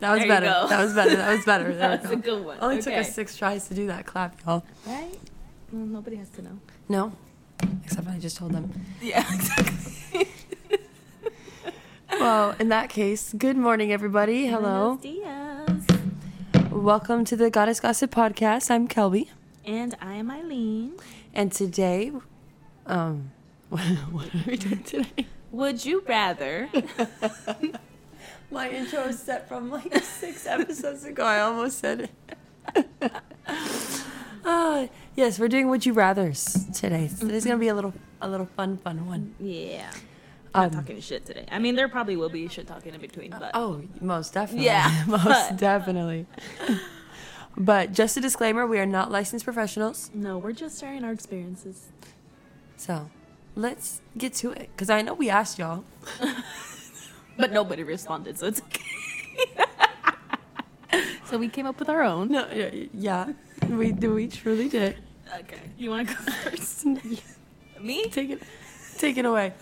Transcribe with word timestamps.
That 0.00 0.12
was 0.12 0.24
better. 0.26 0.46
That 0.46 0.80
was 0.82 0.94
better. 0.94 1.16
That 1.16 1.36
was 1.36 1.44
better. 1.44 1.74
That's 1.74 2.06
go. 2.06 2.12
a 2.12 2.16
good 2.16 2.44
one. 2.44 2.56
Only 2.60 2.80
took 2.80 2.94
us 2.94 3.14
six 3.14 3.36
tries 3.36 3.68
to 3.68 3.74
do 3.74 3.86
that 3.88 4.06
clap, 4.06 4.34
y'all. 4.46 4.64
Right? 4.86 5.18
Well, 5.70 5.84
nobody 5.84 6.16
has 6.16 6.30
to 6.30 6.42
know. 6.42 6.58
No, 6.88 7.12
except 7.84 8.08
I 8.08 8.18
just 8.18 8.38
told 8.38 8.52
them. 8.52 8.72
Yeah, 9.02 9.24
exactly. 9.34 10.26
Well, 12.18 12.56
in 12.58 12.68
that 12.70 12.88
case, 12.88 13.34
good 13.36 13.56
morning, 13.58 13.92
everybody. 13.92 14.46
Hello. 14.46 14.96
Buenos 14.96 15.84
dias. 15.84 16.70
Welcome 16.70 17.24
to 17.26 17.36
the 17.36 17.50
Goddess 17.50 17.78
Gossip 17.80 18.10
Podcast. 18.10 18.70
I'm 18.70 18.88
Kelby, 18.88 19.28
And 19.66 19.96
I 20.00 20.14
am 20.14 20.28
Ailyn. 20.30 20.98
and 21.34 21.52
today, 21.52 22.10
um, 22.86 23.30
what, 23.68 23.80
what 24.10 24.34
are 24.34 24.44
we 24.46 24.56
doing 24.56 24.82
today? 24.82 25.26
Would 25.52 25.84
you 25.84 26.02
rather? 26.08 26.68
My 28.50 28.68
intro 28.68 29.04
is 29.04 29.20
set 29.20 29.48
from 29.48 29.70
like 29.70 29.94
six 30.04 30.46
episodes 30.46 31.04
ago. 31.04 31.24
I 31.24 31.40
almost 31.40 31.78
said 31.78 32.10
it. 32.74 33.12
uh, 34.44 34.86
yes, 35.16 35.38
we're 35.38 35.48
doing 35.48 35.68
Would 35.68 35.86
You 35.86 35.92
Rather's 35.92 36.66
today. 36.74 37.08
Today's 37.18 37.44
gonna 37.44 37.58
be 37.58 37.68
a 37.68 37.74
little, 37.74 37.94
a 38.20 38.28
little 38.28 38.46
fun, 38.56 38.76
fun 38.78 39.06
one. 39.06 39.34
Yeah. 39.38 39.90
Um, 40.52 40.64
Not 40.64 40.72
talking 40.72 41.00
shit 41.00 41.24
today. 41.24 41.46
I 41.52 41.60
mean, 41.60 41.76
there 41.76 41.88
probably 41.88 42.16
will 42.16 42.28
be 42.28 42.48
shit 42.48 42.66
talking 42.66 42.92
in 42.92 43.00
between, 43.00 43.30
but 43.30 43.52
Oh, 43.54 43.82
most 44.00 44.34
definitely. 44.34 44.66
Yeah, 44.66 45.04
most 45.08 45.24
but- 45.24 45.56
definitely. 45.56 46.26
but 47.56 47.92
just 47.92 48.16
a 48.16 48.20
disclaimer: 48.20 48.66
we 48.66 48.80
are 48.80 48.86
not 48.86 49.12
licensed 49.12 49.44
professionals, 49.44 50.10
no, 50.12 50.38
we're 50.38 50.50
just 50.52 50.80
sharing 50.80 51.04
our 51.04 51.12
experiences. 51.12 51.88
so 52.76 53.10
let's 53.54 54.00
get 54.18 54.34
to 54.34 54.50
it. 54.50 54.70
Because 54.74 54.90
I 54.90 55.02
know 55.02 55.14
we 55.14 55.30
asked 55.30 55.56
y'all. 55.60 55.84
But 57.40 57.52
nobody 57.52 57.82
responded, 57.82 58.38
so 58.38 58.46
it's 58.46 58.60
okay. 58.62 58.82
so 61.26 61.38
we 61.38 61.48
came 61.48 61.66
up 61.66 61.78
with 61.78 61.88
our 61.88 62.02
own. 62.02 62.28
No, 62.28 62.46
yeah, 62.52 62.70
yeah, 62.92 63.32
we 63.68 63.92
do. 63.92 64.14
We 64.14 64.28
truly 64.28 64.68
did. 64.68 64.96
Okay. 65.38 65.60
You 65.78 65.90
want 65.90 66.08
to 66.08 66.14
go 66.14 66.20
first? 66.32 66.84
Me? 67.80 68.08
Take 68.08 68.30
it, 68.30 68.42
take 68.98 69.16
it 69.16 69.24
away. 69.24 69.54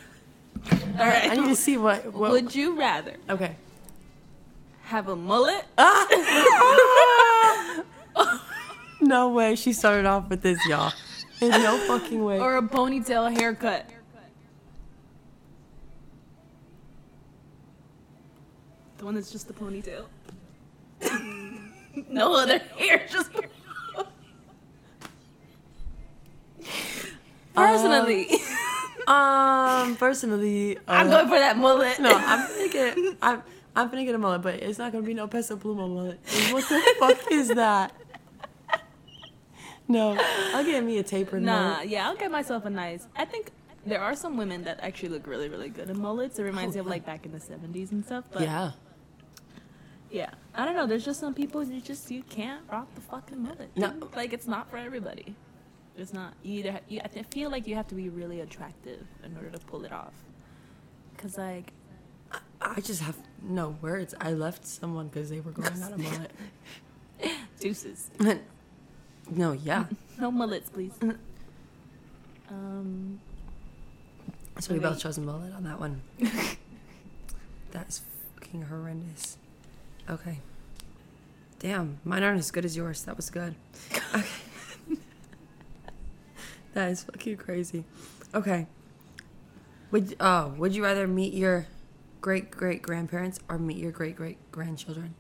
All 0.99 1.07
right. 1.07 1.31
I 1.31 1.35
need 1.37 1.49
to 1.49 1.57
see 1.57 1.77
what. 1.77 2.13
what 2.13 2.33
Would 2.33 2.55
you 2.55 2.77
rather 2.79 3.15
okay. 3.31 3.55
have 4.83 5.09
a 5.09 5.15
mullet 5.17 5.65
Ah! 5.77 6.07
No 9.01 9.29
way. 9.31 9.55
She 9.55 9.73
started 9.73 10.07
off 10.07 10.29
with 10.29 10.43
this, 10.43 10.59
y'all. 10.67 10.93
In 11.41 11.51
no 11.51 11.79
fucking 11.87 12.25
way. 12.25 12.41
or 12.41 12.57
a 12.57 12.63
ponytail 12.63 13.33
haircut? 13.33 13.89
The 18.99 19.05
one 19.05 19.15
that's 19.15 19.31
just 19.31 19.47
the 19.49 19.55
ponytail. 19.55 20.05
no 22.11 22.35
other 22.35 22.59
hair, 22.77 23.07
just. 23.11 23.31
Personally, 27.55 28.29
um, 29.09 29.97
personally, 29.99 30.77
uh, 30.79 30.81
I'm 30.89 31.09
going 31.09 31.27
for 31.29 31.39
that 31.39 31.57
mullet. 31.57 31.99
No, 31.99 32.11
I'm 32.15 32.47
gonna 32.49 32.69
get. 32.69 32.99
I'm. 33.23 33.43
I'm 33.75 33.89
gonna 33.91 34.05
get 34.05 34.15
a 34.15 34.19
mullet, 34.19 34.43
but 34.43 34.55
it's 34.57 34.79
not 34.79 34.93
gonna 34.93 35.05
be 35.07 35.15
no 35.15 35.27
peso 35.29 35.57
pluma 35.57 35.89
mullet. 35.89 36.19
What 36.53 36.69
the 36.69 36.95
fuck 36.99 37.33
is 37.33 37.49
that? 37.49 37.93
No, 39.87 40.17
I'll 40.55 40.65
get 40.65 40.85
me 40.85 40.99
a 40.99 41.03
tapered 41.03 41.43
Nah, 41.43 41.75
mullet. 41.75 41.89
yeah, 41.89 42.09
I'll 42.09 42.17
get 42.17 42.31
myself 42.31 42.65
a 42.65 42.71
nice. 42.71 43.07
I 43.17 43.25
think 43.25 43.51
there 43.87 44.01
are 44.01 44.15
some 44.15 44.37
women 44.37 44.65
that 44.65 44.81
actually 44.83 45.09
look 45.11 45.27
really, 45.27 45.49
really 45.49 45.69
good 45.69 45.89
in 45.91 46.01
mullets. 46.01 46.39
It 46.39 46.43
reminds 46.43 46.75
me 46.75 46.81
of 46.81 46.87
like 46.87 47.07
back 47.07 47.25
in 47.25 47.33
the 47.33 47.39
'70s 47.39 47.91
and 47.93 48.05
stuff. 48.05 48.25
But 48.33 48.43
Yeah. 48.43 48.73
Yeah, 50.11 50.31
I 50.55 50.65
don't 50.65 50.75
know. 50.75 50.87
There's 50.87 51.05
just 51.05 51.21
some 51.21 51.35
people 51.35 51.63
you 51.63 51.81
just 51.81 52.11
you 52.11 52.23
can't 52.25 52.63
rock 52.71 52.93
the 52.95 53.01
fucking 53.01 53.43
mullet. 53.43 53.71
No. 53.77 53.93
like 54.17 54.33
it's 54.33 54.47
not 54.47 54.71
for 54.71 54.77
everybody. 54.77 55.35
It's 55.97 56.13
not. 56.13 56.35
You 56.43 56.61
either 56.61 56.81
you, 56.89 57.01
I 57.05 57.09
feel 57.25 57.51
like 57.51 57.67
you 57.67 57.75
have 57.75 57.89
to 57.89 57.95
be 57.95 58.09
really 58.09 58.41
attractive 58.41 59.07
in 59.25 59.37
order 59.37 59.51
to 59.51 59.59
pull 59.59 59.85
it 59.85 59.93
off. 59.93 60.13
Cause 61.17 61.37
like 61.37 61.73
I 62.61 62.81
just 62.81 63.03
have 63.03 63.17
no 63.43 63.77
words. 63.83 64.15
I 64.21 64.33
left 64.33 64.67
someone 64.67 65.09
because 65.09 65.31
they 65.31 65.41
were 65.41 65.51
going 65.53 65.83
out 65.83 65.93
of 65.95 65.99
mullet. 65.99 66.31
deuces, 67.59 68.11
no, 69.31 69.53
yeah. 69.53 69.85
no 70.21 70.31
mullets, 70.31 70.71
please. 70.71 70.93
Um, 72.51 73.21
So 74.61 74.73
we 74.75 74.81
both 74.81 74.99
chose 75.01 75.19
a 75.19 75.21
mullet 75.21 75.53
on 75.55 75.65
that 75.65 75.79
one. 75.81 76.01
That's 77.73 78.03
fucking 78.35 78.63
horrendous. 78.63 79.37
Okay. 80.09 80.41
Damn, 81.59 81.99
mine 82.05 82.23
aren't 82.23 82.39
as 82.39 82.51
good 82.51 82.65
as 82.65 82.77
yours. 82.77 83.03
That 83.03 83.17
was 83.17 83.31
good. 83.31 83.55
Okay. 84.15 84.27
that 86.75 86.91
is 86.91 87.03
fucking 87.03 87.37
crazy. 87.37 87.85
Okay. 88.35 88.67
Would 89.91 90.17
oh, 90.21 90.55
would 90.57 90.75
you 90.75 90.85
rather 90.85 91.09
meet 91.09 91.35
your 91.35 91.67
great 92.21 92.51
great 92.51 92.83
grandparents 92.83 93.41
or 93.49 93.59
meet 93.59 93.79
your 93.79 93.93
great 93.93 94.17
great 94.17 94.39
grandchildren? 94.53 95.15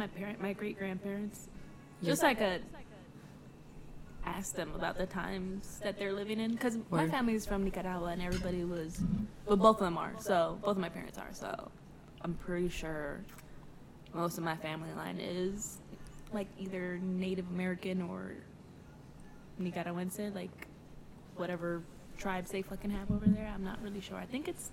my 0.00 0.06
parent, 0.06 0.40
my 0.40 0.54
great 0.54 0.78
grandparents, 0.78 1.48
just 2.02 2.22
like 2.22 2.40
a 2.40 2.58
ask 4.24 4.54
them 4.54 4.72
about 4.74 4.96
the 4.96 5.06
times 5.06 5.78
that 5.82 5.98
they're 5.98 6.12
living 6.12 6.40
in 6.40 6.52
because 6.52 6.78
my 6.90 7.06
family 7.08 7.34
is 7.34 7.44
from 7.44 7.64
Nicaragua 7.64 8.08
and 8.08 8.22
everybody 8.22 8.64
was, 8.64 9.02
well, 9.46 9.56
both 9.56 9.76
of 9.76 9.84
them 9.84 9.98
are. 9.98 10.14
So 10.18 10.58
both 10.62 10.72
of 10.72 10.78
my 10.78 10.88
parents 10.88 11.18
are. 11.18 11.28
So 11.32 11.70
I'm 12.22 12.34
pretty 12.34 12.68
sure 12.68 13.20
most 14.12 14.38
of 14.38 14.44
my 14.44 14.56
family 14.56 14.92
line 14.96 15.18
is 15.20 15.78
like 16.32 16.46
either 16.58 16.98
Native 17.02 17.46
American 17.50 18.02
or 18.02 18.32
Nicaraguense, 19.60 20.34
like 20.34 20.66
whatever 21.36 21.82
tribes 22.18 22.50
they 22.50 22.62
fucking 22.62 22.90
have 22.90 23.10
over 23.10 23.26
there. 23.26 23.50
I'm 23.54 23.64
not 23.64 23.80
really 23.82 24.00
sure. 24.00 24.16
I 24.18 24.26
think 24.26 24.48
it's, 24.48 24.70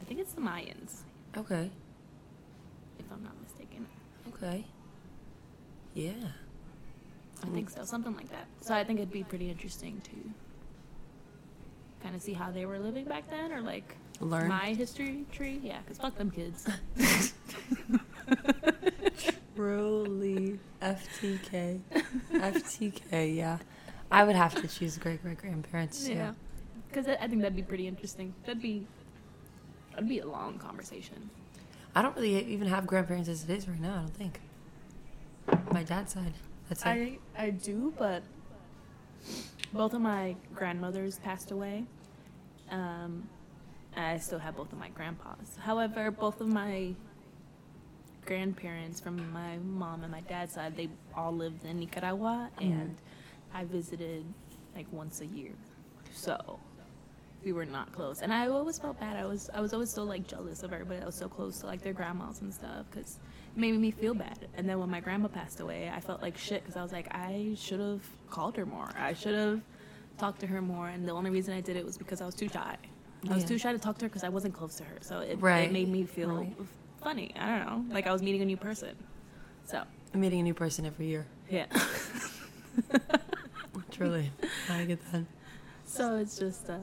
I 0.00 0.04
think 0.04 0.20
it's 0.20 0.32
the 0.32 0.40
Mayans, 0.40 1.02
Okay. 1.36 1.70
if 2.98 3.04
I'm 3.12 3.22
not 3.22 3.40
mistaken. 3.42 3.86
Okay. 4.34 4.64
Yeah. 5.94 6.12
I 7.42 7.46
think 7.46 7.70
so, 7.70 7.84
something 7.84 8.14
like 8.16 8.30
that. 8.30 8.46
So 8.60 8.74
I 8.74 8.84
think 8.84 8.98
it'd 8.98 9.12
be 9.12 9.24
pretty 9.24 9.48
interesting 9.50 10.00
to 10.04 10.10
kind 12.02 12.14
of 12.14 12.20
see 12.22 12.32
how 12.34 12.50
they 12.50 12.66
were 12.66 12.78
living 12.78 13.04
back 13.06 13.30
then, 13.30 13.52
or 13.52 13.60
like 13.62 13.96
Learn. 14.20 14.48
my 14.48 14.74
history 14.74 15.24
tree. 15.32 15.60
Yeah, 15.62 15.78
because 15.80 15.98
fuck 15.98 16.16
them 16.16 16.30
kids. 16.30 16.68
Truly. 19.56 20.58
FTK. 20.80 21.80
FTK, 22.32 23.36
yeah. 23.36 23.58
I 24.10 24.24
would 24.24 24.36
have 24.36 24.54
to 24.60 24.66
choose 24.68 24.98
great 24.98 25.22
great 25.22 25.38
grandparents. 25.38 26.06
too. 26.06 26.14
yeah, 26.14 26.32
because 26.88 27.06
I 27.06 27.26
think 27.28 27.42
that'd 27.42 27.56
be 27.56 27.62
pretty 27.62 27.86
interesting. 27.86 28.34
That'd 28.44 28.62
be, 28.62 28.86
that'd 29.92 30.08
be 30.08 30.20
a 30.20 30.26
long 30.26 30.58
conversation. 30.58 31.30
I 31.94 32.02
don't 32.02 32.14
really 32.16 32.44
even 32.46 32.68
have 32.68 32.86
grandparents 32.86 33.28
as 33.28 33.44
it 33.44 33.50
is 33.50 33.68
right 33.68 33.80
now, 33.80 33.94
I 33.94 33.98
don't 33.98 34.14
think. 34.16 34.40
My 35.72 35.82
dad's 35.82 36.12
side. 36.12 36.34
That's 36.68 36.82
it. 36.82 36.88
I 36.88 37.18
I 37.36 37.50
do, 37.50 37.92
but 37.98 38.22
both 39.72 39.94
of 39.94 40.00
my 40.00 40.36
grandmothers 40.54 41.18
passed 41.18 41.50
away. 41.50 41.84
Um, 42.70 43.28
I 43.96 44.18
still 44.18 44.38
have 44.38 44.56
both 44.56 44.72
of 44.72 44.78
my 44.78 44.88
grandpas. 44.90 45.58
However, 45.60 46.10
both 46.10 46.40
of 46.40 46.48
my 46.48 46.94
grandparents 48.24 49.00
from 49.00 49.32
my 49.32 49.58
mom 49.58 50.02
and 50.02 50.12
my 50.12 50.20
dad's 50.20 50.52
side, 50.52 50.76
they 50.76 50.88
all 51.16 51.32
lived 51.32 51.64
in 51.64 51.80
Nicaragua, 51.80 52.50
mm-hmm. 52.56 52.72
and 52.72 52.96
I 53.52 53.64
visited 53.64 54.24
like 54.76 54.86
once 54.92 55.20
a 55.20 55.26
year. 55.26 55.52
So 56.12 56.58
we 57.44 57.52
were 57.52 57.64
not 57.64 57.92
close, 57.92 58.22
and 58.22 58.32
I 58.32 58.48
always 58.48 58.78
felt 58.78 59.00
bad. 59.00 59.16
I 59.16 59.26
was 59.26 59.50
I 59.52 59.60
was 59.60 59.72
always 59.72 59.90
so 59.90 60.04
like 60.04 60.26
jealous 60.26 60.62
of 60.62 60.72
everybody 60.72 61.00
that 61.00 61.06
was 61.06 61.14
so 61.14 61.28
close 61.28 61.60
to 61.60 61.66
like 61.66 61.82
their 61.82 61.92
grandmas 61.92 62.40
and 62.42 62.52
stuff 62.52 62.86
because 62.90 63.18
it 63.54 63.60
made 63.60 63.78
me 63.78 63.90
feel 63.90 64.14
bad. 64.14 64.48
And 64.56 64.68
then 64.68 64.78
when 64.78 64.90
my 64.90 65.00
grandma 65.00 65.28
passed 65.28 65.60
away, 65.60 65.90
I 65.92 66.00
felt 66.00 66.22
like 66.22 66.36
shit 66.36 66.62
because 66.62 66.76
I 66.76 66.82
was 66.82 66.92
like 66.92 67.12
I 67.14 67.54
should 67.56 67.80
have 67.80 68.02
called 68.28 68.56
her 68.56 68.66
more. 68.66 68.90
I 68.98 69.14
should 69.14 69.34
have 69.34 69.60
talked 70.18 70.40
to 70.40 70.46
her 70.46 70.62
more. 70.62 70.88
And 70.88 71.08
the 71.08 71.12
only 71.12 71.30
reason 71.30 71.54
I 71.54 71.60
did 71.60 71.76
it 71.76 71.84
was 71.84 71.96
because 71.96 72.20
I 72.20 72.26
was 72.26 72.34
too 72.34 72.48
shy. 72.48 72.76
I 73.28 73.34
was 73.34 73.42
Yeah. 73.42 73.48
too 73.48 73.58
shy 73.58 73.72
to 73.72 73.78
talk 73.78 73.98
to 73.98 74.04
her 74.04 74.08
because 74.08 74.24
I 74.24 74.28
wasn't 74.30 74.54
close 74.54 74.76
to 74.76 74.84
her. 74.84 74.96
So 75.00 75.20
it, 75.20 75.40
Right. 75.40 75.68
it 75.68 75.72
made 75.72 75.88
me 75.88 76.04
feel 76.04 76.34
Right. 76.36 76.56
funny. 77.02 77.34
I 77.38 77.58
don't 77.58 77.66
know, 77.88 77.94
like 77.94 78.06
I 78.06 78.12
was 78.12 78.22
meeting 78.22 78.40
a 78.42 78.44
new 78.46 78.56
person. 78.56 78.96
So 79.64 79.82
I'm 80.14 80.20
meeting 80.20 80.40
a 80.40 80.42
new 80.42 80.54
person 80.54 80.86
every 80.86 81.06
year. 81.06 81.26
yeah. 81.50 81.66
Truly. 83.90 84.30
I 84.70 84.84
get 84.84 84.98
that. 85.12 85.24
So 85.84 86.16
it's 86.16 86.38
just, 86.38 86.70
uh, 86.70 86.78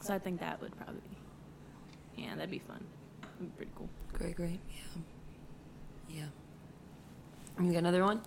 so 0.00 0.14
I 0.14 0.18
think 0.18 0.38
that 0.40 0.60
would 0.60 0.76
probably, 0.76 1.00
yeah, 2.16 2.34
that'd 2.36 2.50
be 2.50 2.58
fun. 2.60 2.84
That'd 3.22 3.38
be 3.40 3.46
pretty 3.56 3.72
cool. 3.74 3.88
Great, 4.12 4.36
great. 4.36 4.60
Yeah. 6.08 6.20
Yeah. 7.58 7.64
You 7.64 7.72
got 7.72 7.78
another 7.78 8.04
one? 8.04 8.20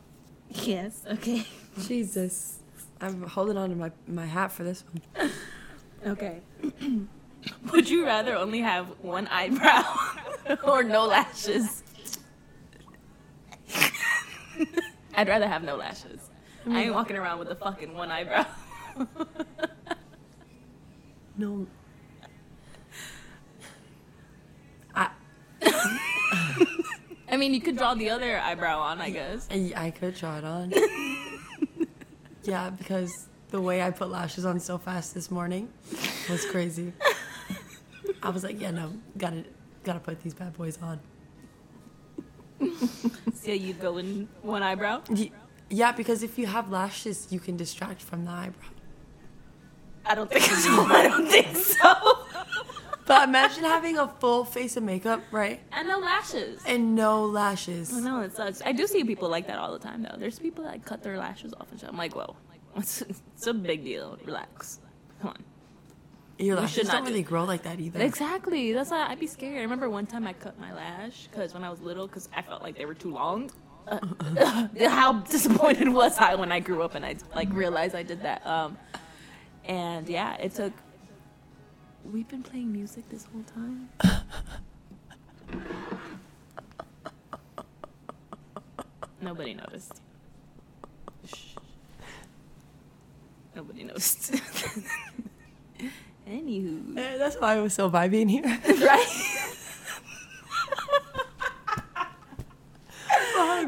Yes. 0.49 1.03
Okay. 1.09 1.45
Jesus. 1.81 2.59
I'm 2.99 3.21
holding 3.23 3.57
on 3.57 3.69
to 3.69 3.75
my, 3.75 3.91
my 4.07 4.25
hat 4.25 4.51
for 4.51 4.63
this 4.63 4.83
one. 5.15 5.29
Okay. 6.05 6.41
Would 7.71 7.89
you 7.89 8.05
rather 8.05 8.35
only 8.35 8.61
have 8.61 8.87
one 9.01 9.27
eyebrow 9.27 9.83
or 10.63 10.83
no 10.83 11.05
lashes. 11.05 11.83
I'd 15.15 15.27
rather 15.27 15.47
have 15.47 15.63
no 15.63 15.75
lashes. 15.75 16.29
I 16.65 16.83
ain't 16.83 16.91
mm. 16.91 16.95
walking 16.95 17.17
around 17.17 17.39
with 17.39 17.49
a 17.49 17.55
fucking 17.55 17.93
one 17.93 18.11
eyebrow. 18.11 18.45
No. 21.35 21.65
I, 24.93 25.09
I 27.27 27.37
mean, 27.37 27.55
you 27.55 27.59
could 27.59 27.75
draw 27.75 27.95
the 27.95 28.11
other 28.11 28.37
eyebrow 28.37 28.77
on, 28.77 29.01
I 29.01 29.09
guess. 29.09 29.47
I 29.49 29.73
I 29.75 29.89
could 29.89 30.13
draw 30.13 30.37
it 30.37 30.43
on. 30.43 30.71
yeah, 32.43 32.69
because 32.69 33.29
the 33.53 33.61
way 33.61 33.83
I 33.83 33.91
put 33.91 34.09
lashes 34.09 34.45
on 34.45 34.59
so 34.59 34.79
fast 34.79 35.13
this 35.13 35.29
morning 35.29 35.71
was 36.27 36.43
crazy. 36.43 36.91
I 38.23 38.29
was 38.29 38.43
like, 38.43 38.59
yeah, 38.59 38.71
no, 38.71 38.91
gotta 39.15 39.45
gotta 39.83 39.99
put 39.99 40.23
these 40.23 40.33
bad 40.33 40.57
boys 40.57 40.79
on. 40.81 40.99
So 43.35 43.51
you'd 43.51 43.79
go 43.79 43.97
in 43.99 44.27
one 44.41 44.63
eyebrow? 44.63 45.03
Yeah, 45.69 45.91
because 45.91 46.23
if 46.23 46.39
you 46.39 46.47
have 46.47 46.71
lashes, 46.71 47.27
you 47.29 47.39
can 47.39 47.55
distract 47.55 48.01
from 48.01 48.25
the 48.25 48.31
eyebrow. 48.31 48.69
I 50.03 50.15
don't 50.15 50.31
think 50.31 50.45
so. 50.45 50.71
I 50.89 51.03
don't 51.03 51.27
think 51.27 51.55
so. 51.55 51.93
But 53.05 53.29
imagine 53.29 53.65
having 53.65 53.99
a 53.99 54.07
full 54.07 54.45
face 54.45 54.77
of 54.77 54.83
makeup, 54.83 55.21
right? 55.29 55.59
And 55.73 55.87
no 55.87 55.99
lashes. 55.99 56.63
And 56.65 56.95
no 56.95 57.25
lashes. 57.25 57.93
I 57.93 57.99
know 57.99 58.21
it 58.21 58.35
sucks. 58.35 58.63
I 58.65 58.71
do 58.71 58.87
see 58.87 59.03
people 59.03 59.29
like 59.29 59.45
that 59.45 59.59
all 59.59 59.73
the 59.73 59.79
time, 59.79 60.01
though. 60.01 60.15
There's 60.17 60.39
people 60.39 60.63
that 60.63 60.83
cut 60.85 61.03
their 61.03 61.19
lashes 61.19 61.53
off 61.59 61.69
and 61.69 61.79
shit. 61.79 61.89
I'm 61.89 61.97
like, 61.97 62.15
whoa, 62.15 62.35
it's, 62.77 63.01
it's 63.01 63.47
a 63.47 63.53
big 63.53 63.83
deal. 63.83 64.17
Relax. 64.25 64.79
Come 65.21 65.29
on. 65.31 65.43
Your 66.39 66.55
You 66.55 66.61
lashes 66.61 66.75
should 66.75 66.87
not 66.87 66.93
don't 66.93 67.03
do- 67.05 67.09
really 67.11 67.23
grow 67.23 67.43
like 67.43 67.63
that 67.63 67.79
either. 67.79 68.01
Exactly. 68.01 68.73
That's 68.73 68.89
why 68.91 69.05
I'd 69.07 69.19
be 69.19 69.27
scared. 69.27 69.57
I 69.59 69.61
remember 69.61 69.89
one 69.89 70.05
time 70.07 70.25
I 70.27 70.33
cut 70.33 70.59
my 70.59 70.73
lash 70.73 71.27
because 71.27 71.53
when 71.53 71.63
I 71.63 71.69
was 71.69 71.79
little, 71.81 72.07
because 72.07 72.27
I 72.35 72.41
felt 72.41 72.63
like 72.63 72.75
they 72.77 72.85
were 72.85 72.95
too 72.95 73.11
long. 73.13 73.51
Uh, 73.87 73.99
how 74.87 75.13
disappointed 75.13 75.89
was 75.89 76.17
I 76.17 76.35
when 76.35 76.51
I 76.51 76.59
grew 76.61 76.81
up 76.81 76.95
and 76.95 77.05
I 77.05 77.15
like 77.35 77.51
realized 77.53 77.95
I 77.95 78.03
did 78.03 78.21
that. 78.23 78.45
Um, 78.47 78.77
and 79.65 80.07
yeah, 80.09 80.35
it 80.37 80.55
took. 80.55 80.73
We've 82.11 82.27
been 82.27 82.43
playing 82.43 82.71
music 82.71 83.07
this 83.09 83.25
whole 83.25 83.43
time. 83.43 83.89
Nobody 89.21 89.53
noticed. 89.53 90.01
Shh. 91.25 91.55
Nobody 93.55 93.83
noticed. 93.83 94.31
Anywho, 96.27 96.97
Eh, 96.97 97.17
That's 97.17 97.35
why 97.37 97.55
I 97.57 97.61
was 97.61 97.73
so 97.73 97.89
vibey 97.89 98.21
in 98.21 98.29
here. 98.29 98.43
right? 98.67 99.29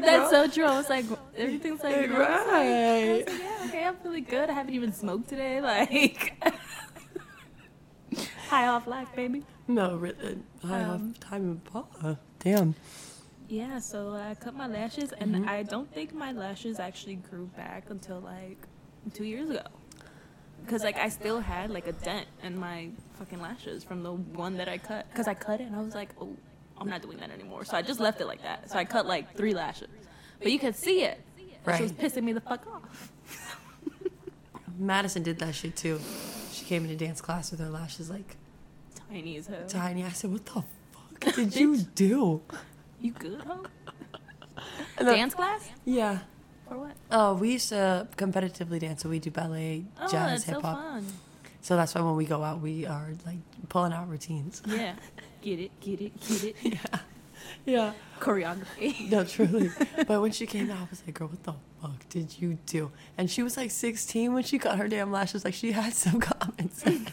That's 0.00 0.30
so 0.30 0.46
true. 0.48 0.64
I 0.64 0.76
was 0.76 0.88
like, 0.88 1.04
everything's 1.36 1.82
like, 1.82 1.96
Like, 1.96 2.10
I 2.10 2.18
was 2.18 2.18
like- 2.18 2.48
right. 2.48 3.24
like, 3.26 3.38
yeah, 3.40 3.66
okay, 3.68 3.84
I'm 3.84 3.96
feeling 3.96 4.24
good. 4.24 4.50
I 4.50 4.52
haven't 4.52 4.74
even 4.74 4.92
smoked 4.92 5.28
today. 5.28 5.60
Like, 5.66 6.34
high 8.48 8.68
off 8.68 8.86
life, 8.86 9.08
baby. 9.16 9.42
No, 9.68 10.02
uh, 10.04 10.12
I 10.64 10.80
Um, 10.82 11.14
have 11.14 11.20
time 11.20 11.42
and 11.42 11.64
pa. 11.64 11.84
Damn. 12.38 12.74
Yeah, 13.48 13.78
so 13.80 14.12
I 14.14 14.34
cut 14.34 14.54
my 14.54 14.66
lashes, 14.68 15.12
and 15.12 15.48
I 15.48 15.62
don't 15.64 15.92
think 15.92 16.14
my 16.14 16.32
lashes 16.32 16.78
actually 16.78 17.16
grew 17.16 17.46
back 17.56 17.90
until 17.90 18.20
like 18.20 18.58
two 19.14 19.24
years 19.24 19.50
ago. 19.50 19.62
Cause 20.68 20.82
like 20.82 20.96
I 20.96 21.08
still 21.10 21.38
had 21.40 21.70
like 21.70 21.86
a 21.86 21.92
dent 21.92 22.26
in 22.42 22.58
my 22.58 22.88
fucking 23.18 23.40
lashes 23.40 23.84
from 23.84 24.02
the 24.02 24.12
one 24.12 24.56
that 24.56 24.68
I 24.68 24.78
cut. 24.78 25.06
Cause 25.14 25.28
I 25.28 25.34
cut 25.34 25.60
it 25.60 25.64
and 25.68 25.76
I 25.76 25.80
was 25.80 25.94
like, 25.94 26.10
oh, 26.20 26.34
I'm 26.78 26.88
not 26.88 27.02
doing 27.02 27.18
that 27.18 27.30
anymore. 27.30 27.64
So 27.64 27.76
I 27.76 27.82
just 27.82 28.00
left 28.00 28.20
it 28.20 28.26
like 28.26 28.42
that. 28.42 28.68
So 28.70 28.76
I 28.78 28.84
cut 28.84 29.06
like 29.06 29.36
three 29.36 29.54
lashes, 29.54 29.88
but 30.42 30.50
you 30.50 30.58
could 30.58 30.74
see 30.74 31.02
it. 31.04 31.20
Right. 31.64 31.76
She 31.76 31.82
was 31.84 31.92
pissing 31.92 32.24
me 32.24 32.32
the 32.32 32.40
fuck 32.40 32.66
off. 32.66 33.12
Madison 34.78 35.22
did 35.22 35.38
that 35.38 35.54
shit 35.54 35.76
too. 35.76 36.00
She 36.52 36.64
came 36.64 36.84
into 36.84 36.96
dance 36.96 37.20
class 37.20 37.50
with 37.50 37.60
her 37.60 37.70
lashes 37.70 38.10
like 38.10 38.36
Tiny 39.08 39.36
as 39.36 39.46
hell. 39.46 39.66
tiny. 39.68 40.04
I 40.04 40.08
said, 40.10 40.32
"What 40.32 40.44
the 40.46 40.62
fuck 41.22 41.34
did 41.34 41.54
you 41.56 41.76
do?" 41.78 42.42
You 43.00 43.12
good, 43.12 43.40
huh? 43.46 43.58
Dance 44.98 45.34
class? 45.34 45.68
Yeah. 45.84 46.18
For 46.68 46.76
what? 46.78 46.92
Oh, 47.10 47.34
we 47.34 47.52
used 47.52 47.68
to 47.70 48.08
competitively 48.16 48.80
dance, 48.80 49.02
so 49.02 49.08
we 49.08 49.18
do 49.18 49.30
ballet, 49.30 49.84
Oh, 50.00 50.08
jazz, 50.08 50.12
that's 50.12 50.44
so 50.46 50.52
hip 50.54 50.62
hop. 50.62 50.76
fun. 50.78 51.06
So 51.62 51.76
that's 51.76 51.94
why 51.94 52.00
when 52.00 52.16
we 52.16 52.24
go 52.24 52.42
out, 52.42 52.60
we 52.60 52.86
are 52.86 53.10
like 53.24 53.38
pulling 53.68 53.92
out 53.92 54.08
routines. 54.08 54.62
Yeah. 54.66 54.94
Get 55.42 55.60
it, 55.60 55.80
get 55.80 56.00
it, 56.00 56.12
get 56.28 56.44
it. 56.44 56.56
Yeah. 56.62 56.98
Yeah. 57.64 57.92
Choreography. 58.20 59.10
No, 59.10 59.24
truly. 59.24 59.70
but 60.06 60.20
when 60.20 60.32
she 60.32 60.46
came 60.46 60.70
out, 60.70 60.78
I 60.78 60.86
was 60.90 61.02
like, 61.06 61.14
girl, 61.18 61.28
what 61.28 61.42
the 61.44 61.54
fuck 61.82 62.08
did 62.08 62.40
you 62.40 62.58
do? 62.66 62.90
And 63.18 63.30
she 63.30 63.42
was 63.42 63.56
like 63.56 63.70
16 63.70 64.32
when 64.32 64.42
she 64.42 64.58
cut 64.58 64.78
her 64.78 64.88
damn 64.88 65.12
lashes. 65.12 65.44
Like, 65.44 65.54
she 65.54 65.72
had 65.72 65.92
some 65.94 66.20
common 66.30 66.70
sense. 66.72 67.10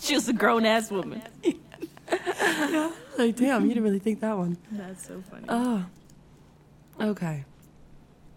she 0.00 0.14
was 0.14 0.28
a 0.28 0.32
grown 0.32 0.64
ass 0.64 0.90
woman. 0.90 1.22
Yeah. 1.42 2.90
Like, 3.18 3.36
damn, 3.36 3.62
you 3.62 3.68
didn't 3.68 3.82
really 3.84 3.98
think 3.98 4.20
that 4.20 4.36
one. 4.36 4.56
That's 4.72 5.06
so 5.06 5.22
funny. 5.30 5.44
Oh. 5.48 5.84
Okay. 7.00 7.44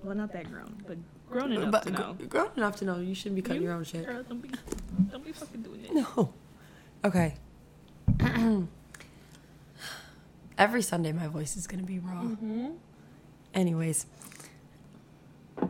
Well, 0.04 0.16
not 0.16 0.32
that 0.34 0.50
grown, 0.52 0.76
but 0.88 0.98
grown 1.30 1.52
enough 1.52 1.72
but 1.72 1.84
to 1.84 1.92
know. 1.92 2.16
grown 2.28 2.50
enough 2.58 2.76
to 2.78 2.86
know 2.86 2.98
you 3.00 3.14
shouldn't 3.16 3.36
be 3.36 3.42
cutting 3.42 3.62
You- 3.62 3.68
your 3.70 3.78
own 3.78 3.84
shit. 3.84 4.06
Girl, 4.06 4.24
don't 4.24 4.42
be, 4.42 4.50
don't 5.12 5.24
be 5.26 5.32
fucking 5.32 5.62
doing 5.62 5.86
it. 5.86 5.94
No. 5.94 6.34
Okay. 7.04 7.36
Every 10.58 10.82
Sunday, 10.82 11.12
my 11.14 11.28
voice 11.28 11.56
is 11.56 11.68
going 11.68 11.80
to 11.80 11.86
be 11.86 12.00
raw. 12.00 12.22
Mm-hmm. 12.24 12.72
Anyways, 13.54 14.06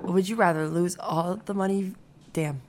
would 0.01 0.27
you 0.27 0.35
rather 0.35 0.67
lose 0.67 0.97
all 0.99 1.39
the 1.45 1.53
money? 1.53 1.93
Damn. 2.33 2.61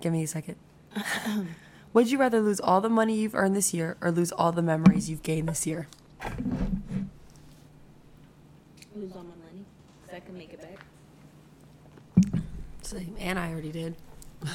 Give 0.00 0.12
me 0.12 0.22
a 0.22 0.26
second. 0.26 0.56
would 1.94 2.10
you 2.10 2.18
rather 2.18 2.40
lose 2.42 2.60
all 2.60 2.80
the 2.82 2.90
money 2.90 3.14
you've 3.16 3.34
earned 3.34 3.56
this 3.56 3.72
year 3.72 3.96
or 4.02 4.10
lose 4.10 4.32
all 4.32 4.52
the 4.52 4.60
memories 4.62 5.08
you've 5.08 5.22
gained 5.22 5.48
this 5.48 5.66
year? 5.66 5.86
Lose 8.94 9.12
all 9.16 9.22
my 9.22 9.34
money, 9.46 9.64
so 10.10 10.16
I 10.16 10.20
can 10.20 10.36
make 10.36 10.52
it 10.52 10.60
back. 10.60 10.78
Same. 12.92 13.16
And 13.18 13.38
I 13.38 13.50
already 13.50 13.72
did. 13.72 13.96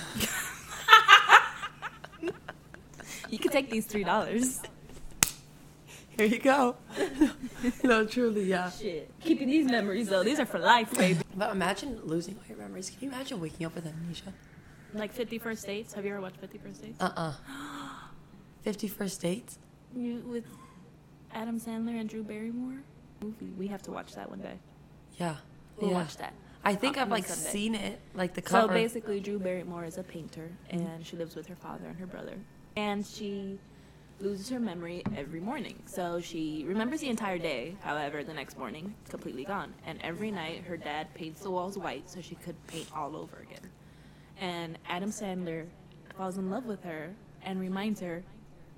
You 3.30 3.40
can 3.40 3.52
take 3.52 3.70
these 3.70 3.86
three 3.86 4.04
dollars. 4.04 4.62
Here 6.18 6.26
you 6.26 6.40
go. 6.40 6.76
no, 7.84 8.06
truly, 8.06 8.46
yeah. 8.46 8.72
Shit. 8.72 9.12
Keeping 9.22 9.48
these 9.48 9.70
memories 9.70 10.10
though, 10.10 10.24
these 10.24 10.40
are 10.40 10.46
for 10.46 10.60
life, 10.60 10.98
baby. 10.98 11.20
But 11.36 11.52
imagine 11.52 12.00
losing 12.04 12.36
all 12.36 12.44
your 12.48 12.58
memories. 12.58 12.90
Can 12.90 13.00
you 13.02 13.10
imagine 13.14 13.40
waking 13.40 13.66
up 13.66 13.76
with 13.76 13.86
amnesia? 13.86 14.34
Like 14.94 15.12
Fifty 15.14 15.38
First 15.38 15.66
Dates. 15.66 15.94
Have 15.94 16.06
you 16.06 16.12
ever 16.12 16.22
watched 16.22 16.38
Fifty 16.38 16.58
First 16.58 16.82
Dates? 16.82 17.02
Uh 17.02 17.12
uh 17.16 17.34
50 18.64 18.88
First 18.88 19.22
Dates? 19.22 19.60
You 19.96 20.24
with 20.28 20.46
Adam 21.34 21.60
Sandler 21.60 22.00
and 22.00 22.10
Drew 22.10 22.24
Barrymore. 22.24 22.80
Movie. 23.22 23.52
We 23.58 23.68
have 23.68 23.82
to 23.84 23.92
watch 23.92 24.14
that 24.16 24.30
one 24.30 24.40
day. 24.40 24.58
Yeah. 25.18 25.36
We'll 25.80 25.92
yeah. 25.92 25.98
watch 25.98 26.18
that. 26.18 26.34
I 26.68 26.76
think 26.76 26.98
I've 26.98 27.10
like 27.10 27.26
Sunday. 27.26 27.50
seen 27.50 27.76
it, 27.76 28.02
like 28.14 28.34
the 28.34 28.42
cover. 28.42 28.68
So 28.68 28.74
basically, 28.74 29.22
Drew 29.22 29.40
Barrymore 29.40 29.86
is 29.86 29.98
a 29.98 30.04
painter, 30.04 30.52
and 30.70 30.82
mm-hmm. 30.82 31.02
she 31.02 31.16
lives 31.16 31.34
with 31.34 31.48
her 31.48 31.56
father 31.56 31.86
and 31.88 31.98
her 31.98 32.06
brother. 32.06 32.34
And 32.76 33.06
she 33.06 33.58
loses 34.20 34.50
her 34.50 34.60
memory 34.60 35.02
every 35.16 35.40
morning. 35.40 35.82
So 35.86 36.20
she 36.20 36.66
remembers 36.68 37.00
the 37.00 37.08
entire 37.08 37.38
day. 37.38 37.78
However, 37.80 38.22
the 38.22 38.34
next 38.34 38.58
morning, 38.58 38.94
completely 39.08 39.46
gone. 39.46 39.74
And 39.86 39.98
every 40.02 40.30
night, 40.30 40.66
her 40.66 40.76
dad 40.76 41.14
paints 41.14 41.42
the 41.42 41.52
walls 41.52 41.78
white 41.78 42.10
so 42.10 42.20
she 42.20 42.36
could 42.36 42.56
paint 42.68 42.88
all 42.94 43.16
over 43.16 43.38
again. 43.38 43.72
And 44.38 44.78
Adam 44.90 45.10
Sandler 45.10 45.68
falls 46.18 46.38
in 46.38 46.50
love 46.50 46.66
with 46.66 46.84
her 46.84 47.16
and 47.44 47.62
reminds 47.62 48.02
her 48.02 48.24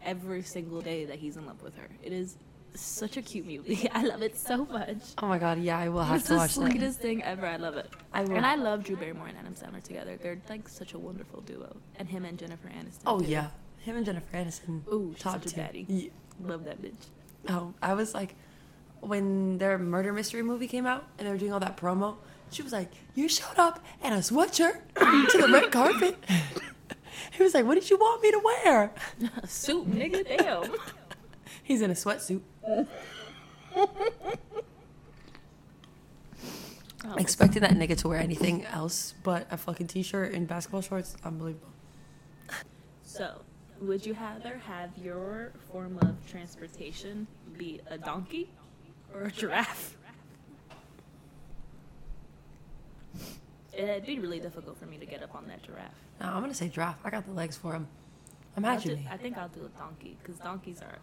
every 0.06 0.44
single 0.44 0.82
day 0.82 1.06
that 1.06 1.18
he's 1.18 1.38
in 1.38 1.48
love 1.48 1.64
with 1.64 1.76
her. 1.78 1.88
It 2.04 2.14
is 2.14 2.38
such 2.76 3.18
a 3.18 3.22
cute 3.22 3.46
movie. 3.46 3.90
I 3.94 4.04
love 4.04 4.22
it 4.22 4.38
so 4.38 4.66
much. 4.66 4.98
oh 5.18 5.28
my 5.28 5.38
god, 5.40 5.60
yeah, 5.60 5.78
I 5.80 5.90
will 5.90 6.04
have 6.04 6.18
It's 6.18 6.28
to 6.28 6.34
the 6.34 6.38
watch 6.40 6.56
that. 6.56 6.70
sweetest 6.70 7.00
thing 7.00 7.24
ever. 7.24 7.46
I 7.46 7.58
love 7.58 7.76
it. 7.78 7.90
I 8.14 8.24
will. 8.24 8.36
And 8.38 8.46
I 8.46 8.56
love 8.56 8.84
Drew 8.84 8.96
Barrymore 8.96 9.28
and 9.28 9.38
Adam 9.38 9.54
Sandler 9.54 9.84
together. 9.84 10.18
They're 10.22 10.40
like 10.50 10.68
such 10.70 10.94
a 10.94 11.00
wonderful 11.00 11.42
duo. 11.42 11.76
And 11.98 12.08
him 12.08 12.26
and 12.26 12.38
Jennifer 12.38 12.68
Aniston. 12.70 13.02
Oh 13.06 13.20
too. 13.20 13.26
yeah, 13.28 13.48
him 13.80 13.98
and 13.98 14.06
Jennifer 14.06 14.38
Aniston. 14.38 14.82
Ooh, 14.92 15.16
top 15.20 15.34
such 15.44 15.48
a 15.48 15.56
two. 15.56 15.62
baddie. 15.62 16.12
Love 16.44 16.66
that 16.66 16.82
bitch. 16.82 17.08
Oh, 17.50 17.74
I 17.82 17.94
was 17.94 18.14
like, 18.14 18.36
when 19.02 19.58
their 19.58 19.78
murder 19.78 20.12
mystery 20.14 20.44
movie 20.44 20.68
came 20.68 20.86
out 20.86 21.08
and 21.18 21.28
they 21.28 21.32
were 21.32 21.38
doing 21.38 21.54
all 21.54 21.60
that 21.62 21.78
promo, 21.78 22.16
she 22.52 22.62
was 22.62 22.72
like, 22.74 22.92
"You 23.16 23.28
showed 23.30 23.58
up 23.58 23.84
in 24.04 24.12
a 24.14 24.18
sweatshirt 24.18 24.80
to 25.32 25.38
the 25.38 25.48
red 25.52 25.72
carpet." 25.72 26.18
he 27.32 27.44
was 27.44 27.54
like, 27.54 27.66
"What 27.66 27.76
did 27.76 27.90
you 27.90 27.98
want 27.98 28.22
me 28.22 28.32
to 28.32 28.42
wear?" 28.44 28.92
A 29.44 29.48
suit, 29.48 29.90
nigga, 29.92 30.26
damn. 30.38 30.72
He's 31.64 31.82
in 31.82 31.92
a 31.92 31.94
sweatsuit. 31.94 32.42
Expecting 37.18 37.62
that 37.62 37.72
nigga 37.72 37.98
to 37.98 38.08
wear 38.10 38.20
anything 38.20 38.66
else 38.66 39.14
but 39.24 39.48
a 39.52 39.58
fucking 39.58 39.88
t-shirt 39.88 40.34
and 40.34 40.48
basketball 40.48 40.82
shorts, 40.82 41.16
unbelievable. 41.24 41.68
So, 43.04 43.42
Would 43.82 44.06
you 44.06 44.14
rather 44.14 44.58
have 44.58 44.90
your 44.98 45.54
form 45.72 45.98
of 46.02 46.16
transportation 46.30 47.26
be 47.58 47.80
a 47.90 47.98
donkey 47.98 48.50
or 49.14 49.24
a 49.24 49.32
giraffe? 49.32 49.96
It'd 53.74 54.06
be 54.06 54.20
really 54.20 54.42
difficult 54.42 54.78
for 54.78 54.86
me 54.86 54.98
to 54.98 55.06
get 55.06 55.24
up 55.24 55.34
on 55.36 55.48
that 55.48 55.64
giraffe. 55.64 55.94
No, 56.20 56.28
I'm 56.28 56.42
gonna 56.42 56.54
say 56.54 56.68
giraffe. 56.68 57.00
I 57.06 57.10
got 57.10 57.26
the 57.26 57.32
legs 57.32 57.56
for 57.56 57.72
him. 57.74 57.88
Imagine 58.58 58.92
do- 58.92 58.98
me. 58.98 59.08
I 59.10 59.16
think 59.16 59.38
I'll 59.38 59.48
do 59.48 59.62
a 59.66 59.70
donkey 59.80 60.18
because 60.22 60.38
donkeys 60.40 60.82
are 60.82 60.98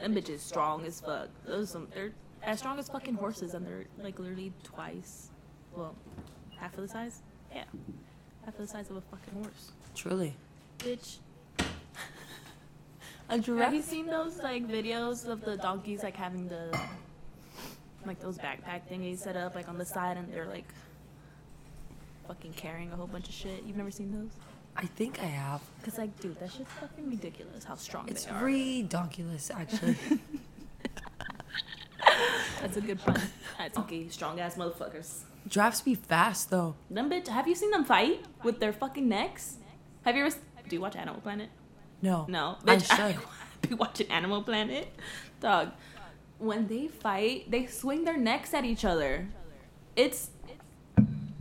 them 0.00 0.14
bitches 0.14 0.40
strong 0.40 0.84
as 0.84 1.00
fuck. 1.00 1.28
Those 1.46 1.70
some 1.70 1.88
they're 1.94 2.12
as 2.42 2.58
strong 2.58 2.78
as 2.78 2.88
fucking 2.88 3.14
horses 3.14 3.54
and 3.54 3.66
they're 3.66 3.84
like 4.02 4.18
literally 4.18 4.52
twice, 4.64 5.30
well, 5.76 5.94
half 6.58 6.74
of 6.76 6.82
the 6.82 6.88
size. 6.88 7.22
Yeah, 7.54 7.64
half 8.44 8.54
of 8.54 8.60
the 8.60 8.66
size 8.66 8.90
of 8.90 8.96
a 8.96 9.00
fucking 9.02 9.34
horse. 9.42 9.72
Truly. 9.94 10.34
Bitch, 10.78 11.18
A 11.58 11.64
have 13.28 13.38
you 13.38 13.42
giraffe? 13.42 13.84
seen 13.84 14.06
those 14.06 14.38
like 14.38 14.66
videos 14.66 15.26
of 15.28 15.44
the 15.44 15.56
donkeys 15.56 16.02
like 16.02 16.16
having 16.16 16.48
the 16.48 16.76
like 18.04 18.18
those 18.20 18.36
backpack 18.38 18.80
thingies 18.90 19.18
set 19.18 19.36
up 19.36 19.54
like 19.54 19.68
on 19.68 19.78
the 19.78 19.84
side 19.86 20.16
and 20.16 20.32
they're 20.32 20.46
like 20.46 20.66
fucking 22.26 22.52
carrying 22.54 22.90
a 22.92 22.96
whole 22.96 23.06
bunch 23.06 23.28
of 23.28 23.34
shit? 23.34 23.62
You've 23.64 23.76
never 23.76 23.90
seen 23.90 24.10
those? 24.12 24.30
I 24.76 24.86
think 24.86 25.20
I 25.20 25.26
have. 25.26 25.60
Cause 25.84 25.98
like, 25.98 26.18
dude, 26.20 26.38
that 26.40 26.50
shit's 26.52 26.72
fucking 26.80 27.08
ridiculous. 27.10 27.64
How 27.64 27.74
strong 27.76 28.08
It's 28.08 28.24
they 28.24 28.30
are. 28.32 28.42
redonkulous, 28.42 29.50
actually. 29.54 29.96
That's 32.60 32.76
a 32.76 32.80
good 32.80 32.98
pun. 33.00 33.20
That's 33.58 33.76
okay. 33.78 34.08
Strong 34.08 34.40
ass 34.40 34.56
motherfuckers. 34.56 35.20
Giraffes 35.48 35.80
be 35.80 35.94
fast 35.94 36.50
though. 36.50 36.74
Them 36.90 37.10
bitch. 37.10 37.28
Have 37.28 37.48
you 37.48 37.54
seen 37.54 37.70
them 37.70 37.84
fight 37.84 38.24
with 38.44 38.60
their 38.60 38.72
fucking 38.72 39.08
necks? 39.08 39.56
Have 40.04 40.16
you 40.16 40.26
ever? 40.26 40.36
Do 40.68 40.76
you 40.76 40.80
watch 40.80 40.94
Animal 40.96 41.20
Planet? 41.20 41.48
No. 42.00 42.26
No. 42.28 42.56
I 42.66 42.76
Bitch, 42.76 42.90
I, 42.92 43.12
should. 43.12 43.20
be 43.68 43.74
watching 43.74 44.08
Animal 44.10 44.42
Planet. 44.42 44.88
Dog. 45.40 45.70
When 46.38 46.66
they 46.66 46.88
fight, 46.88 47.50
they 47.50 47.66
swing 47.66 48.04
their 48.04 48.16
necks 48.16 48.52
at 48.54 48.64
each 48.64 48.84
other. 48.84 49.28
It's 49.94 50.30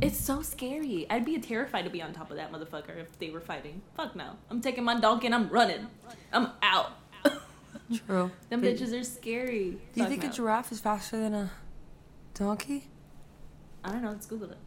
it's 0.01 0.19
so 0.19 0.41
scary. 0.41 1.05
I'd 1.09 1.25
be 1.25 1.37
terrified 1.39 1.83
to 1.83 1.89
be 1.91 2.01
on 2.01 2.13
top 2.13 2.31
of 2.31 2.37
that 2.37 2.51
motherfucker 2.51 2.97
if 2.97 3.17
they 3.19 3.29
were 3.29 3.39
fighting. 3.39 3.81
Fuck 3.95 4.15
no. 4.15 4.31
I'm 4.49 4.61
taking 4.61 4.83
my 4.83 4.99
donkey 4.99 5.27
and 5.27 5.35
I'm 5.35 5.49
running. 5.49 5.87
I'm 6.33 6.49
out. 6.63 6.93
True. 8.07 8.31
Them 8.49 8.61
But 8.61 8.75
bitches 8.75 8.99
are 8.99 9.03
scary. 9.03 9.71
Do 9.71 9.77
you 9.95 10.03
Fuck 10.03 10.09
think 10.09 10.23
no. 10.23 10.29
a 10.29 10.31
giraffe 10.31 10.71
is 10.71 10.79
faster 10.79 11.17
than 11.17 11.33
a 11.33 11.51
donkey? 12.33 12.87
I 13.83 13.91
don't 13.91 14.01
know. 14.01 14.09
Let's 14.09 14.25
Google 14.25 14.51
it. 14.51 14.57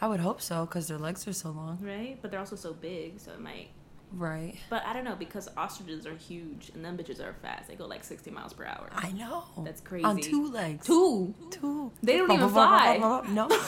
I 0.00 0.08
would 0.08 0.20
hope 0.20 0.40
so, 0.40 0.64
because 0.64 0.88
their 0.88 0.96
legs 0.98 1.28
are 1.28 1.32
so 1.34 1.50
long. 1.50 1.78
Right? 1.82 2.18
But 2.22 2.30
they're 2.30 2.40
also 2.40 2.56
so 2.56 2.72
big, 2.72 3.20
so 3.20 3.32
it 3.32 3.40
might. 3.40 3.68
Right. 4.12 4.56
But 4.70 4.84
I 4.86 4.92
don't 4.92 5.04
know 5.04 5.14
because 5.14 5.48
ostriches 5.56 6.06
are 6.06 6.16
huge 6.16 6.70
and 6.74 6.84
them 6.84 6.96
bitches 6.96 7.20
are 7.20 7.34
fast. 7.42 7.68
They 7.68 7.76
go 7.76 7.86
like 7.86 8.02
60 8.02 8.30
miles 8.30 8.52
per 8.52 8.64
hour. 8.64 8.88
I 8.92 9.12
know. 9.12 9.44
That's 9.58 9.80
crazy. 9.80 10.04
On 10.04 10.18
two 10.18 10.50
legs. 10.50 10.86
Two. 10.86 11.34
Two. 11.50 11.92
They 12.02 12.16
don't 12.16 12.30
even 12.32 12.48
fly. 12.48 12.96
No. 13.28 13.48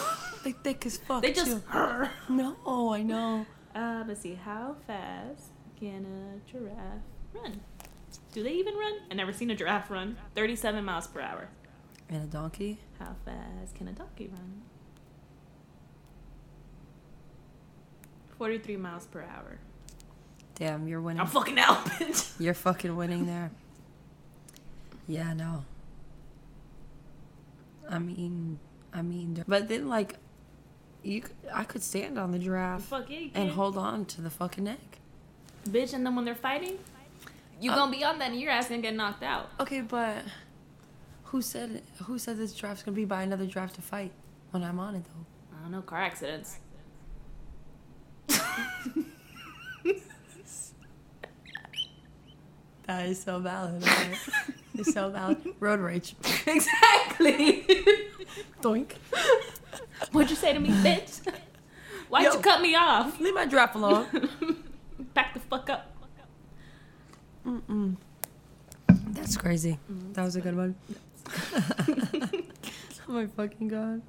they 0.45 0.53
thick 0.53 0.87
as 0.87 0.97
fuck. 0.97 1.23
They 1.23 1.33
just. 1.33 1.51
too. 1.51 2.09
No, 2.29 2.93
I 2.93 3.03
know. 3.03 3.47
Uh, 3.75 4.05
let's 4.07 4.21
see. 4.21 4.35
How 4.35 4.77
fast 4.87 5.47
can 5.79 6.05
a 6.07 6.51
giraffe 6.51 7.03
run? 7.33 7.61
Do 8.33 8.43
they 8.43 8.53
even 8.53 8.75
run? 8.75 8.93
I 9.11 9.15
never 9.15 9.33
seen 9.33 9.51
a 9.51 9.55
giraffe 9.55 9.91
run. 9.91 10.17
37 10.35 10.85
miles 10.85 11.07
per 11.07 11.21
hour. 11.21 11.49
And 12.09 12.23
a 12.23 12.27
donkey? 12.27 12.79
How 12.99 13.15
fast 13.25 13.75
can 13.75 13.89
a 13.89 13.93
donkey 13.93 14.29
run? 14.29 14.63
43 18.39 18.77
miles 18.77 19.07
per 19.07 19.23
hour. 19.23 19.59
Damn, 20.55 20.87
you're 20.89 21.01
winning. 21.01 21.21
I'm 21.21 21.27
fucking 21.27 21.59
out, 21.59 21.85
bitch. 21.87 22.33
You're 22.39 22.55
fucking 22.55 22.95
winning 22.97 23.27
there. 23.27 23.51
Yeah, 25.09 25.33
no. 25.33 25.65
I 27.89 27.99
mean, 27.99 28.59
I 28.93 29.03
mean, 29.03 29.43
but 29.49 29.69
then 29.69 29.89
like, 29.89 30.17
you, 31.03 31.23
I 31.53 31.65
could 31.65 31.83
stand 31.83 32.19
on 32.19 32.31
the 32.33 32.39
giraffe 32.39 32.85
Fuck 32.85 33.11
yeah, 33.11 33.19
you 33.19 33.31
and 33.35 33.51
hold 33.51 33.77
on 33.77 34.05
to 34.07 34.21
the 34.21 34.31
fucking 34.31 34.65
neck. 34.65 34.99
Bitch, 35.69 35.93
and 35.95 36.05
then 36.05 36.15
when 36.17 36.25
they're 36.25 36.35
fighting, 36.35 36.79
you 37.61 37.71
Uh, 37.71 37.77
gonna 37.77 37.93
be 37.93 38.05
on 38.05 38.19
that 38.19 38.31
and 38.31 38.41
your 38.41 38.51
ass 38.51 38.69
gonna 38.69 38.83
get 38.83 38.95
knocked 38.95 39.23
out. 39.23 39.51
Okay, 39.61 39.81
but 39.81 40.25
who 41.25 41.41
said 41.43 41.83
who 42.05 42.19
said 42.19 42.37
this 42.39 42.53
giraffe's 42.53 42.83
gonna 42.83 42.95
be 42.95 43.05
by 43.05 43.23
another 43.23 43.47
giraffe 43.47 43.73
to 43.75 43.83
fight 43.83 44.13
when 44.51 44.63
I'm 44.63 44.79
on 44.79 44.95
it 44.97 45.05
though? 45.05 45.57
I 45.57 45.63
don't 45.63 45.73
know, 45.73 45.83
car 45.83 46.01
accidents. 46.03 46.59
That 52.87 53.07
is 53.07 53.23
so 53.23 53.39
valid. 53.39 53.83
it's 54.75 54.93
so 54.93 55.11
valid. 55.11 55.39
Road 55.61 55.81
rage. 55.81 56.15
exactly. 56.47 57.63
Doink. 58.61 58.93
What'd 60.11 60.31
you 60.31 60.37
say 60.37 60.53
to 60.53 60.59
me, 60.59 60.71
bitch? 60.71 61.21
Why'd 62.09 62.25
Yo. 62.25 62.33
you 62.33 62.39
cut 62.41 62.61
me 62.61 62.75
off? 62.75 63.21
Leave 63.21 63.35
my 63.35 63.47
giraffe 63.47 63.75
alone. 63.75 64.07
Back 65.15 65.35
the 65.35 65.41
fuck 65.41 65.71
up. 65.71 65.95
Mm-mm. 67.47 67.97
That's 68.89 69.37
crazy. 69.37 69.79
Mm-hmm. 69.91 70.13
That 70.13 70.25
was 70.25 70.37
a 70.37 70.41
good 70.41 70.57
one. 70.57 70.75
oh 73.09 73.13
my 73.13 73.27
fucking 73.27 73.69
god. 73.69 74.03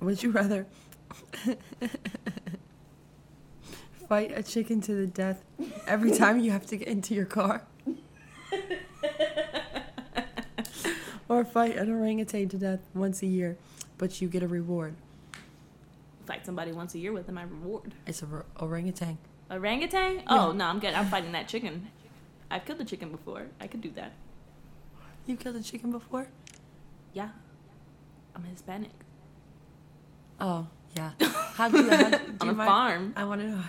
Would 0.00 0.22
you 0.22 0.30
rather 0.30 0.66
fight 4.08 4.32
a 4.36 4.42
chicken 4.42 4.80
to 4.82 4.94
the 4.94 5.06
death 5.06 5.42
every 5.86 6.12
time 6.12 6.40
you 6.40 6.50
have 6.50 6.66
to 6.66 6.76
get 6.76 6.88
into 6.88 7.14
your 7.14 7.24
car? 7.24 7.62
Or 11.28 11.44
fight 11.44 11.76
an 11.76 11.90
orangutan 11.90 12.48
to 12.50 12.56
death 12.58 12.80
once 12.94 13.22
a 13.22 13.26
year, 13.26 13.56
but 13.98 14.20
you 14.20 14.28
get 14.28 14.42
a 14.42 14.48
reward? 14.48 14.94
Fight 16.26 16.44
somebody 16.44 16.72
once 16.72 16.94
a 16.94 16.98
year 16.98 17.12
with 17.12 17.30
my 17.30 17.42
reward. 17.42 17.94
It's 18.06 18.22
a 18.22 18.26
r- 18.26 18.44
orangutan. 18.60 19.18
Orangutan? 19.50 20.22
Oh 20.28 20.52
no, 20.52 20.64
I'm 20.66 20.80
good. 20.80 20.92
I'm 20.94 21.06
fighting 21.06 21.32
that 21.32 21.46
chicken. 21.48 21.88
I've 22.50 22.64
killed 22.64 22.80
a 22.80 22.84
chicken 22.84 23.10
before. 23.10 23.46
I 23.60 23.66
could 23.66 23.80
do 23.80 23.90
that. 23.92 24.12
You 25.26 25.36
killed 25.36 25.56
a 25.56 25.62
chicken 25.62 25.90
before? 25.90 26.28
Yeah. 27.12 27.30
I'm 28.34 28.44
Hispanic. 28.44 28.90
Oh, 30.40 30.66
yeah. 30.96 31.10
How 31.54 31.68
do 31.68 31.78
you, 31.82 31.90
how, 31.90 32.08
do 32.10 32.16
On 32.40 32.46
you 32.46 32.50
a 32.50 32.54
mind- 32.54 32.68
farm. 32.68 33.12
I 33.16 33.24
want 33.24 33.40
to 33.40 33.48
know. 33.48 33.62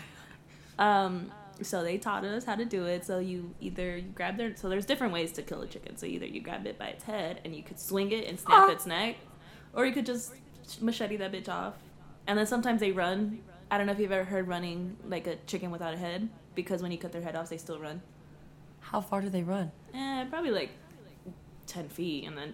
Um, 0.80 1.32
so 1.62 1.84
they 1.84 1.98
taught 1.98 2.24
us 2.26 2.44
how 2.46 2.56
to 2.56 2.66
do 2.66 2.86
it. 2.86 3.06
So 3.06 3.20
you 3.20 3.54
either 3.60 3.98
you 3.98 4.10
grab 4.14 4.38
their 4.38 4.56
so 4.56 4.70
there's 4.70 4.86
different 4.86 5.14
ways 5.14 5.32
to 5.34 5.42
kill 5.42 5.62
a 5.62 5.68
chicken. 5.68 5.98
So 5.98 6.06
either 6.06 6.26
you 6.26 6.42
grab 6.42 6.66
it 6.68 6.78
by 6.78 6.88
its 6.88 7.04
head 7.04 7.42
and 7.46 7.56
you 7.56 7.64
could 7.64 7.80
swing 7.80 8.12
it 8.12 8.28
and 8.28 8.40
snap 8.40 8.70
Ah. 8.70 8.72
its 8.72 8.86
neck, 8.86 9.16
or 9.74 9.86
you 9.86 9.94
could 9.94 10.06
just 10.06 10.34
machete 10.82 11.18
that 11.18 11.32
bitch 11.32 11.50
off. 11.50 11.76
And 12.28 12.38
then 12.38 12.46
sometimes 12.46 12.80
they 12.82 12.92
run. 12.92 13.40
I 13.72 13.78
don't 13.78 13.88
know 13.88 13.94
if 13.94 14.00
you've 14.00 14.12
ever 14.12 14.24
heard 14.26 14.48
running 14.48 14.98
like 15.08 15.28
a 15.28 15.36
chicken 15.48 15.72
without 15.72 15.94
a 15.94 15.98
head 15.98 16.30
because 16.56 16.82
when 16.82 16.92
you 16.92 16.98
cut 16.98 17.12
their 17.12 17.22
head 17.22 17.36
off, 17.36 17.50
they 17.50 17.58
still 17.58 17.80
run. 17.80 18.02
How 18.80 19.02
far 19.02 19.22
do 19.22 19.30
they 19.30 19.44
run? 19.44 19.72
Eh, 19.94 20.26
probably 20.30 20.52
like 20.52 20.70
ten 21.66 21.90
feet, 21.90 22.26
and 22.26 22.38
then 22.38 22.54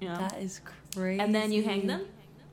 you 0.00 0.08
know, 0.08 0.16
That 0.16 0.38
is 0.42 0.60
crazy. 0.94 1.20
and 1.22 1.34
then 1.34 1.52
you 1.52 1.62
hang 1.62 1.86
them 1.86 2.06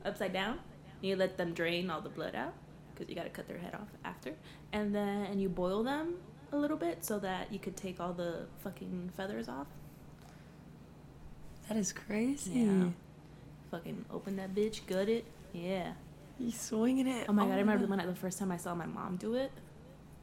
upside 0.04 0.32
down. 0.32 0.52
And 1.00 1.10
you 1.10 1.16
let 1.16 1.36
them 1.36 1.52
drain 1.52 1.90
all 1.90 2.00
the 2.00 2.08
blood 2.08 2.34
out 2.34 2.54
because 2.94 3.08
you 3.08 3.14
got 3.14 3.24
to 3.24 3.30
cut 3.30 3.48
their 3.48 3.58
head 3.58 3.74
off 3.74 3.88
after. 4.04 4.32
And 4.72 4.94
then 4.94 5.26
and 5.26 5.40
you 5.40 5.48
boil 5.48 5.82
them 5.82 6.14
a 6.52 6.56
little 6.56 6.76
bit 6.76 7.04
so 7.04 7.18
that 7.18 7.52
you 7.52 7.58
could 7.58 7.76
take 7.76 8.00
all 8.00 8.12
the 8.12 8.46
fucking 8.62 9.10
feathers 9.16 9.48
off. 9.48 9.66
That 11.68 11.76
is 11.76 11.92
crazy. 11.92 12.50
Yeah. 12.52 12.84
Fucking 13.70 14.04
open 14.12 14.36
that 14.36 14.54
bitch, 14.54 14.86
gut 14.86 15.08
it. 15.08 15.24
Yeah. 15.52 15.92
You 16.38 16.50
swinging 16.50 17.06
it. 17.06 17.26
Oh 17.28 17.32
my 17.32 17.44
god, 17.44 17.54
I 17.54 17.58
remember 17.58 17.86
when 17.86 18.00
I, 18.00 18.06
the 18.06 18.14
first 18.14 18.38
time 18.38 18.50
I 18.50 18.56
saw 18.56 18.74
my 18.74 18.86
mom 18.86 19.16
do 19.16 19.34
it. 19.34 19.50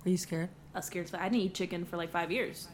Are 0.06 0.10
you 0.10 0.18
scared? 0.18 0.50
I 0.74 0.80
was 0.80 0.86
scared. 0.86 1.10
I 1.14 1.30
didn't 1.30 1.42
eat 1.42 1.54
chicken 1.54 1.86
for 1.86 1.98
like 1.98 2.12
five 2.12 2.32
years. 2.32 2.68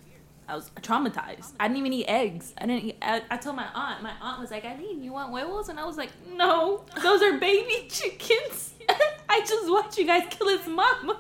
I 0.48 0.56
was 0.56 0.70
traumatized. 0.82 1.52
I 1.60 1.68
didn't 1.68 1.80
even 1.80 1.94
eat 1.94 2.06
eggs. 2.06 2.54
I 2.58 2.66
didn't. 2.66 2.86
Eat, 2.86 2.98
I, 3.02 3.22
I 3.30 3.38
told 3.38 3.58
my 3.58 3.68
aunt. 3.74 4.02
My 4.02 4.14
aunt 4.22 4.40
was 4.40 4.50
like, 4.50 4.64
"Ailyn, 4.64 5.04
you 5.04 5.12
want 5.12 5.32
huevos?" 5.32 5.68
And 5.68 5.78
I 5.78 5.86
was 5.86 5.98
like, 5.98 6.10
"No, 6.26 6.86
those 7.04 7.22
are 7.22 7.38
baby 7.38 7.88
chickens. 7.90 8.74
Just 9.48 9.70
watched 9.72 9.98
you 9.98 10.06
guys 10.06 10.24
kill 10.30 10.50
his 10.58 10.68
mom." 10.68 11.18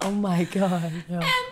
Oh 0.00 0.10
my 0.10 0.44
god. 0.44 0.92
No. 1.08 1.18
And 1.20 1.46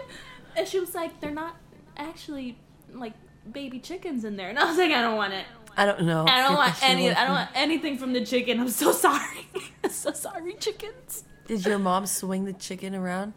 and 0.57 0.69
she 0.69 0.81
was 0.81 0.95
like, 0.95 1.21
"They're 1.21 1.31
not 1.31 1.57
actually 1.97 2.59
like 2.93 3.15
baby 3.51 3.79
chickens 3.79 4.25
in 4.25 4.37
there." 4.37 4.49
And 4.49 4.59
I 4.59 4.65
was 4.65 4.77
like, 4.79 4.91
"I 4.91 5.01
don't 5.01 5.17
want 5.17 5.33
it. 5.33 5.45
I 5.77 5.87
don't 5.87 6.03
know. 6.03 6.25
I 6.29 6.43
don't 6.43 6.57
want 6.57 6.75
any. 6.83 7.11
I 7.11 7.25
don't 7.25 7.35
want 7.35 7.51
anything 7.55 7.97
from 7.97 8.13
the 8.13 8.25
chicken. 8.25 8.59
I'm 8.61 8.69
so 8.69 8.93
sorry. 8.93 9.49
I'm 9.85 9.91
so 9.91 10.13
sorry, 10.13 10.55
chickens." 10.55 11.25
Did 11.47 11.65
your 11.67 11.79
mom 11.79 12.07
swing 12.07 12.45
the 12.45 12.53
chicken 12.53 12.95
around, 12.95 13.33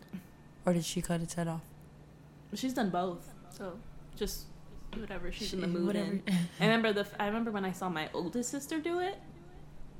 or 0.65 0.73
did 0.73 0.85
she 0.85 1.01
cut 1.01 1.21
its 1.21 1.33
head 1.35 1.47
off? 1.47 1.61
She's 2.53 2.73
done 2.73 2.89
both. 2.91 3.29
So 3.49 3.77
just 4.15 4.45
whatever 4.95 5.31
she's 5.31 5.53
in 5.53 5.61
the 5.61 5.67
She- 5.67 5.73
mood 5.73 5.87
whatever. 5.87 6.11
in. 6.11 6.23
I 6.59 6.65
remember 6.65 6.93
the 6.93 7.07
I 7.19 7.25
remember 7.27 7.51
when 7.51 7.65
I 7.65 7.71
saw 7.71 7.89
my 7.89 8.09
oldest 8.13 8.49
sister 8.51 8.79
do 8.79 8.99
it. 8.99 9.17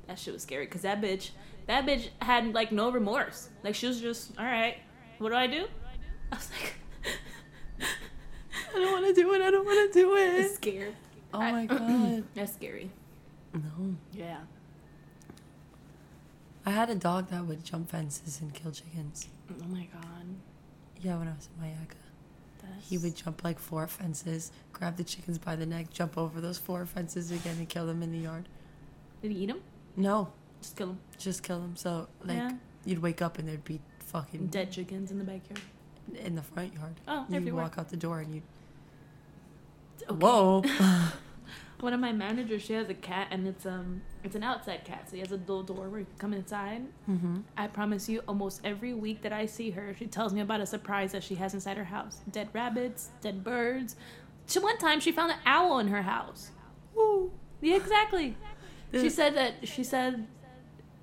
That 0.06 0.18
shit 0.18 0.34
was 0.34 0.42
scary 0.42 0.66
because 0.66 0.82
that 0.82 1.00
bitch 1.00 1.30
that 1.66 1.86
bitch 1.86 2.08
had 2.20 2.52
like 2.54 2.72
no 2.72 2.90
remorse. 2.90 3.48
Like 3.62 3.74
she 3.74 3.86
was 3.86 4.00
just, 4.00 4.38
all 4.38 4.44
right, 4.44 4.76
what 5.18 5.30
do 5.30 5.34
I 5.36 5.46
do? 5.46 5.66
I 6.32 6.36
was 6.36 6.50
like, 6.60 6.74
I 8.74 8.78
don't 8.78 8.92
want 8.92 9.06
to 9.06 9.20
do 9.20 9.32
it. 9.34 9.42
I 9.42 9.50
don't 9.50 9.64
want 9.64 9.92
to 9.92 9.98
do 9.98 10.16
it. 10.16 10.40
It's 10.40 10.54
scared. 10.56 10.94
Oh 11.32 11.38
my 11.38 11.66
god. 11.66 12.24
That's 12.34 12.52
scary. 12.54 12.90
No. 13.52 13.96
Yeah. 14.12 14.38
I 16.66 16.70
had 16.70 16.90
a 16.90 16.94
dog 16.94 17.28
that 17.28 17.44
would 17.44 17.62
jump 17.64 17.90
fences 17.90 18.40
and 18.40 18.52
kill 18.54 18.72
chickens. 18.72 19.28
Oh 19.50 19.66
my 19.66 19.86
god. 19.92 20.26
Yeah, 21.00 21.18
when 21.18 21.28
I 21.28 21.32
was 21.34 21.48
in 21.56 21.64
Mayaka. 21.64 21.96
That's... 22.62 22.88
He 22.88 22.96
would 22.98 23.14
jump 23.14 23.44
like 23.44 23.58
four 23.58 23.86
fences, 23.86 24.50
grab 24.72 24.96
the 24.96 25.04
chickens 25.04 25.38
by 25.38 25.56
the 25.56 25.66
neck, 25.66 25.90
jump 25.90 26.16
over 26.16 26.40
those 26.40 26.56
four 26.56 26.86
fences 26.86 27.30
again, 27.30 27.56
and 27.58 27.68
kill 27.68 27.86
them 27.86 28.02
in 28.02 28.10
the 28.10 28.18
yard. 28.18 28.48
Did 29.20 29.32
he 29.32 29.38
eat 29.38 29.46
them? 29.48 29.60
No, 29.96 30.32
Just 30.64 30.76
kill 30.76 30.86
them. 30.88 30.98
just 31.18 31.42
kill 31.42 31.60
them. 31.60 31.76
So 31.76 32.08
like 32.24 32.38
Yeah. 32.38 32.50
you'd 32.86 33.00
wake 33.02 33.20
up 33.22 33.38
and 33.38 33.46
there'd 33.48 33.64
be 33.64 33.80
fucking 33.98 34.46
Dead 34.46 34.70
chickens 34.72 35.10
in 35.10 35.18
the 35.18 35.24
backyard. 35.24 35.60
in 36.18 36.34
the 36.36 36.42
front 36.42 36.72
yard. 36.74 36.94
Oh, 37.06 37.26
You'd 37.28 37.36
everywhere. 37.36 37.64
walk 37.64 37.78
out 37.78 37.88
the 37.90 37.96
door 37.96 38.20
and 38.20 38.34
you. 38.34 38.42
Okay. 40.08 40.14
Whoa. 40.14 40.62
One 41.80 41.92
of 41.92 42.00
my 42.00 42.12
managers, 42.12 42.62
she 42.62 42.72
has 42.74 42.88
a 42.88 42.94
cat, 42.94 43.28
and 43.30 43.46
it's 43.46 43.66
um, 43.66 44.00
it's 44.22 44.34
an 44.34 44.42
outside 44.42 44.84
cat. 44.84 45.08
So 45.10 45.16
he 45.16 45.20
has 45.20 45.32
a 45.32 45.36
little 45.36 45.62
door 45.62 45.88
where 45.90 46.00
you 46.00 46.06
can 46.06 46.16
come 46.18 46.32
inside. 46.32 46.82
mm-hmm. 47.10 47.40
I 47.58 47.66
promise 47.66 48.08
you, 48.08 48.20
almost 48.26 48.60
every 48.64 48.94
week 48.94 49.20
that 49.22 49.32
I 49.34 49.44
see 49.46 49.70
her, 49.70 49.94
she 49.98 50.06
tells 50.06 50.32
me 50.32 50.40
about 50.40 50.60
a 50.60 50.66
surprise 50.66 51.12
that 51.12 51.22
she 51.22 51.34
has 51.34 51.52
inside 51.52 51.76
her 51.76 51.84
house: 51.84 52.20
dead 52.30 52.48
rabbits, 52.54 53.10
dead 53.20 53.44
birds. 53.44 53.96
She 54.46 54.58
one 54.60 54.78
time 54.78 55.00
she 55.00 55.12
found 55.12 55.32
an 55.32 55.38
owl 55.44 55.78
in 55.78 55.88
her 55.88 56.02
house. 56.02 56.50
Ooh. 56.96 57.30
Yeah, 57.60 57.76
exactly. 57.76 58.36
She 58.92 59.10
said 59.10 59.34
that 59.34 59.66
she 59.66 59.82
said 59.82 60.28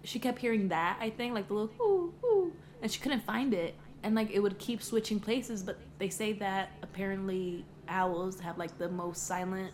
she 0.03 0.19
kept 0.19 0.39
hearing 0.39 0.69
that. 0.69 0.97
I 0.99 1.09
think 1.09 1.33
like 1.33 1.47
the 1.47 1.53
little 1.53 1.71
ooh 1.79 2.13
ooh, 2.23 2.53
and 2.81 2.91
she 2.91 2.99
couldn't 2.99 3.23
find 3.23 3.53
it, 3.53 3.75
and 4.03 4.15
like 4.15 4.31
it 4.31 4.39
would 4.39 4.57
keep 4.57 4.81
switching 4.81 5.19
places. 5.19 5.63
But 5.63 5.77
they 5.99 6.09
say 6.09 6.33
that 6.33 6.71
apparently 6.81 7.65
owls 7.87 8.39
have 8.39 8.57
like 8.57 8.77
the 8.77 8.89
most 8.89 9.27
silent. 9.27 9.73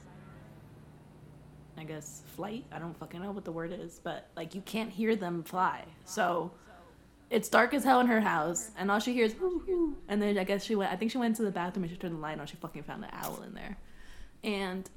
I 1.77 1.83
guess 1.83 2.23
flight. 2.35 2.65
I 2.71 2.79
don't 2.79 2.97
fucking 2.97 3.21
know 3.21 3.31
what 3.31 3.45
the 3.45 3.51
word 3.51 3.71
is, 3.71 3.99
but 4.03 4.29
like 4.35 4.55
you 4.55 4.61
can't 4.61 4.89
hear 4.89 5.15
them 5.15 5.43
fly. 5.43 5.85
So 6.05 6.51
it's 7.29 7.49
dark 7.49 7.73
as 7.73 7.83
hell 7.83 7.99
in 7.99 8.07
her 8.07 8.21
house, 8.21 8.71
and 8.77 8.89
all 8.89 8.99
she 8.99 9.13
hears 9.13 9.33
ooh, 9.35 9.61
ooh. 9.69 9.95
and 10.07 10.21
then 10.21 10.37
I 10.37 10.43
guess 10.43 10.63
she 10.63 10.75
went. 10.75 10.91
I 10.91 10.95
think 10.95 11.11
she 11.11 11.17
went 11.17 11.35
to 11.37 11.43
the 11.43 11.51
bathroom 11.51 11.83
and 11.83 11.91
she 11.91 11.97
turned 11.97 12.15
the 12.15 12.19
light 12.19 12.39
on. 12.39 12.47
She 12.47 12.55
fucking 12.55 12.83
found 12.83 13.03
an 13.03 13.11
owl 13.13 13.43
in 13.43 13.53
there, 13.53 13.77
and 14.43 14.89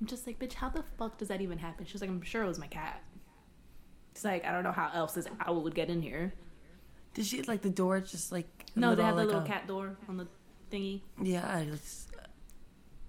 I'm 0.00 0.06
just 0.06 0.26
like, 0.26 0.38
bitch, 0.38 0.54
how 0.54 0.68
the 0.68 0.82
fuck 0.98 1.18
does 1.18 1.28
that 1.28 1.40
even 1.40 1.58
happen? 1.58 1.84
She's 1.86 2.00
like, 2.00 2.10
I'm 2.10 2.22
sure 2.22 2.42
it 2.42 2.46
was 2.46 2.58
my 2.58 2.66
cat. 2.66 3.02
It's 4.12 4.24
like 4.24 4.44
I 4.44 4.52
don't 4.52 4.64
know 4.64 4.72
how 4.72 4.90
else 4.92 5.14
this 5.14 5.26
owl 5.46 5.62
would 5.62 5.74
get 5.74 5.88
in 5.90 6.02
here. 6.02 6.32
Did 7.14 7.26
she 7.26 7.42
like 7.42 7.62
the 7.62 7.70
door 7.70 8.00
just 8.00 8.30
like 8.32 8.46
No, 8.76 8.94
they 8.94 9.02
have 9.02 9.16
the 9.16 9.22
like, 9.22 9.26
little 9.28 9.42
a- 9.42 9.46
cat 9.46 9.66
door 9.66 9.96
on 10.08 10.16
the 10.16 10.26
thingy, 10.70 11.00
Yeah, 11.20 11.58
it's, 11.60 12.06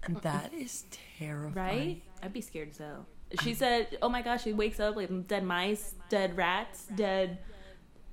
and 0.03 0.17
that 0.17 0.53
is 0.53 0.86
terrifying. 1.17 1.53
right? 1.55 2.01
I'd 2.24 2.34
be 2.34 2.41
scared 2.41 2.70
as 2.72 2.77
hell. 2.79 3.05
She 3.43 3.53
said, 3.53 3.98
"Oh 4.01 4.10
my 4.10 4.22
gosh!" 4.22 4.43
She 4.43 4.51
wakes 4.53 4.79
up 4.79 4.96
like 4.96 5.27
dead 5.27 5.43
mice, 5.43 5.96
dead 6.10 6.36
rats, 6.36 6.86
dead. 6.96 7.38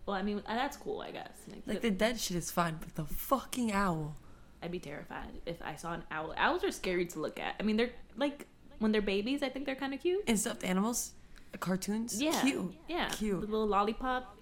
Well, 0.07 0.15
I 0.17 0.23
mean 0.23 0.43
that's 0.47 0.77
cool, 0.77 1.01
I 1.01 1.11
guess. 1.11 1.33
Like 1.67 1.81
the 1.83 1.91
dead 1.91 2.21
shit 2.21 2.37
is 2.37 2.51
fine, 2.51 2.77
but 2.79 2.95
the 2.95 3.05
fucking 3.05 3.73
owl. 3.73 4.15
I'd 4.63 4.71
be 4.73 4.79
terrified 4.79 5.31
if 5.47 5.61
I 5.63 5.75
saw 5.77 5.93
an 5.95 6.03
owl. 6.11 6.35
Owls 6.37 6.63
are 6.65 6.71
scary 6.73 7.07
to 7.07 7.19
look 7.21 7.39
at. 7.41 7.55
I 7.59 7.63
mean, 7.63 7.77
they're 7.77 7.91
like 8.17 8.47
when 8.79 8.93
they're 8.93 9.03
babies. 9.03 9.43
I 9.43 9.49
think 9.49 9.67
they're 9.67 9.75
kind 9.75 9.93
of 9.95 10.01
cute. 10.01 10.23
And 10.29 10.39
stuffed 10.39 10.63
animals, 10.65 11.13
cartoons. 11.57 12.21
Yeah, 12.21 12.39
cute. 12.43 12.75
Yeah, 12.89 13.09
Cute. 13.09 13.41
The 13.41 13.47
little 13.47 13.67
lollipop. 13.67 14.37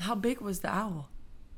How 0.00 0.16
big 0.16 0.40
was 0.40 0.60
the 0.60 0.74
owl? 0.74 1.10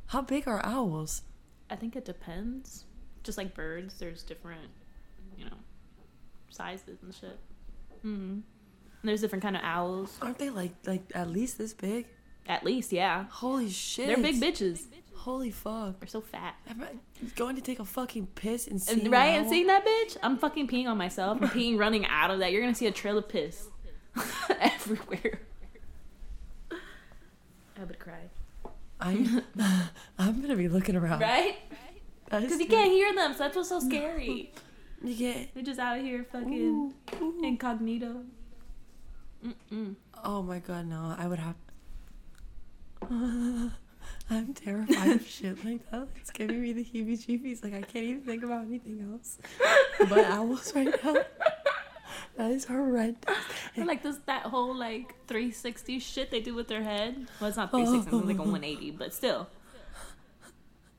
How 0.09 0.21
big 0.21 0.47
are 0.47 0.61
owls? 0.65 1.23
I 1.71 1.77
think 1.77 1.97
it 1.97 2.05
depends. 2.05 2.85
Just 3.23 3.39
like 3.39 3.55
birds, 3.55 3.99
there's 3.99 4.23
different, 4.23 4.71
you 5.39 5.45
know, 5.45 5.57
sizes 6.51 6.99
and 7.03 7.15
shit. 7.15 7.39
Mm-hmm. 7.99 8.41
And 9.03 9.09
there's 9.09 9.21
different 9.21 9.43
kind 9.43 9.57
of 9.57 9.63
owls. 9.63 10.19
Aren't 10.21 10.39
they 10.39 10.51
like 10.51 10.73
like 10.87 11.03
at 11.15 11.31
least 11.31 11.57
this 11.59 11.73
big? 11.73 12.07
At 12.47 12.65
least, 12.65 12.93
yeah. 12.93 13.27
Holy 13.31 13.71
shit! 13.71 14.09
They're 14.09 14.17
big 14.17 14.41
bitches. 14.41 14.87
Holy 15.15 15.51
fuck! 15.51 16.01
They're 16.01 16.09
so 16.09 16.21
fat. 16.21 16.55
I'm 16.69 16.83
going 17.37 17.55
to 17.57 17.63
take 17.63 17.79
a 17.79 17.85
fucking 17.85 18.27
piss 18.35 18.67
and 18.67 18.81
see 18.81 19.03
And, 19.03 19.13
right? 19.13 19.29
And 19.29 19.49
seeing 19.49 19.67
that 19.69 19.85
bitch, 19.87 20.17
I'm 20.23 20.39
fucking 20.39 20.67
peeing 20.67 20.87
on 20.87 20.97
myself. 20.99 21.39
I'm 21.41 21.49
peeing 21.51 21.79
running 21.79 22.07
out 22.07 22.31
of 22.31 22.39
that. 22.41 22.53
You're 22.53 22.63
gonna 22.63 22.75
see 22.75 22.87
a 22.87 22.93
trail 22.93 23.19
of 23.19 23.29
piss 23.29 23.69
everywhere. 24.75 25.41
I 26.71 27.85
would 27.85 27.99
cry. 27.99 28.29
I'm 29.01 29.43
I'm 30.19 30.41
gonna 30.43 30.57
be 30.57 30.69
looking 30.69 30.97
around. 30.97 31.21
Right? 31.21 31.57
That 32.29 32.43
is 32.43 32.49
Because 32.49 32.61
you 32.61 32.67
can't 32.67 32.91
hear 32.91 33.15
them, 33.15 33.33
so 33.33 33.39
that's 33.39 33.57
what's 33.57 33.71
so 33.71 33.81
scary. 33.81 34.53
You 35.03 35.17
can't. 35.17 35.55
They're 35.55 35.63
just 35.65 35.81
out 35.81 35.99
here 35.99 36.25
fucking 36.31 36.53
Ooh, 36.53 36.95
ooh. 37.23 37.41
incognito. 37.43 38.23
Mm-mm. 39.45 39.95
Oh 40.23 40.43
my 40.43 40.59
god, 40.59 40.87
no! 40.87 41.15
I 41.19 41.27
would 41.27 41.39
have. 41.39 41.55
I'm 44.31 44.53
terrified 44.55 45.09
of 45.17 45.27
shit 45.27 45.65
like 45.65 45.91
that. 45.91 46.07
It's 46.17 46.31
giving 46.31 46.61
me 46.61 46.73
the 46.75 46.85
heebie-jeebies. 46.85 47.65
Like 47.65 47.73
I 47.73 47.81
can't 47.81 48.05
even 48.05 48.23
think 48.23 48.45
about 48.45 48.67
anything 48.67 49.09
else 49.11 49.39
but 50.09 50.25
owls 50.27 50.73
right 50.77 50.95
now. 51.03 51.17
That 52.37 52.51
is 52.51 52.65
horrendous. 52.65 53.37
Or 53.77 53.85
like 53.85 54.03
this 54.03 54.19
that 54.27 54.43
whole 54.43 54.75
like 54.75 55.15
360 55.27 55.99
shit 56.01 56.31
they 56.31 56.41
do 56.41 56.55
with 56.55 56.69
their 56.69 56.83
head. 56.83 57.29
Well, 57.41 57.49
it's 57.49 57.57
not 57.57 57.71
360, 57.71 58.17
it's 58.17 58.27
like 58.27 58.37
a 58.37 58.43
180, 58.43 58.91
but 58.93 59.15
still. 59.15 59.49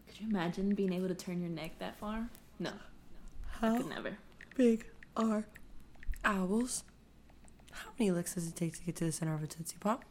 Could 0.08 0.22
you 0.22 0.30
imagine 0.30 0.74
being 0.74 0.94
able 0.94 1.08
to 1.10 1.15
turn 1.15 1.41
your 1.41 1.50
neck 1.50 1.72
that 1.80 1.98
far? 1.98 2.30
No, 2.60 2.72
I 3.62 3.78
could 3.78 3.89
never. 3.89 4.17
big 4.56 4.86
are 5.17 5.46
owls? 6.24 6.84
How 7.72 7.89
many 8.00 8.12
licks 8.12 8.36
does 8.36 8.48
it 8.48 8.56
take 8.56 8.74
to 8.78 8.84
get 8.84 8.96
to 8.98 9.06
the 9.06 9.12
center 9.12 9.34
of 9.34 9.44
a 9.44 9.48
tootsie 9.48 9.78
pop? 9.80 10.06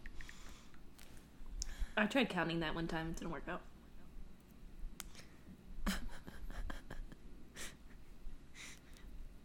I 1.97 2.07
tried 2.07 2.29
counting 2.29 2.61
that 2.61 2.75
one 2.75 2.87
time, 2.89 3.09
it 3.11 3.17
didn't 3.17 3.31
work 3.33 3.45
out. 3.49 3.61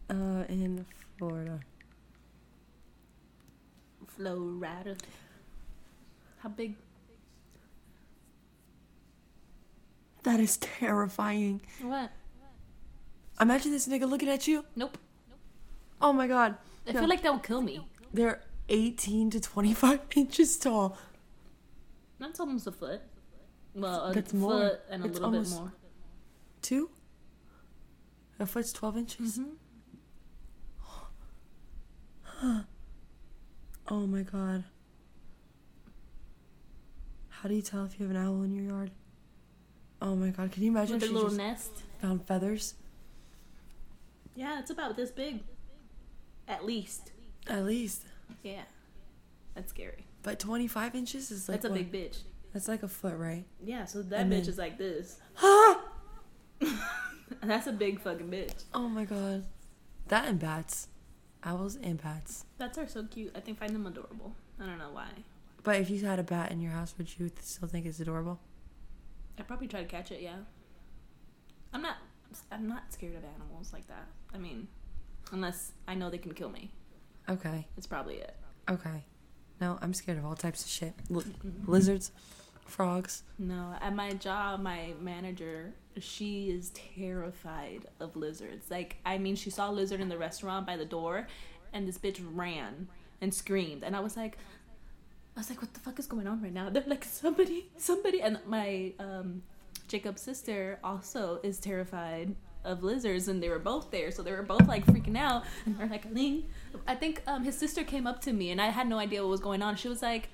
Uh, 0.08 0.44
in 0.48 0.86
Florida. 1.18 1.60
Florida. 4.06 4.96
How 6.38 6.48
big? 6.48 6.74
That 10.22 10.40
is 10.40 10.56
terrifying. 10.58 11.60
What? 11.82 12.10
Imagine 13.40 13.70
this 13.72 13.86
nigga 13.86 14.08
looking 14.08 14.28
at 14.28 14.46
you. 14.48 14.64
Nope. 14.74 14.98
Nope. 15.28 15.38
Oh 16.00 16.12
my 16.12 16.26
god. 16.26 16.56
I 16.86 16.92
No. 16.92 17.00
feel 17.00 17.08
like 17.08 17.22
that 17.22 17.32
will 17.32 17.38
kill 17.40 17.62
me. 17.62 17.86
They're 18.12 18.42
18 18.68 19.30
to 19.30 19.40
25 19.40 20.00
inches 20.16 20.56
tall. 20.58 20.96
That's 22.18 22.40
almost 22.40 22.66
a 22.66 22.72
foot. 22.72 23.02
Well, 23.74 24.06
a 24.06 24.12
That's 24.14 24.32
foot 24.32 24.40
more. 24.40 24.78
and 24.90 25.04
a 25.04 25.06
It's 25.06 25.18
little 25.18 25.30
bit 25.42 25.48
more. 25.50 25.72
Two? 26.62 26.90
A 28.40 28.46
foot's 28.46 28.72
12 28.72 28.96
inches? 28.96 29.38
Mhm. 29.38 29.56
Oh 33.88 34.04
my 34.06 34.22
god. 34.22 34.64
How 37.28 37.48
do 37.48 37.54
you 37.54 37.62
tell 37.62 37.84
if 37.84 38.00
you 38.00 38.06
have 38.06 38.16
an 38.16 38.20
owl 38.20 38.42
in 38.42 38.52
your 38.52 38.64
yard? 38.64 38.90
Oh 40.02 40.16
my 40.16 40.30
god, 40.30 40.50
can 40.50 40.64
you 40.64 40.70
imagine 40.70 40.94
With 40.94 41.02
their 41.02 41.10
little 41.12 41.28
just 41.28 41.38
nest. 41.38 41.70
found 42.02 42.26
feathers? 42.26 42.74
Yeah, 44.34 44.58
it's 44.58 44.70
about 44.70 44.96
this 44.96 45.10
big. 45.12 45.44
At 46.48 46.66
least. 46.66 47.12
At 47.46 47.64
least. 47.64 48.02
Yeah. 48.42 48.62
That's 49.54 49.70
scary. 49.70 50.04
But 50.24 50.40
25 50.40 50.94
inches 50.96 51.30
is 51.30 51.48
like 51.48 51.60
That's 51.62 51.66
a 51.66 51.68
what? 51.78 51.90
big 51.90 51.92
bitch. 51.92 52.18
That's 52.52 52.66
like 52.66 52.82
a 52.82 52.88
foot, 52.88 53.16
right? 53.16 53.44
Yeah, 53.62 53.84
so 53.84 54.02
that 54.02 54.20
And 54.22 54.32
bitch 54.32 54.40
then- 54.42 54.48
is 54.48 54.58
like 54.58 54.78
this. 54.78 55.18
And 56.60 56.70
that's 57.50 57.68
a 57.68 57.72
big 57.72 58.00
fucking 58.00 58.28
bitch. 58.28 58.64
Oh 58.74 58.88
my 58.88 59.04
god. 59.04 59.44
That 60.08 60.26
and 60.28 60.40
bats. 60.40 60.88
Owls 61.44 61.76
and 61.76 62.02
bats. 62.02 62.44
Bats 62.58 62.78
are 62.78 62.88
so 62.88 63.04
cute. 63.04 63.32
I 63.36 63.40
think 63.40 63.58
find 63.58 63.74
them 63.74 63.86
adorable. 63.86 64.34
I 64.60 64.66
don't 64.66 64.78
know 64.78 64.90
why. 64.92 65.08
But 65.62 65.76
if 65.76 65.90
you 65.90 66.04
had 66.04 66.18
a 66.18 66.22
bat 66.22 66.52
in 66.52 66.60
your 66.60 66.72
house, 66.72 66.94
would 66.98 67.18
you 67.18 67.30
still 67.40 67.68
think 67.68 67.86
it's 67.86 68.00
adorable? 68.00 68.40
I'd 69.38 69.46
probably 69.46 69.68
try 69.68 69.80
to 69.80 69.86
catch 69.86 70.10
it, 70.10 70.20
yeah. 70.22 70.36
I'm 71.72 71.82
not 71.82 71.96
I'm 72.50 72.68
not 72.68 72.92
scared 72.92 73.16
of 73.16 73.24
animals 73.24 73.72
like 73.72 73.86
that. 73.88 74.06
I 74.34 74.38
mean, 74.38 74.68
unless 75.32 75.72
I 75.86 75.94
know 75.94 76.10
they 76.10 76.18
can 76.18 76.32
kill 76.32 76.50
me. 76.50 76.70
Okay. 77.28 77.66
It's 77.76 77.86
probably 77.86 78.16
it. 78.16 78.36
Okay. 78.70 79.04
No, 79.60 79.78
I'm 79.80 79.94
scared 79.94 80.18
of 80.18 80.24
all 80.24 80.34
types 80.34 80.64
of 80.64 80.70
shit. 80.70 80.94
Li- 81.08 81.22
mm-hmm. 81.22 81.70
lizards, 81.70 82.12
frogs. 82.66 83.22
No, 83.38 83.74
at 83.80 83.94
my 83.94 84.12
job, 84.12 84.60
my 84.60 84.92
manager, 85.00 85.72
she 86.02 86.50
is 86.50 86.70
terrified 86.70 87.86
of 88.00 88.16
lizards. 88.16 88.70
Like, 88.70 88.96
I 89.04 89.18
mean, 89.18 89.36
she 89.36 89.50
saw 89.50 89.70
a 89.70 89.72
lizard 89.72 90.00
in 90.00 90.08
the 90.08 90.18
restaurant 90.18 90.66
by 90.66 90.76
the 90.76 90.84
door, 90.84 91.26
and 91.72 91.86
this 91.86 91.98
bitch 91.98 92.20
ran 92.34 92.88
and 93.20 93.32
screamed. 93.32 93.82
And 93.82 93.96
I 93.96 94.00
was 94.00 94.16
like, 94.16 94.38
I 95.36 95.40
was 95.40 95.50
like, 95.50 95.60
what 95.60 95.74
the 95.74 95.80
fuck 95.80 95.98
is 95.98 96.06
going 96.06 96.26
on 96.26 96.42
right 96.42 96.52
now? 96.52 96.70
They're 96.70 96.84
like, 96.86 97.04
somebody, 97.04 97.70
somebody. 97.76 98.22
And 98.22 98.38
my 98.46 98.92
um, 98.98 99.42
Jacob's 99.88 100.22
sister 100.22 100.78
also 100.82 101.40
is 101.42 101.58
terrified 101.58 102.34
of 102.64 102.82
lizards, 102.82 103.28
and 103.28 103.42
they 103.42 103.48
were 103.48 103.58
both 103.58 103.90
there. 103.90 104.10
So 104.10 104.22
they 104.22 104.32
were 104.32 104.42
both 104.42 104.66
like 104.66 104.84
freaking 104.86 105.16
out. 105.16 105.44
And 105.64 105.78
they're 105.78 105.88
like, 105.88 106.12
Ailyn, 106.12 106.44
I 106.86 106.94
think 106.94 107.22
um, 107.26 107.44
his 107.44 107.56
sister 107.56 107.84
came 107.84 108.06
up 108.06 108.20
to 108.22 108.32
me, 108.32 108.50
and 108.50 108.60
I 108.60 108.68
had 108.68 108.88
no 108.88 108.98
idea 108.98 109.22
what 109.22 109.30
was 109.30 109.40
going 109.40 109.62
on. 109.62 109.76
She 109.76 109.88
was 109.88 110.02
like, 110.02 110.28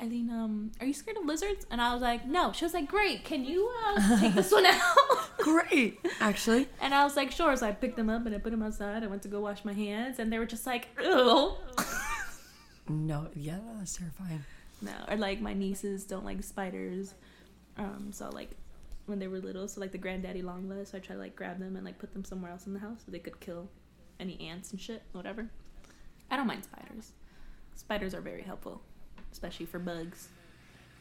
Ailyn, 0.00 0.30
um, 0.30 0.72
are 0.80 0.86
you 0.86 0.94
scared 0.94 1.18
of 1.18 1.26
lizards? 1.26 1.66
And 1.70 1.80
I 1.80 1.92
was 1.92 2.00
like, 2.00 2.26
no. 2.26 2.52
She 2.52 2.64
was 2.64 2.72
like, 2.72 2.88
great. 2.88 3.24
Can 3.24 3.44
you 3.44 3.70
uh, 3.86 4.18
take 4.20 4.34
this 4.34 4.50
one 4.50 4.64
out? 4.64 4.80
Great, 5.38 5.98
actually. 6.20 6.68
And 6.80 6.94
I 6.94 7.04
was 7.04 7.16
like, 7.16 7.30
sure. 7.30 7.54
So 7.56 7.66
I 7.66 7.72
picked 7.72 7.96
them 7.96 8.08
up 8.10 8.24
and 8.26 8.34
I 8.34 8.38
put 8.38 8.50
them 8.50 8.62
outside. 8.62 9.02
I 9.02 9.06
went 9.06 9.22
to 9.22 9.28
go 9.28 9.40
wash 9.40 9.64
my 9.64 9.72
hands, 9.72 10.18
and 10.18 10.32
they 10.32 10.38
were 10.38 10.46
just 10.46 10.66
like, 10.66 10.88
ew. 11.02 11.52
No, 12.88 13.28
yeah, 13.34 13.58
that's 13.78 13.96
terrifying. 13.96 14.44
no, 14.82 14.92
or 15.08 15.16
like 15.16 15.40
my 15.40 15.52
nieces 15.54 16.04
don't 16.04 16.24
like 16.24 16.42
spiders. 16.42 17.14
Um, 17.78 18.08
so 18.12 18.28
like 18.30 18.50
when 19.06 19.18
they 19.18 19.28
were 19.28 19.38
little, 19.38 19.68
so 19.68 19.80
like 19.80 19.92
the 19.92 19.98
granddaddy 19.98 20.42
long 20.42 20.68
legs, 20.68 20.90
so 20.90 20.98
I 20.98 21.00
try 21.00 21.14
to 21.14 21.20
like 21.20 21.36
grab 21.36 21.58
them 21.58 21.76
and 21.76 21.84
like 21.84 21.98
put 21.98 22.12
them 22.12 22.24
somewhere 22.24 22.50
else 22.50 22.66
in 22.66 22.72
the 22.74 22.80
house 22.80 22.98
so 23.04 23.12
they 23.12 23.18
could 23.18 23.38
kill 23.40 23.68
any 24.18 24.40
ants 24.40 24.72
and 24.72 24.80
shit, 24.80 25.02
whatever. 25.12 25.48
I 26.30 26.36
don't 26.36 26.46
mind 26.46 26.64
spiders. 26.64 27.12
Spiders 27.76 28.14
are 28.14 28.20
very 28.20 28.42
helpful, 28.42 28.82
especially 29.32 29.66
for 29.66 29.78
bugs. 29.78 30.28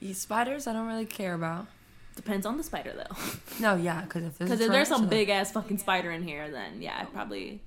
E- 0.02 0.14
Spiders, 0.14 0.68
I 0.68 0.74
don't 0.74 0.88
really 0.88 1.06
care 1.06 1.34
about. 1.34 1.68
Depends 2.16 2.46
on 2.46 2.58
the 2.58 2.64
spider 2.64 2.94
though. 2.96 3.16
No, 3.62 3.76
yeah, 3.76 4.02
because 4.02 4.24
if 4.24 4.38
there's 4.38 4.50
Because 4.50 4.66
if 4.66 4.72
there's 4.72 4.88
some 4.88 5.08
big 5.08 5.30
ass 5.30 5.52
fucking 5.52 5.78
spider 5.78 6.12
in 6.12 6.24
here, 6.24 6.50
then 6.50 6.82
yeah, 6.82 6.98
I'd 7.00 7.12
probably 7.14 7.62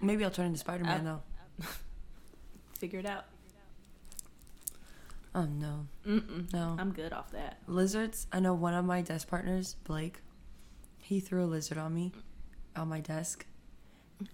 maybe 0.00 0.24
I'll 0.24 0.30
turn 0.30 0.46
into 0.46 0.58
Spider 0.58 0.84
Man 0.84 1.06
Uh, 1.06 1.18
though. 1.58 1.66
figure 2.78 2.98
it 3.00 3.06
out. 3.06 3.24
Oh 5.34 5.44
no, 5.44 5.86
Mm-mm. 6.06 6.52
no. 6.52 6.76
I'm 6.78 6.92
good 6.92 7.12
off 7.12 7.30
that. 7.32 7.58
Lizards. 7.66 8.26
I 8.32 8.40
know 8.40 8.52
one 8.54 8.74
of 8.74 8.84
my 8.84 9.00
desk 9.00 9.28
partners, 9.28 9.76
Blake. 9.84 10.18
He 10.98 11.20
threw 11.20 11.44
a 11.44 11.46
lizard 11.46 11.78
on 11.78 11.94
me, 11.94 12.12
on 12.74 12.88
my 12.88 13.00
desk, 13.00 13.46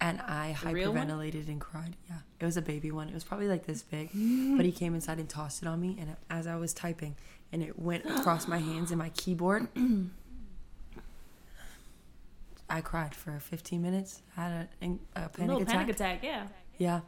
and 0.00 0.20
I 0.20 0.56
one? 0.62 0.74
hyperventilated 0.74 1.48
and 1.48 1.60
cried. 1.60 1.96
Yeah, 2.08 2.16
it 2.40 2.44
was 2.44 2.56
a 2.56 2.62
baby 2.62 2.90
one. 2.90 3.08
It 3.08 3.14
was 3.14 3.24
probably 3.24 3.48
like 3.48 3.66
this 3.66 3.82
big, 3.82 4.10
but 4.56 4.64
he 4.66 4.72
came 4.72 4.94
inside 4.94 5.18
and 5.18 5.28
tossed 5.28 5.62
it 5.62 5.68
on 5.68 5.80
me. 5.80 5.96
And 6.00 6.16
as 6.30 6.46
I 6.46 6.56
was 6.56 6.72
typing, 6.74 7.16
and 7.52 7.62
it 7.62 7.78
went 7.78 8.04
across 8.06 8.48
my 8.48 8.58
hands 8.58 8.90
and 8.90 8.98
my 8.98 9.10
keyboard, 9.10 9.68
I 12.68 12.80
cried 12.80 13.14
for 13.14 13.38
15 13.38 13.80
minutes. 13.80 14.22
Had 14.34 14.68
a, 14.82 14.86
a 15.14 15.28
panic 15.28 15.48
no 15.48 15.56
attack. 15.58 15.68
panic 15.68 15.88
attack, 15.94 16.20
yeah. 16.22 16.46
Yeah, 16.78 17.00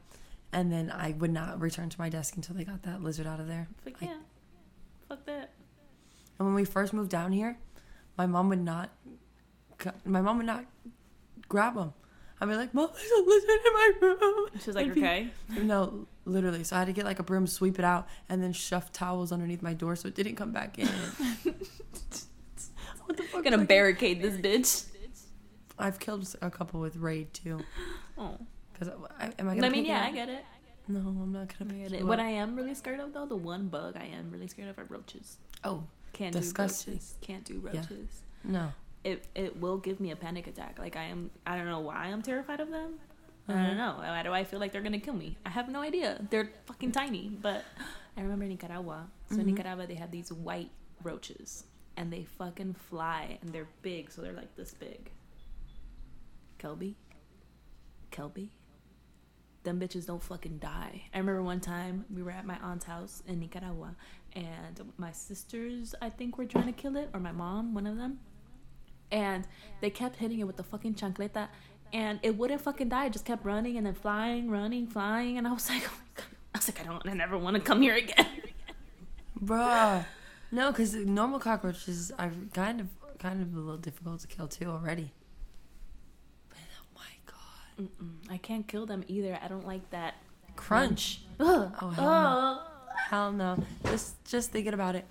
and 0.53 0.73
then 0.73 0.91
I 0.91 1.13
would 1.19 1.33
not 1.33 1.61
return 1.61 1.89
to 1.91 2.01
my 2.01 2.09
desk 2.09 2.37
until 2.37 2.55
they 2.55 2.65
got 2.65 2.83
that 2.85 3.03
lizard 3.03 3.27
out 3.27 3.41
of 3.41 3.49
there. 3.49 3.69
Fuck 3.85 3.95
I- 4.03 4.07
yeah. 4.07 4.17
Fuck 5.09 5.25
that. 5.27 5.51
And 6.39 6.47
when 6.47 6.55
we 6.55 6.65
first 6.65 6.93
moved 6.93 7.11
down 7.11 7.33
here, 7.33 7.59
my 8.17 8.27
mom 8.27 8.49
would 8.51 8.63
not. 8.63 8.91
My 10.05 10.21
mom 10.21 10.37
would 10.39 10.47
not 10.47 10.65
grab 11.49 11.75
them. 11.75 11.93
I'd 12.41 12.49
be 12.49 12.55
like, 12.55 12.73
"Mom, 12.75 12.89
there's 12.95 13.11
a 13.11 13.23
lizard 13.29 13.51
in 13.67 13.73
my 13.73 13.93
room." 14.01 14.49
She 14.61 14.67
was 14.67 14.77
like, 14.77 14.95
be- 14.95 15.01
okay. 15.01 15.29
No, 15.63 16.07
literally. 16.25 16.63
So 16.65 16.77
I 16.77 16.81
had 16.81 16.87
to 16.87 16.93
get 16.93 17.05
like 17.05 17.19
a 17.19 17.23
broom, 17.25 17.47
sweep 17.47 17.79
it 17.79 17.85
out, 17.85 18.07
and 18.29 18.43
then 18.43 18.53
shove 18.53 18.93
towels 18.93 19.33
underneath 19.33 19.63
my 19.63 19.75
door 19.75 19.97
so 19.97 20.09
it 20.09 20.15
didn't 20.15 20.37
come 20.37 20.53
back 20.53 20.79
in. 20.79 20.87
what 23.05 23.17
the 23.17 23.23
fuck? 23.25 23.35
I'm 23.39 23.43
gonna 23.43 23.65
barricade 23.65 24.23
this 24.23 24.35
bitch. 24.37 24.87
I've 25.79 25.99
killed 25.99 26.35
a 26.43 26.51
couple 26.51 26.81
with 26.81 26.97
raid 26.97 27.33
too. 27.35 27.61
Oh. 28.21 28.37
Cause 28.77 28.91
I, 29.21 29.31
am 29.39 29.49
I 29.49 29.53
I 29.53 29.55
gonna? 29.55 29.71
mean, 29.71 29.83
pick 29.85 29.87
yeah, 29.89 30.05
it 30.07 30.09
I 30.09 30.13
get 30.13 30.29
it. 30.29 30.45
No, 30.89 30.99
I'm 30.99 31.31
not 31.33 31.57
gonna. 31.57 31.73
Pick 31.73 31.89
get 31.91 32.01
it. 32.01 32.05
What. 32.05 32.19
I 32.19 32.31
am 32.31 32.57
really 32.57 32.75
scared 32.75 32.99
of, 32.99 33.13
though, 33.13 33.27
the 33.27 33.37
one 33.37 33.69
bug 33.69 33.97
I 33.97 34.07
am 34.07 34.31
really 34.33 34.49
scared 34.49 34.69
of 34.71 34.77
are 34.79 34.87
roaches. 34.89 35.37
Oh 35.63 35.85
Can't 36.13 36.33
Disgusting. 36.33 36.95
do 36.95 36.97
roaches. 36.99 37.15
Can't 37.21 37.45
do 37.45 37.63
Yeah. 37.73 37.79
roaches. 37.81 38.23
no. 38.43 38.73
It 39.05 39.27
it 39.35 39.59
will 39.61 39.79
give 39.79 40.01
me 40.01 40.11
a 40.11 40.17
panic 40.17 40.47
attack. 40.47 40.79
Like 40.79 40.97
I 40.97 41.05
am. 41.05 41.31
I 41.47 41.57
don't 41.57 41.67
know 41.67 41.81
why 41.81 42.07
I'm 42.07 42.23
terrified 42.23 42.61
of 42.61 42.71
them. 42.71 42.95
I 43.49 43.53
Uh-huh. 43.53 43.67
don't 43.69 43.77
know. 43.79 43.95
Why 43.99 44.23
do 44.23 44.33
I 44.33 44.45
feel 44.45 44.61
like 44.61 44.73
they're 44.73 44.83
gonna 44.83 45.01
kill 45.01 45.15
me? 45.15 45.37
I 45.47 45.51
have 45.51 45.69
no 45.71 45.81
idea. 45.81 46.27
They're 46.31 46.51
fucking 46.67 46.93
tiny. 46.93 47.31
But 47.31 47.65
I 48.17 48.21
remember 48.23 48.45
Nicaragua. 48.47 49.09
So 49.31 49.37
in 49.37 49.43
Mhm. 49.43 49.47
Nicaragua, 49.47 49.87
they 49.87 49.95
have 49.95 50.11
these 50.11 50.31
white 50.33 50.71
roaches, 51.03 51.65
and 51.97 52.13
they 52.13 52.25
fucking 52.25 52.75
fly, 52.75 53.39
and 53.41 53.53
they're 53.53 53.69
big. 53.83 54.11
So 54.11 54.21
they're 54.23 54.33
like 54.35 54.55
this 54.57 54.75
big. 54.75 55.11
Kelby. 56.59 56.95
Kelby. 58.11 58.49
Them 59.63 59.81
bitches 59.81 60.07
don't 60.07 60.23
fucking 60.23 60.59
die. 60.59 61.05
I 61.15 61.19
remember 61.19 61.43
one 61.43 61.61
time 61.61 62.05
we 62.13 62.23
were 62.23 62.31
at 62.31 62.45
my 62.47 62.59
aunt's 62.59 62.85
house 62.85 63.23
in 63.27 63.39
Nicaragua, 63.41 63.95
and 64.35 64.93
my 64.97 65.13
sisters, 65.13 65.95
I 66.03 66.11
think, 66.11 66.37
were 66.39 66.47
trying 66.47 66.67
to 66.67 66.73
kill 66.73 66.97
it, 66.97 67.11
or 67.13 67.21
my 67.21 67.33
mom, 67.33 67.75
one 67.75 67.87
of 67.87 67.97
them. 67.97 68.19
And 69.11 69.47
they 69.81 69.91
kept 69.91 70.17
hitting 70.17 70.41
it 70.41 70.45
with 70.47 70.57
the 70.57 70.63
fucking 70.63 70.95
chancleta, 70.95 71.49
and 71.93 72.19
it 72.23 72.37
wouldn't 72.37 72.61
fucking 72.61 72.89
die. 72.89 73.07
It 73.07 73.13
just 73.13 73.25
kept 73.25 73.45
running 73.45 73.77
and 73.77 73.87
then 73.87 73.95
flying, 73.95 74.51
running, 74.51 74.87
flying, 74.87 75.39
and 75.39 75.47
I 75.47 75.53
was 75.53 75.69
like, 75.71 75.83
oh 75.87 75.93
my 75.99 76.09
God. 76.15 76.27
I 76.55 76.59
was 76.59 76.69
like, 76.69 76.81
I 76.81 76.85
don't, 76.85 77.07
I 77.09 77.15
never 77.15 77.39
want 77.39 77.57
to 77.57 77.63
come 77.63 77.83
here 77.83 77.95
again. 77.95 78.27
Bruh. 79.43 80.05
No, 80.51 80.71
because 80.71 80.95
normal 80.95 81.41
cockroaches 81.41 82.11
are 82.19 82.33
kind 82.55 82.81
of 82.81 82.87
kind 83.19 83.43
of 83.43 83.55
a 83.55 83.61
little 83.61 83.77
difficult 83.77 84.21
to 84.21 84.27
kill 84.27 84.49
too 84.49 84.65
already. 84.71 85.13
But 86.49 86.59
oh 86.81 86.87
my 86.95 87.03
god. 87.27 87.91
Mm-mm. 88.03 88.33
I 88.33 88.39
can't 88.39 88.67
kill 88.67 88.87
them 88.87 89.05
either. 89.09 89.39
I 89.43 89.49
don't 89.49 89.67
like 89.67 89.91
that 89.91 90.15
Crunch. 90.57 91.21
Ugh. 91.39 91.71
Oh, 91.83 91.91
hell 91.91 92.03
no. 92.03 92.61
Hell 93.11 93.33
no. 93.33 93.65
Just 93.85 94.25
just 94.25 94.51
thinking 94.51 94.73
about 94.73 94.95
it. 94.97 95.05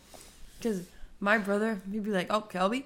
Because 0.57 0.87
my 1.19 1.37
brother, 1.37 1.79
he'd 1.91 2.03
be 2.03 2.09
like, 2.09 2.27
Oh, 2.31 2.41
Kelby, 2.41 2.85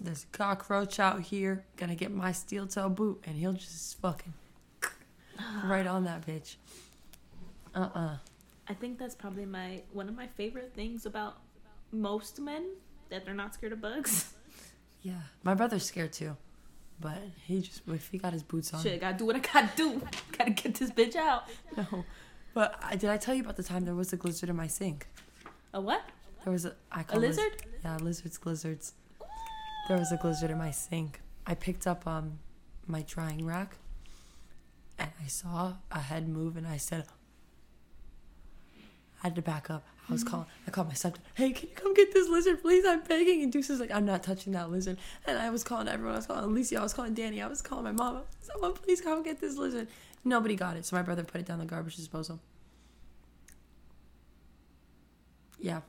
there's 0.00 0.24
a 0.24 0.36
cockroach 0.36 0.98
out 0.98 1.20
here. 1.22 1.64
Gonna 1.76 1.94
get 1.94 2.10
my 2.10 2.32
steel 2.32 2.66
toe 2.66 2.88
boot. 2.88 3.22
And 3.26 3.36
he'll 3.36 3.52
just 3.52 4.00
fucking 4.00 4.34
right 5.64 5.86
on 5.86 6.04
that 6.04 6.26
bitch. 6.26 6.56
Uh 7.74 7.88
uh 7.94 8.16
I 8.68 8.74
think 8.74 8.98
that's 8.98 9.14
probably 9.14 9.46
my 9.46 9.82
one 9.92 10.08
of 10.08 10.16
my 10.16 10.26
favorite 10.26 10.72
things 10.74 11.06
about 11.06 11.38
most 11.92 12.40
men 12.40 12.66
that 13.08 13.24
they're 13.24 13.34
not 13.34 13.54
scared 13.54 13.72
of 13.72 13.80
bugs. 13.80 14.32
Yeah. 15.02 15.14
My 15.42 15.54
brother's 15.54 15.86
scared 15.86 16.12
too. 16.12 16.36
But 17.00 17.16
he 17.46 17.62
just, 17.62 17.80
if 17.88 18.08
he 18.10 18.18
got 18.18 18.34
his 18.34 18.42
boots 18.42 18.74
on. 18.74 18.82
Shit, 18.82 19.00
gotta 19.00 19.16
do 19.16 19.24
what 19.24 19.34
I 19.34 19.38
gotta 19.38 19.70
do. 19.74 20.02
gotta 20.36 20.50
get 20.50 20.74
this 20.74 20.90
bitch 20.90 21.16
out. 21.16 21.44
No. 21.74 22.04
But 22.52 22.78
I, 22.82 22.96
did 22.96 23.08
I 23.08 23.16
tell 23.16 23.34
you 23.34 23.42
about 23.42 23.56
the 23.56 23.62
time 23.62 23.86
there 23.86 23.94
was 23.94 24.12
a 24.12 24.16
lizard 24.16 24.50
in 24.50 24.56
my 24.56 24.66
sink? 24.66 25.06
A 25.72 25.80
what? 25.80 26.02
There 26.44 26.52
was 26.52 26.66
a 26.66 26.74
I 26.92 27.02
call 27.02 27.18
a 27.18 27.20
lizard? 27.20 27.62
yeah, 27.82 27.96
lizards, 27.96 28.38
lizards. 28.44 28.92
There 29.90 29.98
was 29.98 30.12
a 30.12 30.20
lizard 30.22 30.52
in 30.52 30.58
my 30.58 30.70
sink. 30.70 31.20
I 31.44 31.54
picked 31.56 31.84
up 31.84 32.06
um 32.06 32.38
my 32.86 33.02
drying 33.02 33.44
rack, 33.44 33.76
and 34.96 35.10
I 35.20 35.26
saw 35.26 35.78
a 35.90 35.98
head 35.98 36.28
move, 36.28 36.56
and 36.56 36.64
I 36.64 36.76
said, 36.76 37.06
I 39.20 39.26
had 39.26 39.34
to 39.34 39.42
back 39.42 39.68
up. 39.68 39.84
I 40.08 40.12
was 40.12 40.22
calling. 40.22 40.46
I 40.64 40.70
called 40.70 40.86
my 40.86 40.94
stepdad. 40.94 41.16
Hey, 41.34 41.50
can 41.50 41.70
you 41.70 41.74
come 41.74 41.92
get 41.94 42.12
this 42.12 42.28
lizard, 42.28 42.62
please? 42.62 42.84
I'm 42.86 43.00
begging. 43.00 43.42
And 43.42 43.50
Deuce 43.50 43.68
was 43.68 43.80
like, 43.80 43.90
I'm 43.90 44.04
not 44.04 44.22
touching 44.22 44.52
that 44.52 44.70
lizard. 44.70 44.96
And 45.26 45.36
I 45.36 45.50
was 45.50 45.64
calling 45.64 45.88
everyone. 45.88 46.14
I 46.14 46.18
was 46.18 46.26
calling 46.28 46.44
Alicia. 46.44 46.78
I 46.78 46.82
was 46.84 46.94
calling 46.94 47.14
Danny. 47.14 47.42
I 47.42 47.48
was 47.48 47.60
calling 47.60 47.82
my 47.82 47.90
mom. 47.90 48.22
Someone, 48.42 48.74
please 48.74 49.00
come 49.00 49.24
get 49.24 49.40
this 49.40 49.56
lizard. 49.56 49.88
Nobody 50.24 50.54
got 50.54 50.76
it, 50.76 50.86
so 50.86 50.94
my 50.94 51.02
brother 51.02 51.24
put 51.24 51.40
it 51.40 51.48
down 51.48 51.58
the 51.58 51.64
garbage 51.64 51.96
disposal. 51.96 52.38
Yeah. 55.58 55.80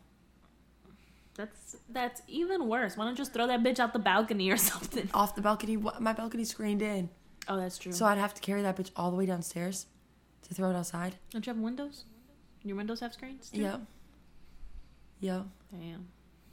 That's 1.35 1.77
that's 1.89 2.21
even 2.27 2.67
worse. 2.67 2.97
Why 2.97 3.05
don't 3.05 3.13
you 3.13 3.17
just 3.17 3.33
throw 3.33 3.47
that 3.47 3.63
bitch 3.63 3.79
out 3.79 3.93
the 3.93 3.99
balcony 3.99 4.49
or 4.51 4.57
something? 4.71 5.09
off 5.13 5.35
the 5.35 5.41
balcony. 5.41 5.77
My 5.77 6.13
balcony 6.13 6.43
screened 6.43 6.81
in, 6.81 7.09
Oh, 7.47 7.57
that's 7.57 7.77
true. 7.77 7.91
so 7.93 8.05
I'd 8.05 8.17
have 8.17 8.33
to 8.33 8.41
carry 8.41 8.61
that 8.63 8.75
bitch 8.77 8.91
all 8.95 9.11
the 9.11 9.17
way 9.17 9.25
downstairs 9.25 9.85
to 10.47 10.53
throw 10.53 10.69
it 10.71 10.75
outside. 10.75 11.15
don't 11.31 11.45
you 11.45 11.53
have 11.53 11.61
windows? 11.61 12.03
Your 12.63 12.75
windows 12.77 12.99
have 12.99 13.13
screens? 13.13 13.49
Too? 13.49 13.61
Yep. 13.61 13.81
Yep. 15.21 15.45
Damn. 15.71 16.07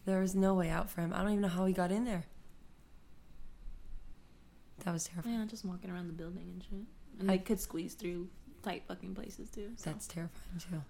There 0.06 0.20
was 0.20 0.34
no 0.34 0.54
way 0.54 0.70
out 0.70 0.88
for 0.88 1.00
him. 1.02 1.12
I 1.12 1.18
don't 1.22 1.30
even 1.32 1.42
know 1.42 1.48
how 1.48 1.66
he 1.66 1.72
got 1.74 1.90
in 1.92 2.04
there. 2.04 2.24
That 4.84 4.92
was 4.92 5.04
terrifying. 5.04 5.34
Yeah, 5.40 5.44
just 5.46 5.64
walking 5.64 5.90
around 5.90 6.06
the 6.06 6.12
building 6.12 6.48
and 6.52 6.62
shit. 6.62 6.86
And 7.20 7.30
I- 7.30 7.36
they 7.36 7.42
could 7.42 7.60
squeeze 7.60 7.94
through 7.94 8.28
tight 8.62 8.84
fucking 8.86 9.14
places 9.14 9.50
too. 9.50 9.70
So. 9.76 9.90
That's 9.90 10.06
terrifying 10.06 10.60
too. 10.70 10.82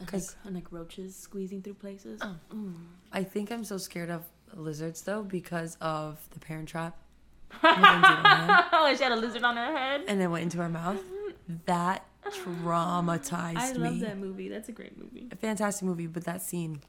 And 0.00 0.08
'cause- 0.08 0.34
like, 0.36 0.46
and 0.46 0.54
like 0.56 0.72
roaches 0.72 1.14
squeezing 1.14 1.62
through 1.62 1.74
places. 1.74 2.20
Oh. 2.22 2.36
Mm. 2.52 2.74
I 3.12 3.22
think 3.22 3.52
I'm 3.52 3.62
so 3.64 3.76
scared 3.78 4.10
of 4.10 4.24
lizards 4.54 5.02
though 5.02 5.22
because 5.22 5.76
of 5.80 6.18
the 6.30 6.40
Parent 6.40 6.68
Trap. 6.68 6.96
Oh, 7.62 8.94
she 8.96 9.02
had 9.02 9.12
a 9.12 9.16
lizard 9.16 9.44
on 9.44 9.56
her 9.56 9.76
head. 9.76 10.04
and 10.08 10.20
it 10.22 10.26
went 10.28 10.42
into 10.44 10.58
her 10.58 10.68
mouth. 10.68 10.98
That 11.66 12.04
traumatized 12.24 13.54
me. 13.54 13.60
I 13.60 13.72
love 13.72 14.00
that 14.00 14.18
movie. 14.18 14.48
That's 14.48 14.68
a 14.68 14.72
great 14.72 14.96
movie. 14.96 15.26
A 15.32 15.36
fantastic 15.36 15.84
movie, 15.84 16.06
but 16.06 16.22
that 16.24 16.42
scene. 16.42 16.80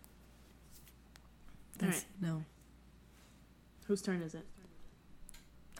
That 1.79 1.95
scene, 1.95 2.05
no. 2.21 2.43
Whose 3.87 4.03
turn 4.03 4.21
is 4.21 4.35
it? 4.35 4.45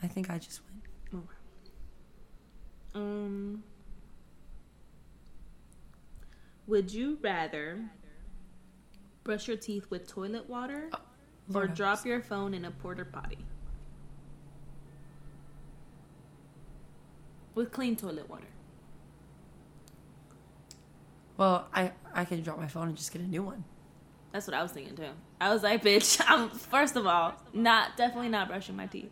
I 0.02 0.08
think 0.08 0.32
I 0.32 0.40
just 0.40 0.62
went. 1.14 1.24
Oh. 2.96 3.00
Um, 3.00 3.64
Would 6.72 6.94
you 6.94 7.18
rather 7.22 7.82
brush 9.26 9.50
your 9.50 9.58
teeth 9.58 9.88
with 9.90 10.08
toilet 10.08 10.50
water 10.50 10.88
oh, 10.94 11.00
or 11.50 11.54
Lord 11.66 11.74
drop 11.74 12.06
your 12.06 12.22
phone 12.22 12.54
in 12.54 12.64
a 12.64 12.72
porta 12.72 13.04
potty? 13.04 13.40
With 17.56 17.74
clean 17.74 17.98
toilet 17.98 18.30
water. 18.30 18.48
Well, 21.36 21.68
I 21.74 21.92
I 22.14 22.24
can 22.24 22.42
drop 22.42 22.58
my 22.58 22.70
phone 22.70 22.88
and 22.88 22.96
just 22.96 23.12
get 23.12 23.22
a 23.22 23.28
new 23.28 23.44
one. 23.44 23.66
That's 24.32 24.48
what 24.48 24.54
I 24.54 24.64
was 24.64 24.72
thinking 24.72 24.96
too. 24.96 25.12
I 25.42 25.54
was 25.54 25.64
like, 25.64 25.84
bitch, 25.84 26.22
I'm 26.30 26.50
first 26.52 26.96
of 26.96 27.06
all, 27.06 27.34
not 27.54 27.98
definitely 27.98 28.30
not 28.30 28.48
brushing 28.48 28.78
my 28.78 28.88
teeth 28.88 29.12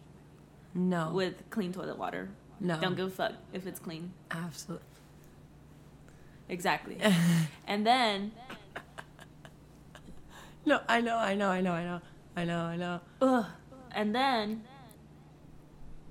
No. 0.73 1.11
with 1.11 1.49
clean 1.49 1.73
toilet 1.73 1.97
water. 1.97 2.29
no. 2.61 2.79
Don't 2.79 2.95
give 2.95 3.07
a 3.07 3.09
fuck 3.09 3.33
if 3.51 3.67
it's 3.67 3.81
clean. 3.81 4.13
Absolutely. 4.31 4.85
Exactly. 6.49 6.97
and 7.67 7.85
then 7.85 8.31
No, 10.65 10.81
I 10.87 11.01
know, 11.01 11.17
I 11.17 11.35
know, 11.35 11.49
I 11.49 11.61
know, 11.61 11.71
I 11.71 11.83
know, 11.83 12.01
I 12.35 12.45
know, 12.45 12.59
I 12.59 12.75
know. 12.75 12.99
Ugh. 13.21 13.45
And 13.91 14.13
then 14.13 14.63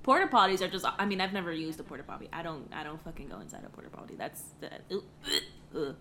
porta 0.03 0.27
potties 0.27 0.61
are 0.61 0.67
just. 0.67 0.85
I 0.97 1.05
mean, 1.05 1.21
I've 1.21 1.33
never 1.33 1.53
used 1.53 1.79
a 1.79 1.83
porta 1.83 2.03
potty. 2.03 2.29
I 2.33 2.41
don't. 2.41 2.67
I 2.73 2.83
don't 2.83 3.01
fucking 3.01 3.29
go 3.29 3.39
inside 3.39 3.63
a 3.65 3.69
porta 3.69 3.89
potty. 3.89 4.15
That's 4.17 4.43
the. 4.59 4.69
Ugh. 4.91 5.03
Ugh. 5.75 5.95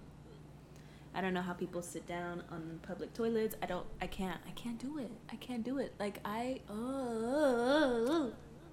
I 1.14 1.20
don't 1.20 1.34
know 1.34 1.42
how 1.42 1.52
people 1.52 1.82
sit 1.82 2.06
down 2.06 2.42
on 2.50 2.80
public 2.82 3.12
toilets. 3.14 3.54
I 3.62 3.66
don't. 3.66 3.86
I 4.00 4.06
can't. 4.06 4.40
I 4.46 4.50
can't 4.52 4.78
do 4.78 4.98
it. 4.98 5.10
I 5.30 5.36
can't 5.36 5.64
do 5.64 5.78
it. 5.78 5.94
Like 6.00 6.18
I. 6.24 6.60
Uh, 6.68 8.30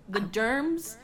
the 0.10 0.21
germs. 0.32 0.97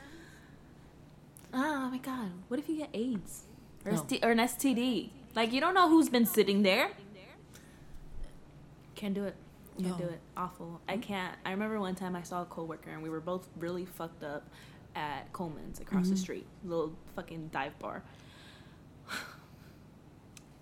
Oh 1.54 1.88
my 1.90 1.98
god! 1.98 2.32
What 2.48 2.58
if 2.58 2.68
you 2.68 2.78
get 2.78 2.88
AIDS 2.94 3.44
or, 3.84 3.92
No. 3.92 3.98
ST, 3.98 4.24
or 4.24 4.30
an 4.30 4.38
STD? 4.38 5.10
Like 5.34 5.52
you 5.52 5.60
don't 5.60 5.74
know 5.74 5.88
who's 5.88 6.08
been 6.08 6.26
sitting 6.26 6.62
there. 6.62 6.90
Can't 8.94 9.14
do 9.14 9.24
it. 9.24 9.34
Can't 9.78 9.98
No. 9.98 10.06
do 10.06 10.12
it. 10.12 10.20
Awful. 10.36 10.80
I 10.88 10.92
mm-hmm. 10.92 11.00
can't. 11.02 11.34
I 11.44 11.50
remember 11.50 11.80
one 11.80 11.94
time 11.94 12.14
I 12.14 12.22
saw 12.22 12.42
a 12.42 12.44
coworker 12.44 12.90
and 12.90 13.02
we 13.02 13.10
were 13.10 13.20
both 13.20 13.48
really 13.58 13.84
fucked 13.84 14.22
up 14.22 14.48
at 14.94 15.32
Coleman's 15.32 15.80
across 15.80 16.08
the 16.08 16.14
mm-hmm. 16.14 16.22
street, 16.22 16.46
little 16.64 16.92
fucking 17.16 17.48
dive 17.52 17.78
bar. 17.78 18.02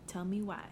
Tell 0.07 0.25
me 0.25 0.43
why. 0.43 0.65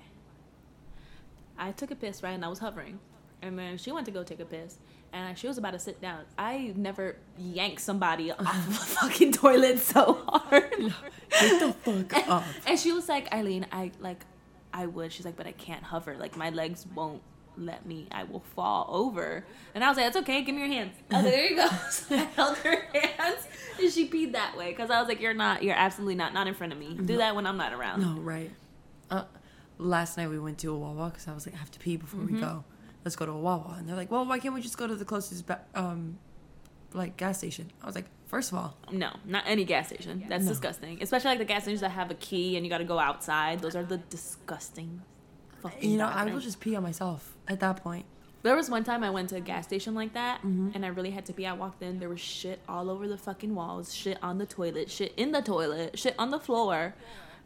I 1.58 1.72
took 1.72 1.90
a 1.90 1.96
piss 1.96 2.22
right, 2.22 2.32
and 2.32 2.44
I 2.44 2.48
was 2.48 2.60
hovering, 2.60 3.00
and 3.42 3.58
then 3.58 3.78
she 3.78 3.90
went 3.90 4.06
to 4.06 4.12
go 4.12 4.22
take 4.22 4.38
a 4.38 4.44
piss, 4.44 4.78
and 5.12 5.38
she 5.38 5.46
was 5.48 5.58
about 5.58 5.72
to 5.72 5.78
sit 5.78 6.00
down. 6.00 6.24
I 6.36 6.72
never 6.76 7.16
yanked 7.38 7.80
somebody 7.80 8.30
off 8.32 8.40
of 8.40 8.68
a 8.68 8.72
fucking 9.00 9.32
toilet 9.32 9.78
so 9.78 10.22
hard. 10.28 10.70
Get 11.30 11.60
the 11.60 11.72
fuck 11.82 12.28
up. 12.28 12.44
And 12.66 12.78
she 12.78 12.92
was 12.92 13.08
like, 13.08 13.30
Ailyn, 13.30 13.64
I 13.72 13.92
like, 14.00 14.24
I 14.72 14.86
would. 14.86 15.12
She's 15.12 15.24
like, 15.24 15.36
but 15.36 15.46
I 15.46 15.52
can't 15.52 15.82
hover. 15.82 16.16
Like 16.16 16.36
my 16.36 16.50
legs 16.50 16.86
won't 16.94 17.22
let 17.56 17.86
me. 17.86 18.06
I 18.12 18.24
will 18.24 18.40
fall 18.54 18.86
over. 18.90 19.44
And 19.74 19.82
I 19.82 19.88
was 19.88 19.96
like, 19.96 20.06
it's 20.06 20.16
okay. 20.18 20.42
Give 20.42 20.54
me 20.54 20.60
your 20.60 20.70
hands. 20.70 20.94
I 21.10 21.16
was 21.16 21.24
like, 21.24 21.34
there 21.34 21.50
you 21.50 21.56
go. 21.56 21.68
So 21.90 22.14
I 22.14 22.18
held 22.18 22.56
her 22.58 22.76
hands, 22.94 23.46
and 23.80 23.92
she 23.92 24.08
peed 24.08 24.32
that 24.32 24.56
way 24.56 24.70
because 24.70 24.90
I 24.90 25.00
was 25.00 25.08
like, 25.08 25.20
you're 25.20 25.34
not. 25.34 25.62
You're 25.62 25.76
absolutely 25.76 26.14
not. 26.14 26.32
Not 26.32 26.46
in 26.46 26.54
front 26.54 26.72
of 26.72 26.78
me. 26.78 26.94
Do 26.94 27.16
that 27.18 27.34
when 27.34 27.46
I'm 27.46 27.56
not 27.56 27.72
around. 27.72 28.02
No, 28.02 28.20
right. 28.20 28.50
Uh, 29.10 29.24
last 29.78 30.16
night 30.16 30.28
we 30.28 30.38
went 30.38 30.58
to 30.58 30.72
a 30.72 30.78
Wawa 30.78 31.10
because 31.10 31.26
I 31.28 31.34
was 31.34 31.46
like, 31.46 31.54
I 31.54 31.58
have 31.58 31.70
to 31.72 31.78
pee 31.78 31.96
before 31.96 32.20
we 32.20 32.38
go. 32.38 32.64
Let's 33.04 33.16
go 33.16 33.26
to 33.26 33.32
a 33.32 33.38
Wawa. 33.38 33.76
And 33.78 33.88
they're 33.88 33.96
like, 33.96 34.10
well, 34.10 34.24
why 34.26 34.38
can't 34.38 34.54
we 34.54 34.60
just 34.60 34.76
go 34.76 34.86
to 34.86 34.94
the 34.94 35.04
closest, 35.04 35.46
ba- 35.46 35.60
um, 35.74 36.18
like, 36.92 37.16
gas 37.16 37.38
station? 37.38 37.70
I 37.82 37.86
was 37.86 37.94
like, 37.94 38.06
first 38.26 38.52
of 38.52 38.58
all, 38.58 38.76
No, 38.92 39.10
not 39.24 39.44
any 39.46 39.64
gas 39.64 39.88
station. 39.88 40.24
That's 40.28 40.44
No. 40.44 40.50
disgusting. 40.50 41.02
Especially 41.02 41.30
like 41.30 41.38
the 41.38 41.44
gas 41.44 41.62
stations 41.62 41.80
that 41.80 41.90
have 41.90 42.10
a 42.10 42.14
key 42.14 42.56
and 42.56 42.66
you 42.66 42.70
got 42.70 42.78
to 42.78 42.84
go 42.84 42.98
outside. 42.98 43.60
Those 43.60 43.76
are 43.76 43.84
the 43.84 43.98
disgusting. 43.98 45.02
Fucking 45.62 45.90
you 45.90 45.96
know, 45.96 46.06
I 46.06 46.24
will 46.24 46.38
just 46.40 46.60
pee 46.60 46.76
on 46.76 46.82
myself 46.82 47.34
at 47.48 47.60
that 47.60 47.82
point. 47.82 48.04
There 48.44 48.54
was 48.54 48.70
one 48.70 48.84
time 48.84 49.02
I 49.02 49.10
went 49.10 49.30
to 49.30 49.36
a 49.36 49.40
gas 49.40 49.64
station 49.64 49.94
like 49.94 50.12
that, 50.14 50.38
Mm-hmm. 50.42 50.70
and 50.74 50.84
I 50.84 50.88
really 50.88 51.10
had 51.10 51.26
to 51.26 51.32
pee. 51.32 51.44
I 51.46 51.52
walked 51.54 51.82
in, 51.82 51.98
there 51.98 52.08
was 52.08 52.20
shit 52.20 52.60
all 52.68 52.88
over 52.88 53.08
the 53.08 53.18
fucking 53.18 53.52
walls, 53.54 53.92
shit 53.92 54.16
on 54.22 54.38
the 54.38 54.46
toilet, 54.46 54.88
shit 54.90 55.12
in 55.16 55.32
the 55.32 55.42
toilet, 55.42 55.98
shit 55.98 56.14
on 56.18 56.30
the 56.30 56.38
floor, 56.38 56.94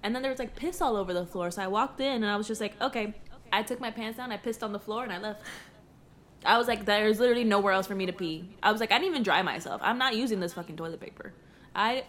and 0.02 0.14
then 0.14 0.20
there 0.20 0.30
was 0.30 0.38
like 0.38 0.54
piss 0.54 0.82
all 0.82 0.96
over 0.96 1.14
the 1.14 1.24
floor. 1.24 1.50
So 1.50 1.62
I 1.62 1.66
walked 1.68 2.00
in, 2.00 2.22
and 2.22 2.26
I 2.26 2.36
was 2.36 2.46
just 2.46 2.60
like, 2.60 2.80
okay. 2.82 3.14
I 3.52 3.62
took 3.62 3.80
my 3.80 3.90
pants 3.90 4.16
down, 4.16 4.32
I 4.32 4.36
pissed 4.38 4.62
on 4.62 4.72
the 4.72 4.78
floor, 4.78 5.04
and 5.04 5.12
I 5.12 5.18
left. 5.18 5.42
I 6.44 6.58
was 6.58 6.66
like, 6.66 6.84
there's 6.86 7.20
literally 7.20 7.44
nowhere 7.44 7.72
else 7.72 7.86
for 7.86 7.94
me 7.94 8.06
to 8.06 8.12
pee. 8.12 8.48
I 8.62 8.72
was 8.72 8.80
like, 8.80 8.90
I 8.90 8.96
didn't 8.96 9.10
even 9.10 9.22
dry 9.22 9.42
myself. 9.42 9.80
I'm 9.84 9.98
not 9.98 10.16
using 10.16 10.40
this 10.40 10.54
fucking 10.54 10.76
toilet 10.76 11.00
paper. 11.00 11.32
I 11.74 12.04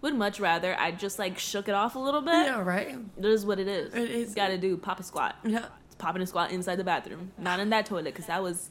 would 0.00 0.14
much 0.14 0.40
rather 0.40 0.78
I 0.78 0.92
just 0.92 1.18
like 1.18 1.38
shook 1.38 1.68
it 1.68 1.74
off 1.74 1.94
a 1.94 1.98
little 1.98 2.22
bit. 2.22 2.32
Yeah, 2.46 2.62
right? 2.62 2.96
This 3.20 3.40
is 3.40 3.46
what 3.46 3.58
it 3.58 3.68
is. 3.68 3.92
It 3.94 4.10
is. 4.10 4.34
Got 4.34 4.48
to 4.48 4.58
do 4.58 4.76
pop 4.76 5.00
a 5.00 5.02
squat 5.02 5.36
Yeah. 5.44 5.66
popping 5.98 6.22
a 6.22 6.26
squat 6.26 6.52
inside 6.52 6.76
the 6.76 6.84
bathroom, 6.84 7.32
not 7.38 7.60
in 7.60 7.68
that 7.70 7.84
toilet, 7.86 8.04
because 8.04 8.26
that 8.26 8.42
was. 8.42 8.70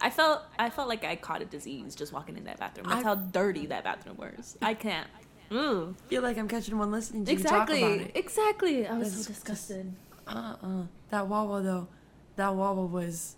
I 0.00 0.10
felt 0.10 0.42
I 0.58 0.68
felt 0.68 0.88
like 0.88 1.04
I 1.04 1.16
caught 1.16 1.40
a 1.40 1.46
disease 1.46 1.94
just 1.94 2.12
walking 2.12 2.36
in 2.36 2.44
that 2.44 2.58
bathroom. 2.58 2.86
That's 2.88 3.00
I- 3.00 3.08
how 3.08 3.14
dirty 3.14 3.66
that 3.66 3.84
bathroom 3.84 4.16
was. 4.18 4.58
I 4.60 4.74
can't. 4.74 5.06
Ooh. 5.52 5.94
feel 6.08 6.22
like 6.22 6.36
I'm 6.38 6.48
catching 6.48 6.76
one 6.78 6.90
listening 6.90 7.24
to 7.26 7.32
Exactly. 7.32 7.76
you 7.80 7.84
talk 7.86 7.94
about 7.96 8.06
it. 8.08 8.12
Exactly. 8.16 8.86
I 8.86 8.98
was 8.98 9.12
That's 9.12 9.26
so 9.26 9.32
disgusted. 9.32 9.94
Uh-uh. 10.26 10.82
That 11.10 11.26
Wawa, 11.28 11.62
though, 11.62 11.88
that 12.36 12.54
Wawa 12.54 12.86
was 12.86 13.36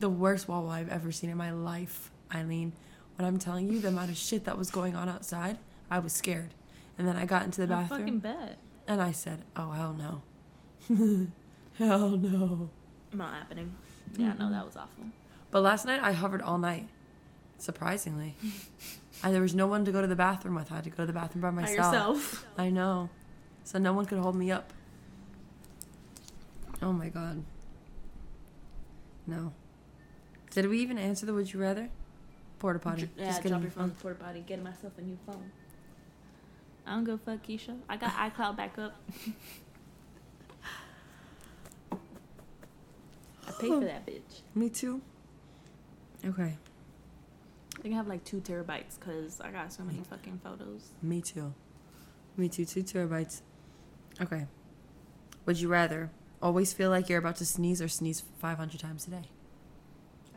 the 0.00 0.08
worst 0.08 0.48
Wawa 0.48 0.68
I've 0.70 0.88
ever 0.88 1.12
seen 1.12 1.30
in 1.30 1.36
my 1.36 1.52
life, 1.52 2.10
Ailyn. 2.30 2.72
When 3.16 3.26
I'm 3.26 3.38
telling 3.38 3.68
you 3.70 3.80
the 3.80 3.88
amount 3.88 4.10
of 4.10 4.16
shit 4.16 4.44
that 4.44 4.56
was 4.56 4.70
going 4.70 4.96
on 4.96 5.08
outside, 5.08 5.58
I 5.90 5.98
was 5.98 6.12
scared. 6.12 6.54
And 6.98 7.06
then 7.06 7.16
I 7.16 7.24
got 7.26 7.44
into 7.44 7.66
the 7.66 7.74
I 7.74 7.82
bathroom 7.82 8.00
fucking 8.00 8.18
bet. 8.20 8.58
and 8.88 9.00
I 9.00 9.12
said, 9.12 9.42
oh, 9.56 9.70
hell 9.70 9.94
no. 9.98 10.22
hell 11.78 12.10
no. 12.10 12.70
Not 13.12 13.34
happening. 13.34 13.74
Yeah, 14.16 14.32
no, 14.38 14.50
that 14.50 14.64
was 14.64 14.76
awful. 14.76 15.04
But 15.50 15.60
last 15.62 15.84
night 15.84 16.00
I 16.02 16.12
hovered 16.12 16.42
all 16.42 16.58
night, 16.58 16.88
surprisingly. 17.58 18.36
and 19.22 19.34
there 19.34 19.42
was 19.42 19.54
no 19.54 19.66
one 19.66 19.84
to 19.84 19.92
go 19.92 20.00
to 20.00 20.06
the 20.06 20.16
bathroom 20.16 20.54
with. 20.54 20.70
I 20.72 20.76
had 20.76 20.84
to 20.84 20.90
go 20.90 20.96
to 20.98 21.06
the 21.06 21.12
bathroom 21.12 21.42
by 21.42 21.50
myself. 21.50 21.78
By 21.78 21.84
yourself. 21.84 22.46
I 22.58 22.70
know. 22.70 23.10
So 23.64 23.78
no 23.78 23.92
one 23.92 24.06
could 24.06 24.18
hold 24.18 24.36
me 24.36 24.50
up. 24.50 24.72
Oh 26.82 26.92
my 26.92 27.08
god. 27.08 27.42
No. 29.26 29.52
Did 30.50 30.68
we 30.68 30.78
even 30.80 30.98
answer 30.98 31.26
the 31.26 31.34
would 31.34 31.52
you 31.52 31.60
rather? 31.60 31.88
Porta 32.58 32.78
potty. 32.78 33.08
Yeah, 33.16 33.26
Just 33.26 33.42
drop 33.42 33.62
your 33.62 33.70
phone 33.70 33.88
the 33.90 33.94
porta 33.94 34.18
potty. 34.22 34.40
Get 34.46 34.62
myself 34.62 34.92
a 34.98 35.02
new 35.02 35.18
phone. 35.26 35.50
I 36.86 36.94
don't 36.94 37.04
go 37.04 37.16
fuck 37.16 37.46
Keisha. 37.46 37.78
I 37.88 37.96
got 37.96 38.10
iCloud 38.12 38.56
backup. 38.56 39.00
I 43.46 43.52
paid 43.60 43.68
for 43.68 43.80
that 43.80 44.06
bitch. 44.06 44.42
Me 44.54 44.68
too. 44.68 45.00
Okay. 46.24 46.56
I 47.78 47.82
think 47.82 47.94
I 47.94 47.96
have 47.96 48.08
like 48.08 48.24
two 48.24 48.40
terabytes 48.40 48.98
because 48.98 49.40
I 49.40 49.50
got 49.50 49.72
so 49.72 49.82
many 49.84 50.02
fucking 50.08 50.40
photos. 50.42 50.90
Me 51.02 51.20
too. 51.20 51.54
Me 52.36 52.48
too. 52.48 52.64
Two 52.64 52.82
terabytes. 52.82 53.42
Okay. 54.20 54.46
Would 55.46 55.60
you 55.60 55.68
rather 55.68 56.10
always 56.42 56.72
feel 56.72 56.90
like 56.90 57.08
you're 57.08 57.18
about 57.18 57.36
to 57.36 57.46
sneeze 57.46 57.80
or 57.82 57.88
sneeze 57.88 58.22
500 58.38 58.80
times 58.80 59.06
a 59.06 59.10
day? 59.10 59.22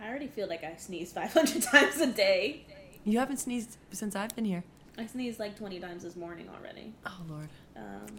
I 0.01 0.07
already 0.09 0.27
feel 0.27 0.47
like 0.47 0.63
I 0.63 0.75
sneeze 0.77 1.13
500 1.13 1.61
times 1.71 2.01
a 2.01 2.07
day. 2.07 2.65
You 3.05 3.19
haven't 3.19 3.37
sneezed 3.37 3.77
since 3.91 4.15
I've 4.15 4.35
been 4.35 4.45
here. 4.45 4.63
I 4.97 5.05
sneezed 5.07 5.39
like 5.39 5.57
20 5.57 5.79
times 5.79 6.03
this 6.03 6.15
morning 6.15 6.49
already. 6.55 6.93
Oh, 7.05 7.21
Lord. 7.29 7.49
Um, 7.75 8.17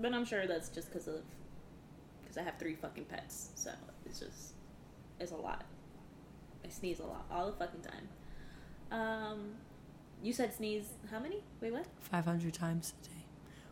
but 0.00 0.14
I'm 0.14 0.24
sure 0.24 0.46
that's 0.46 0.68
just 0.68 0.88
because 0.90 1.08
of 1.08 1.22
because 2.22 2.38
I 2.38 2.42
have 2.42 2.58
three 2.58 2.74
fucking 2.74 3.04
pets, 3.06 3.50
so 3.54 3.70
it's 4.06 4.20
just 4.20 4.52
it's 5.18 5.32
a 5.32 5.36
lot. 5.36 5.64
I 6.64 6.68
sneeze 6.68 7.00
a 7.00 7.04
lot 7.04 7.26
all 7.30 7.46
the 7.46 7.52
fucking 7.52 7.80
time. 7.80 8.08
Um, 8.90 9.38
you 10.22 10.32
said 10.32 10.54
sneeze 10.54 10.86
how 11.10 11.18
many? 11.18 11.42
Wait, 11.60 11.72
what? 11.72 11.86
500 12.00 12.54
times 12.54 12.94
a 13.02 13.04
day. 13.06 13.24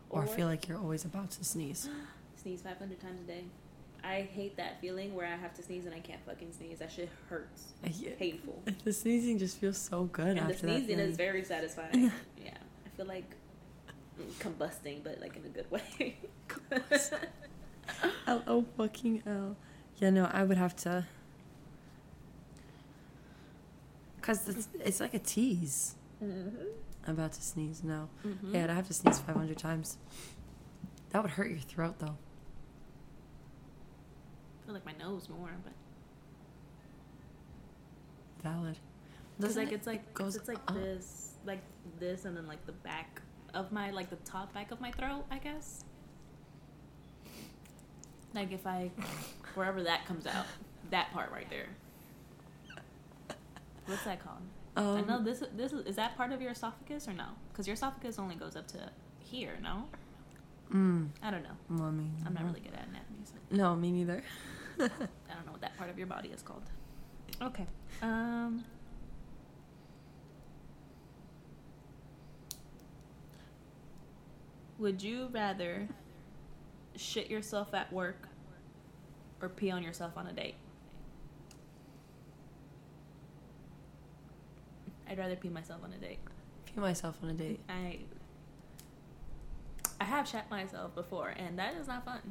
Or, 0.09 0.23
Or- 0.23 0.27
feel 0.27 0.47
like 0.47 0.67
you're 0.67 0.77
always 0.79 1.05
about 1.05 1.31
to 1.31 1.43
sneeze. 1.43 1.89
Sneeze 2.47 2.61
500 2.61 3.01
times 3.01 3.19
a 3.19 3.27
day. 3.27 3.43
I 4.05 4.21
hate 4.21 4.55
that 4.55 4.79
feeling 4.79 5.13
where 5.13 5.25
I 5.27 5.35
have 5.35 5.53
to 5.55 5.61
sneeze 5.61 5.85
and 5.85 5.93
I 5.93 5.99
can't 5.99 6.25
fucking 6.25 6.53
sneeze. 6.53 6.79
That 6.79 6.89
shit 6.89 7.09
hurts. 7.29 7.73
Yeah. 7.83 8.11
Painful. 8.17 8.63
The 8.85 8.93
sneezing 8.93 9.37
just 9.37 9.57
feels 9.57 9.77
so 9.77 10.05
good 10.05 10.37
And 10.37 10.49
the 10.49 10.53
sneezing 10.53 10.97
is 10.97 11.17
very 11.17 11.43
satisfying. 11.43 12.03
yeah, 12.41 12.51
I 12.85 12.89
feel 12.95 13.05
like 13.05 13.29
combusting, 14.39 15.03
but 15.03 15.19
like 15.19 15.35
in 15.35 15.43
a 15.43 15.49
good 15.49 15.69
way. 15.69 16.15
L 18.27 18.41
O 18.47 18.65
fucking 18.77 19.23
L. 19.27 19.57
Yeah, 19.97 20.11
no, 20.11 20.29
I 20.31 20.43
would 20.45 20.57
have 20.57 20.73
to. 20.77 21.05
Cause 24.21 24.47
it's 24.47 24.69
it's 24.85 24.99
like 25.01 25.13
a 25.13 25.19
tease. 25.19 25.95
mm-hmm. 26.23 26.63
I'm 27.05 27.13
about 27.13 27.33
to 27.33 27.41
sneeze. 27.41 27.83
No, 27.83 28.07
Mm-hmm. 28.25 28.55
yeah, 28.55 28.63
I'd 28.63 28.69
have 28.69 28.87
to 28.87 28.93
sneeze 28.93 29.19
500 29.19 29.57
times. 29.57 29.97
That 31.09 31.23
would 31.23 31.31
hurt 31.31 31.49
your 31.49 31.59
throat 31.59 31.95
though. 31.99 32.15
Feel 34.67 34.73
like 34.73 34.85
my 34.85 34.91
nose 34.99 35.29
more, 35.29 35.49
but 35.63 35.71
Valid. 38.43 38.77
because 39.39 39.55
like 39.55 39.69
it- 39.71 39.75
it's 39.75 39.87
like 39.87 40.13
goes 40.13 40.35
it's 40.35 40.49
like 40.49 40.59
up? 40.67 40.75
this, 40.75 41.35
like 41.45 41.61
this, 41.99 42.25
and 42.25 42.35
then 42.35 42.47
like 42.47 42.63
the 42.65 42.73
back 42.73 43.21
of 43.53 43.71
my 43.71 43.91
like 43.91 44.09
the 44.09 44.17
top 44.17 44.53
back 44.53 44.71
of 44.71 44.81
my 44.81 44.91
throat, 44.91 45.23
I 45.31 45.37
guess. 45.37 45.85
Like 48.35 48.51
if 48.51 48.67
I, 48.67 48.91
wherever 49.55 49.81
that 49.83 50.05
comes 50.05 50.27
out, 50.27 50.45
that 50.91 51.11
part 51.13 51.31
right 51.31 51.49
there. 51.49 51.67
What's 53.85 54.03
that 54.03 54.21
called? 54.21 54.41
I 54.75 54.99
know 55.01 55.15
Um, 55.15 55.23
this. 55.23 55.41
This 55.55 55.71
is, 55.71 55.85
is 55.87 55.95
that 55.95 56.17
part 56.17 56.33
of 56.33 56.41
your 56.41 56.51
esophagus 56.51 57.07
or 57.07 57.13
no? 57.13 57.29
Because 57.53 57.67
your 57.67 57.75
esophagus 57.75 58.19
only 58.19 58.35
goes 58.35 58.57
up 58.57 58.67
to 58.67 58.91
here. 59.19 59.57
No, 59.63 59.85
mm, 60.73 61.07
I 61.23 61.31
don't 61.31 61.41
know. 61.41 61.55
well, 61.69 61.83
I 61.87 61.91
mean, 61.91 62.11
I'm 62.25 62.33
not 62.33 62.43
really 62.43 62.59
good 62.59 62.73
at 62.73 62.81
anatomy, 62.89 63.23
so 63.23 63.33
No, 63.49 63.75
me 63.77 63.91
neither. 63.93 64.21
I 64.79 64.87
don't 65.33 65.45
know 65.45 65.51
what 65.51 65.61
that 65.61 65.77
part 65.77 65.89
of 65.89 65.97
your 65.97 66.07
body 66.07 66.29
is 66.29 66.41
called. 66.41 66.63
Okay. 67.41 67.65
Um. 68.01 68.63
Would 74.79 75.01
you 75.01 75.29
rather 75.31 75.87
shit 76.95 77.31
yourself 77.31 77.73
at 77.73 77.91
work 77.91 78.27
or 79.41 79.49
pee 79.49 79.71
on 79.71 79.81
yourself 79.81 80.13
on 80.17 80.27
a 80.27 80.33
date? 80.33 80.55
I'd 85.09 85.17
rather 85.17 85.35
pee 85.35 85.49
myself 85.49 85.81
on 85.83 85.93
a 85.93 85.97
date. 85.97 86.19
Pee 86.65 86.79
myself 86.79 87.17
on 87.23 87.29
a 87.29 87.33
date. 87.33 87.59
I 87.67 87.99
I 89.99 90.03
have 90.03 90.27
shat 90.27 90.51
myself 90.51 90.93
before, 90.93 91.33
and 91.35 91.57
that 91.57 91.73
is 91.73 91.87
not 91.87 92.05
fun 92.05 92.21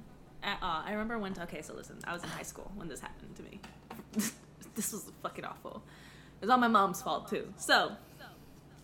at 0.46 0.58
all. 0.62 0.82
I 0.86 0.92
remember 0.92 1.18
one 1.18 1.34
time. 1.34 1.44
Okay, 1.44 1.60
so 1.60 1.74
listen, 1.74 1.98
I 2.04 2.14
was 2.14 2.22
in 2.22 2.30
high 2.30 2.42
school 2.42 2.70
when 2.76 2.88
this 2.88 3.00
happened 3.00 3.36
to 3.36 3.42
me. 3.42 3.60
this 4.74 4.92
was 4.92 5.10
fucking 5.22 5.44
awful. 5.44 5.82
It 6.40 6.42
was 6.42 6.50
all 6.50 6.58
my 6.58 6.68
mom's 6.68 7.02
fault 7.02 7.28
too. 7.28 7.52
So 7.58 7.92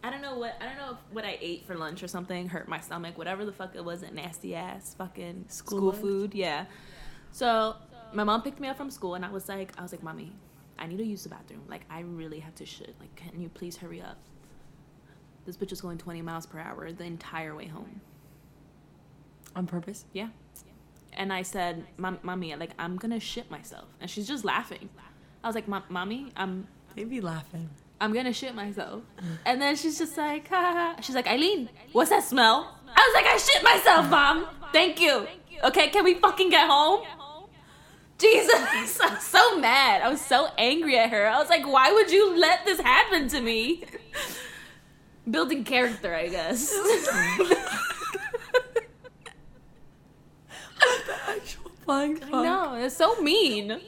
I 0.05 0.11
don't 0.11 0.21
know 0.21 0.37
what 0.37 0.57
I 0.61 0.67
don't 0.67 0.77
know 0.77 0.93
if 0.93 0.99
what 1.13 1.25
I 1.25 1.39
ate 1.41 1.65
for 1.65 1.77
lunch 1.77 2.03
or 2.03 2.09
something 2.09 2.49
hurt 2.49 2.69
my 2.69 2.81
stomach. 2.81 3.17
Whatever 3.17 3.45
the 3.45 3.53
fuck 3.53 3.75
it 3.77 3.85
was, 3.85 4.01
that 4.01 4.15
nasty 4.15 4.55
ass 4.55 4.95
fucking 4.99 5.47
School 5.49 5.79
school, 5.79 5.93
food. 5.93 6.35
Yeah. 6.35 6.67
So 7.31 7.77
my 8.13 8.25
mom 8.25 8.43
picked 8.43 8.61
me 8.61 8.69
up 8.69 8.77
from 8.77 8.91
school, 8.91 9.15
and 9.15 9.25
I 9.25 9.31
was 9.31 9.49
like, 9.49 9.73
I 9.79 9.83
was 9.83 9.93
like, 9.93 10.03
mommy, 10.03 10.33
I 10.79 10.87
need 10.87 10.99
to 10.99 11.05
use 11.05 11.23
the 11.23 11.29
bathroom. 11.29 11.63
Like 11.69 11.83
I 11.89 12.01
really 12.01 12.41
have 12.41 12.55
to 12.57 12.67
shit. 12.67 12.95
Like, 12.99 13.15
can 13.15 13.41
you 13.41 13.49
please 13.49 13.77
hurry 13.77 14.03
up? 14.03 14.19
This 15.47 15.57
bitch 15.57 15.73
is 15.73 15.81
going 15.81 15.99
20 15.99 16.23
miles 16.23 16.47
per 16.47 16.59
hour 16.59 16.91
the 16.93 17.05
entire 17.05 17.55
way 17.55 17.67
home. 17.67 18.01
On 19.55 19.67
purpose? 19.67 20.05
Yeah. 20.13 20.29
And 21.15 21.33
I 21.33 21.43
said, 21.43 21.85
Mommy, 21.99 22.55
like, 22.57 22.71
I'm 22.79 22.97
gonna 22.97 23.21
shit 23.21 23.51
myself. 23.51 23.87
And 24.01 24.09
she's 24.11 24.27
just 24.27 24.45
laughing. 24.45 24.89
I 25.45 25.47
was 25.49 25.55
like, 25.55 25.69
Mommy, 25.69 26.33
I'm, 26.37 26.67
They 26.97 27.05
be 27.05 27.21
laughing. 27.21 27.69
I'm 28.01 28.13
gonna 28.13 28.33
shit 28.33 28.55
myself. 28.55 29.03
And 29.47 29.61
then 29.63 29.77
she's 29.77 29.99
just 29.99 30.17
like, 30.17 30.49
ha 30.49 30.57
ha. 30.57 30.73
ha. 30.97 31.01
She's 31.03 31.15
like, 31.15 31.27
Ailyn, 31.27 31.69
what's 31.93 32.11
that 32.11 32.25
smell? 32.25 32.77
I 32.89 33.01
was 33.01 33.15
like, 33.15 33.27
I 33.27 33.37
shit 33.39 33.63
myself, 33.63 34.11
Mom. 34.11 34.47
Thank 34.73 35.01
you. 35.01 35.27
Okay, 35.65 35.89
can 35.91 36.05
we 36.05 36.15
fucking 36.15 36.51
get 36.51 36.69
home? 36.69 37.05
Jesus, 38.19 38.55
I 39.01 39.11
was 39.15 39.23
so 39.23 39.59
mad. 39.59 40.03
I 40.03 40.09
was 40.09 40.21
so 40.21 40.49
angry 40.57 40.97
at 40.99 41.11
her. 41.11 41.27
I 41.29 41.39
was 41.39 41.49
like, 41.49 41.67
why 41.67 41.93
would 41.93 42.11
you 42.11 42.37
let 42.39 42.65
this 42.65 42.81
happen 42.81 43.29
to 43.29 43.41
me? 43.41 43.85
Building 45.29 45.65
character, 45.65 46.15
I 46.15 46.29
guess. 46.29 46.73
flying 51.93 52.17
fuck. 52.17 52.35
I 52.35 52.43
know, 52.43 52.75
it's 52.75 52.97
so 52.97 53.21
mean. 53.21 53.81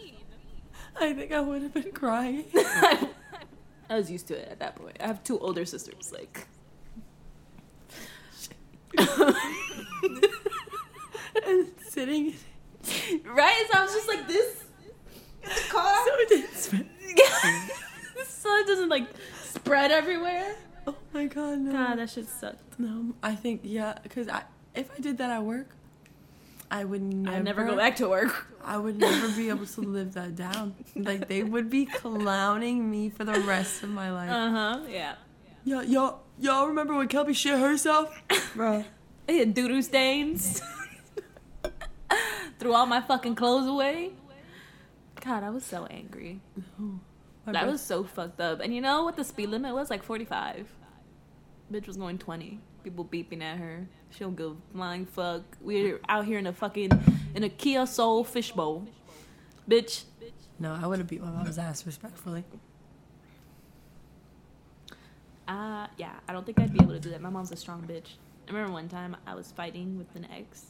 I 1.01 1.13
think 1.13 1.33
I 1.33 1.41
would 1.41 1.63
have 1.63 1.75
been 1.75 1.93
crying. 1.93 2.45
I 2.55 3.97
was 3.97 4.11
used 4.11 4.29
to 4.29 4.35
it 4.35 4.49
at 4.51 4.59
that 4.61 4.77
point. 4.77 4.97
I 5.01 5.07
have 5.07 5.25
two 5.25 5.39
older 5.39 5.65
sisters, 5.65 6.13
like. 6.13 6.47
and 11.47 11.67
sitting 11.89 12.35
right? 13.25 13.67
So 13.73 13.79
I 13.79 13.83
was 13.83 13.93
just 13.93 14.07
like 14.09 14.29
this 14.29 14.65
the 15.43 15.49
car. 15.69 16.07
so 16.07 16.13
it 16.15 16.29
didn't 16.29 16.55
smell. 16.55 16.83
so 18.25 18.57
it 18.57 18.67
doesn't 18.69 18.89
like 18.89 19.09
spread 19.43 19.91
everywhere. 19.91 20.55
Oh 20.87 20.95
my 21.13 21.27
god, 21.27 21.59
no. 21.59 21.73
God, 21.73 21.99
that 21.99 22.11
shit 22.11 22.29
sucked. 22.29 22.79
No, 22.79 23.15
I 23.23 23.35
think 23.35 23.63
yeah, 23.65 23.99
because 24.03 24.29
I 24.29 24.45
if 24.75 24.91
I 24.97 25.01
did 25.01 25.19
that 25.19 25.31
at 25.31 25.43
work, 25.43 25.75
I 26.75 26.83
would 26.83 27.03
never. 27.03 27.37
I'd 27.37 27.45
never 27.45 27.65
go 27.65 27.77
back 27.77 27.95
to 27.97 28.09
work. 28.09 28.49
I 28.65 28.77
would 28.77 28.99
never 28.99 29.29
be 29.29 29.49
able 29.49 29.65
to 29.65 29.81
live 29.81 30.15
that 30.15 30.35
down. 30.35 30.75
Like 30.97 31.29
they 31.29 31.45
would 31.45 31.71
be 31.71 31.87
clowning 31.87 32.91
me 32.91 33.11
for 33.11 33.23
the 33.25 33.39
rest 33.43 33.85
of 33.85 33.91
my 33.91 34.11
life. 34.11 34.29
Uh 34.29 34.51
huh. 34.51 34.81
Yeah. 34.89 35.15
Y'all, 35.65 35.85
y'all, 35.85 36.23
y'all 36.37 36.67
remember 36.67 36.97
when 36.97 37.07
Kelby 37.07 37.37
shit 37.37 37.61
herself, 37.61 38.21
bro? 38.57 38.85
I 39.29 39.33
had 39.33 39.55
doo 39.55 39.69
doo 39.69 39.83
stains. 39.83 40.61
Threw 42.59 42.75
all 42.75 42.87
my 42.87 43.01
fucking 43.01 43.37
clothes 43.37 43.69
away. 43.69 44.11
God, 45.21 45.45
I 45.45 45.51
was 45.51 45.65
so 45.65 45.87
angry. 45.87 46.41
My 47.47 47.53
That 47.53 47.69
was 47.69 47.83
so 47.83 48.03
fucked 48.03 48.41
up. 48.41 48.59
And 48.59 48.75
you 48.75 48.81
know 48.81 49.05
what 49.05 49.15
the 49.15 49.23
speed 49.23 49.51
limit 49.51 49.75
was? 49.75 49.91
Like 49.91 50.03
45. 50.03 50.73
Bitch 51.73 51.87
was 51.87 51.97
going 51.97 52.19
20. 52.19 52.61
People 52.85 53.05
beeping 53.05 53.43
at 53.43 53.57
her. 53.59 53.87
She 54.11 54.21
don't 54.21 54.37
give 54.37 54.53
a 54.53 54.57
flying 54.77 55.07
fuck. 55.07 55.43
We're 55.61 56.01
out 56.09 56.27
here 56.27 56.39
in 56.39 56.47
a 56.47 56.53
fucking 56.53 56.91
in 57.35 57.43
a 57.43 57.49
Kia 57.49 57.87
Soul 57.87 58.23
fishbowl. 58.23 58.87
Bitch. 59.69 60.05
no. 60.59 60.79
I 60.81 60.87
would 60.87 60.99
have 60.99 61.09
beat 61.09 61.23
my 61.23 61.31
mom's 61.31 61.59
ass 61.59 61.87
respectfully. 61.87 62.45
Uh 65.49 65.87
yeah, 65.97 66.13
I 66.29 66.33
don't 66.33 66.47
think 66.47 66.61
I'd 66.61 66.73
be 66.73 66.83
able 66.83 66.93
to 66.93 67.01
do 67.01 67.11
that. 67.11 67.21
My 67.21 67.31
mom's 67.31 67.51
a 67.53 67.57
strong 67.57 67.83
bitch. 67.83 68.17
I 68.47 68.53
remember 68.53 68.73
one 68.73 68.89
time 68.89 69.17
I 69.27 69.35
was 69.35 69.51
fighting 69.51 69.97
with 69.99 70.15
an 70.15 70.29
ex 70.31 70.67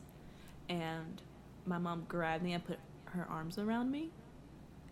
and 0.69 1.21
my 1.67 1.79
mom 1.79 2.05
grabbed 2.09 2.45
me 2.45 2.53
and 2.53 2.65
put 2.65 2.79
her 3.07 3.27
arms 3.29 3.59
around 3.59 3.91
me 3.91 4.11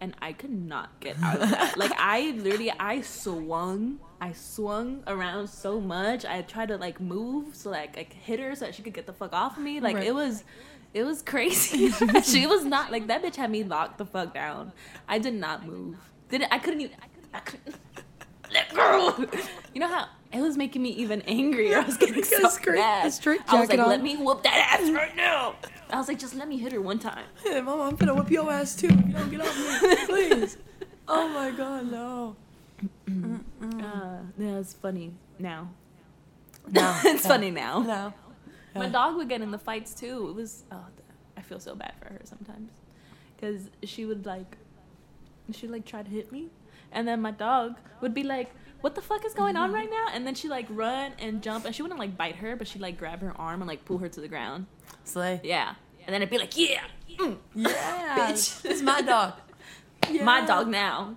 and 0.02 0.16
I 0.20 0.32
could 0.32 0.50
not 0.50 0.98
get 0.98 1.16
out 1.22 1.40
of 1.40 1.50
that. 1.50 1.76
like 1.78 1.92
I 1.96 2.32
literally 2.32 2.72
I 2.72 3.02
swung 3.02 4.00
I 4.22 4.32
swung 4.34 5.02
around 5.08 5.48
so 5.48 5.80
much. 5.80 6.24
I 6.24 6.42
tried 6.42 6.68
to 6.68 6.76
like 6.76 7.00
move 7.00 7.56
so 7.56 7.70
like 7.70 7.98
I 7.98 8.06
hit 8.24 8.38
her 8.38 8.54
so 8.54 8.66
that 8.66 8.74
she 8.76 8.82
could 8.82 8.94
get 8.94 9.06
the 9.06 9.12
fuck 9.12 9.32
off 9.32 9.56
of 9.56 9.62
me. 9.64 9.80
Like 9.80 9.96
Right. 9.96 10.06
it 10.06 10.14
was 10.14 10.44
it 10.94 11.02
was 11.02 11.22
crazy. 11.22 11.90
she 12.22 12.46
was 12.46 12.64
not 12.64 12.92
like 12.92 13.08
that 13.08 13.22
bitch 13.24 13.34
had 13.34 13.50
me 13.50 13.64
locked 13.64 13.98
the 13.98 14.06
fuck 14.06 14.32
down. 14.32 14.70
I 15.08 15.18
did 15.18 15.34
not 15.34 15.66
move. 15.66 15.96
Didn't 16.28 16.52
I 16.52 16.58
couldn't 16.58 16.82
even 16.82 16.96
I 17.34 17.40
couldn't 17.40 17.74
let 18.52 18.72
go. 18.74 19.26
You 19.74 19.80
know 19.80 19.88
how 19.88 20.06
it 20.32 20.40
was 20.40 20.56
making 20.56 20.82
me 20.82 20.90
even 20.90 21.22
angrier. 21.22 21.78
I 21.78 21.80
was 21.84 21.96
getting 21.96 22.22
so 22.22 22.48
straight- 22.48 22.78
mad. 22.78 23.12
straight 23.12 23.40
I 23.48 23.58
was 23.58 23.68
like, 23.68 23.76
jacket 23.78 23.88
let 23.88 24.02
me 24.02 24.16
whoop 24.16 24.44
that 24.44 24.78
ass 24.80 24.88
right 24.92 25.16
now. 25.16 25.56
I 25.90 25.96
was 25.98 26.06
like, 26.06 26.20
just 26.20 26.34
let 26.36 26.46
me 26.46 26.58
hit 26.58 26.70
her 26.72 26.80
one 26.80 27.00
time. 27.00 27.24
Hey, 27.42 27.60
mama, 27.60 27.82
I'm 27.82 27.96
gonna 27.96 28.14
whip 28.14 28.30
your 28.30 28.50
ass 28.52 28.76
too. 28.76 28.86
if 28.86 28.92
You 29.08 29.12
don't 29.14 29.30
get 29.30 29.40
off 29.40 29.82
me, 29.82 29.96
please. 30.06 30.56
Oh 31.08 31.28
my 31.28 31.50
god, 31.50 31.90
no. 31.90 32.36
Uh, 33.08 34.18
yeah, 34.38 34.58
it's 34.58 34.72
funny 34.74 35.12
now. 35.38 35.70
No, 36.70 36.96
it's 37.04 37.24
no, 37.24 37.28
funny 37.30 37.50
now. 37.50 37.80
No. 37.80 38.14
My 38.74 38.88
dog 38.88 39.16
would 39.16 39.28
get 39.28 39.40
in 39.42 39.50
the 39.50 39.58
fights 39.58 39.92
too. 39.94 40.28
It 40.30 40.34
was 40.34 40.64
oh, 40.72 40.84
I 41.36 41.42
feel 41.42 41.60
so 41.60 41.74
bad 41.74 41.94
for 42.00 42.06
her 42.06 42.20
sometimes 42.24 42.70
because 43.36 43.68
she 43.84 44.04
would 44.06 44.24
like 44.24 44.56
she 45.52 45.68
like 45.68 45.84
try 45.84 46.02
to 46.02 46.08
hit 46.10 46.32
me, 46.32 46.48
and 46.92 47.06
then 47.06 47.20
my 47.20 47.32
dog 47.32 47.76
would 48.00 48.14
be 48.14 48.22
like, 48.22 48.50
"What 48.80 48.94
the 48.94 49.02
fuck 49.02 49.24
is 49.26 49.34
going 49.34 49.56
on 49.56 49.72
right 49.72 49.90
now?" 49.90 50.06
And 50.14 50.26
then 50.26 50.34
she 50.34 50.48
like 50.48 50.66
run 50.70 51.12
and 51.18 51.42
jump, 51.42 51.64
and 51.66 51.74
she 51.74 51.82
wouldn't 51.82 52.00
like 52.00 52.16
bite 52.16 52.36
her, 52.36 52.56
but 52.56 52.66
she'd 52.68 52.80
like 52.80 52.96
grab 52.98 53.20
her 53.20 53.34
arm 53.38 53.60
and 53.60 53.68
like 53.68 53.84
pull 53.84 53.98
her 53.98 54.08
to 54.08 54.20
the 54.20 54.28
ground. 54.28 54.66
Slay. 55.04 55.40
Yeah, 55.44 55.74
and 56.06 56.14
then 56.14 56.22
it'd 56.22 56.30
be 56.30 56.38
like, 56.38 56.56
"Yeah, 56.56 56.82
mm, 57.18 57.36
Yeah, 57.54 58.16
Bitch. 58.30 58.64
It's 58.64 58.80
my 58.82 59.02
dog. 59.02 59.34
my 60.22 60.40
Yeah. 60.40 60.46
dog 60.46 60.68
now." 60.68 61.14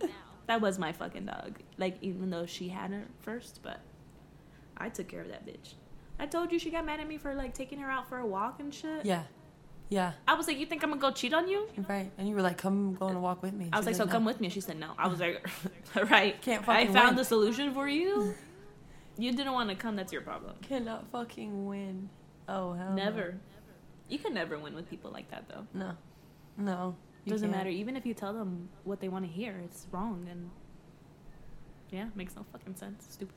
That 0.48 0.62
was 0.62 0.78
my 0.78 0.92
fucking 0.92 1.26
dog. 1.26 1.60
Like 1.78 1.98
even 2.02 2.30
though 2.30 2.46
she 2.46 2.70
had 2.70 2.92
her 2.92 3.04
first, 3.22 3.62
but 3.64 3.80
I 4.78 4.90
took 4.90 5.08
care 5.08 5.22
of 5.22 5.30
that 5.30 5.46
bitch. 5.46 5.74
I 6.20 6.26
told 6.28 6.52
you 6.52 6.60
she 6.60 6.70
got 6.72 6.86
mad 6.86 7.00
at 7.00 7.08
me 7.08 7.18
for 7.18 7.34
like 7.34 7.54
taking 7.54 7.80
her 7.80 7.90
out 7.90 8.08
for 8.08 8.20
a 8.20 8.26
walk 8.26 8.60
and 8.60 8.74
shit. 8.74 9.06
Yeah. 9.06 9.24
Yeah. 9.90 10.14
I 10.28 10.34
was 10.34 10.48
like, 10.48 10.58
"You 10.58 10.66
think 10.66 10.84
I'm 10.84 10.90
gonna 10.90 11.02
go 11.02 11.12
cheat 11.12 11.34
on 11.34 11.48
you?" 11.48 11.68
Right. 11.88 12.12
And 12.18 12.28
you 12.28 12.34
were 12.36 12.42
like, 12.42 12.58
come 12.58 12.96
go 12.96 13.06
on 13.08 13.16
a 13.16 13.20
walk 13.20 13.44
with 13.44 13.54
me. 13.54 13.70
I 13.72 13.78
was 13.78 13.86
She 13.86 13.88
like, 13.90 13.96
"So 13.96 14.04
said 14.06 14.12
come 14.12 14.26
with 14.26 14.40
me." 14.42 14.50
She 14.50 14.62
said, 14.62 14.80
"No." 14.80 14.92
I 14.98 15.08
was 15.08 15.20
like, 15.20 15.48
"All 15.96 16.04
right, 16.18 16.40
Can't 16.42 16.66
fucking 16.66 16.90
I 16.90 16.94
found 16.94 17.10
win. 17.10 17.16
the 17.18 17.26
solution 17.26 17.74
for 17.74 17.88
you. 17.88 18.34
You 19.18 19.32
didn't 19.32 19.54
want 19.54 19.70
to 19.70 19.76
come. 19.78 19.96
That's 19.96 20.12
your 20.12 20.24
problem. 20.24 20.56
Cannot 20.62 21.10
fucking 21.10 21.68
win. 21.68 22.10
Oh, 22.50 22.74
hell 22.74 22.90
no. 22.90 22.96
Never. 22.96 23.38
You 24.10 24.20
can 24.20 24.34
never 24.34 24.60
win 24.60 24.76
with 24.76 24.90
people 24.90 25.10
like 25.10 25.32
that, 25.32 25.48
though. 25.48 25.66
No. 25.74 25.92
No. 26.58 26.98
You 27.26 27.32
Doesn't 27.32 27.50
can't. 27.50 27.58
matter. 27.58 27.70
Even 27.70 27.96
if 27.98 28.06
you 28.06 28.14
tell 28.14 28.34
them 28.34 28.70
what 28.84 29.00
they 29.02 29.10
want 29.10 29.26
to 29.26 29.32
hear, 29.32 29.60
it's 29.64 29.88
wrong 29.92 30.28
and 30.30 30.50
yeah, 31.92 32.06
makes 32.16 32.36
no 32.36 32.46
fucking 32.52 32.76
sense. 32.76 33.06
Stupid. 33.10 33.34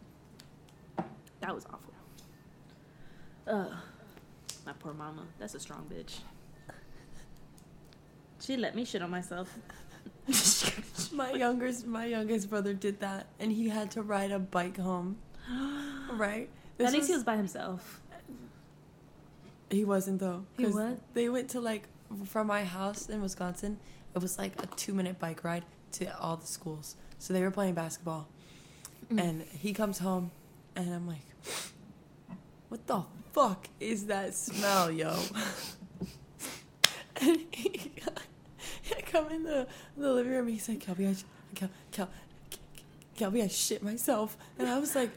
That 1.40 1.54
was 1.54 1.64
awful. 1.66 1.92
Ugh. 3.46 3.72
My 4.66 4.72
poor 4.74 4.92
mama. 4.92 5.24
That's 5.38 5.54
a 5.54 5.60
strong 5.60 5.86
bitch. 5.92 6.18
She 8.40 8.56
let 8.56 8.74
me 8.74 8.84
shit 8.84 9.02
on 9.02 9.10
myself. 9.10 9.56
My 11.12 11.32
youngest, 11.32 11.86
my 11.86 12.04
youngest 12.04 12.50
brother 12.50 12.74
did 12.74 13.00
that, 13.00 13.26
and 13.40 13.50
he 13.50 13.68
had 13.70 13.90
to 13.92 14.02
ride 14.02 14.30
a 14.30 14.38
bike 14.38 14.76
home. 14.78 15.16
Right. 16.12 16.48
At 16.78 16.78
This 16.78 16.92
least 16.92 17.06
he 17.08 17.12
was- 17.12 17.18
was 17.20 17.24
by 17.24 17.36
himself. 17.36 18.00
He 19.70 19.84
wasn't 19.84 20.20
though. 20.20 20.44
He 20.56 20.64
what? 20.66 20.98
They 21.14 21.28
went 21.28 21.50
to 21.50 21.60
like 21.60 21.88
from 22.24 22.46
my 22.46 22.64
house 22.64 23.08
in 23.08 23.20
Wisconsin, 23.20 23.78
it 24.14 24.22
was 24.22 24.38
like 24.38 24.60
a 24.62 24.66
two 24.66 24.94
minute 24.94 25.18
bike 25.18 25.44
ride 25.44 25.64
to 25.92 26.18
all 26.18 26.36
the 26.36 26.46
schools. 26.46 26.96
So 27.18 27.32
they 27.32 27.42
were 27.42 27.50
playing 27.50 27.74
basketball. 27.74 28.28
Mm. 29.12 29.22
And 29.22 29.42
he 29.42 29.72
comes 29.72 29.98
home, 29.98 30.30
and 30.76 30.92
I'm 30.92 31.06
like, 31.06 31.22
what 32.68 32.86
the 32.86 33.02
fuck 33.32 33.68
is 33.80 34.06
that 34.06 34.34
smell, 34.34 34.90
yo? 34.90 35.16
and 37.20 37.38
he, 37.50 37.92
I 38.96 39.00
come 39.06 39.30
in 39.30 39.44
the, 39.44 39.66
the 39.96 40.12
living 40.12 40.32
room, 40.32 40.48
he's 40.48 40.68
like, 40.68 40.80
Kelby, 40.80 41.10
I, 41.10 41.16
Kel, 41.54 41.70
Kel, 41.90 42.08
Kelby, 43.18 43.42
I 43.42 43.48
shit 43.48 43.82
myself. 43.82 44.36
And 44.58 44.68
I 44.68 44.78
was 44.78 44.94
like, 44.94 45.10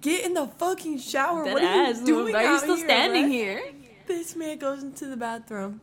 get 0.00 0.26
in 0.26 0.34
the 0.34 0.46
fucking 0.46 0.98
shower. 0.98 1.44
Dead 1.44 1.54
what 1.54 1.62
are 1.62 1.66
ass. 1.66 2.00
you 2.00 2.06
doing 2.06 2.32
Why 2.32 2.44
are 2.44 2.52
you 2.52 2.58
still 2.58 2.76
here, 2.76 2.86
standing 2.86 3.22
right? 3.24 3.30
here? 3.30 3.62
This 4.10 4.34
man 4.34 4.58
goes 4.58 4.82
into 4.82 5.06
the 5.06 5.16
bathroom, 5.16 5.80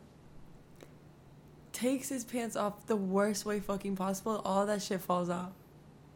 takes 1.72 2.10
his 2.10 2.24
pants 2.24 2.56
off 2.56 2.86
the 2.86 2.94
worst 2.94 3.46
way 3.46 3.58
fucking 3.58 3.96
possible. 3.96 4.42
All 4.44 4.66
that 4.66 4.82
shit 4.82 5.00
falls 5.00 5.30
out. 5.30 5.52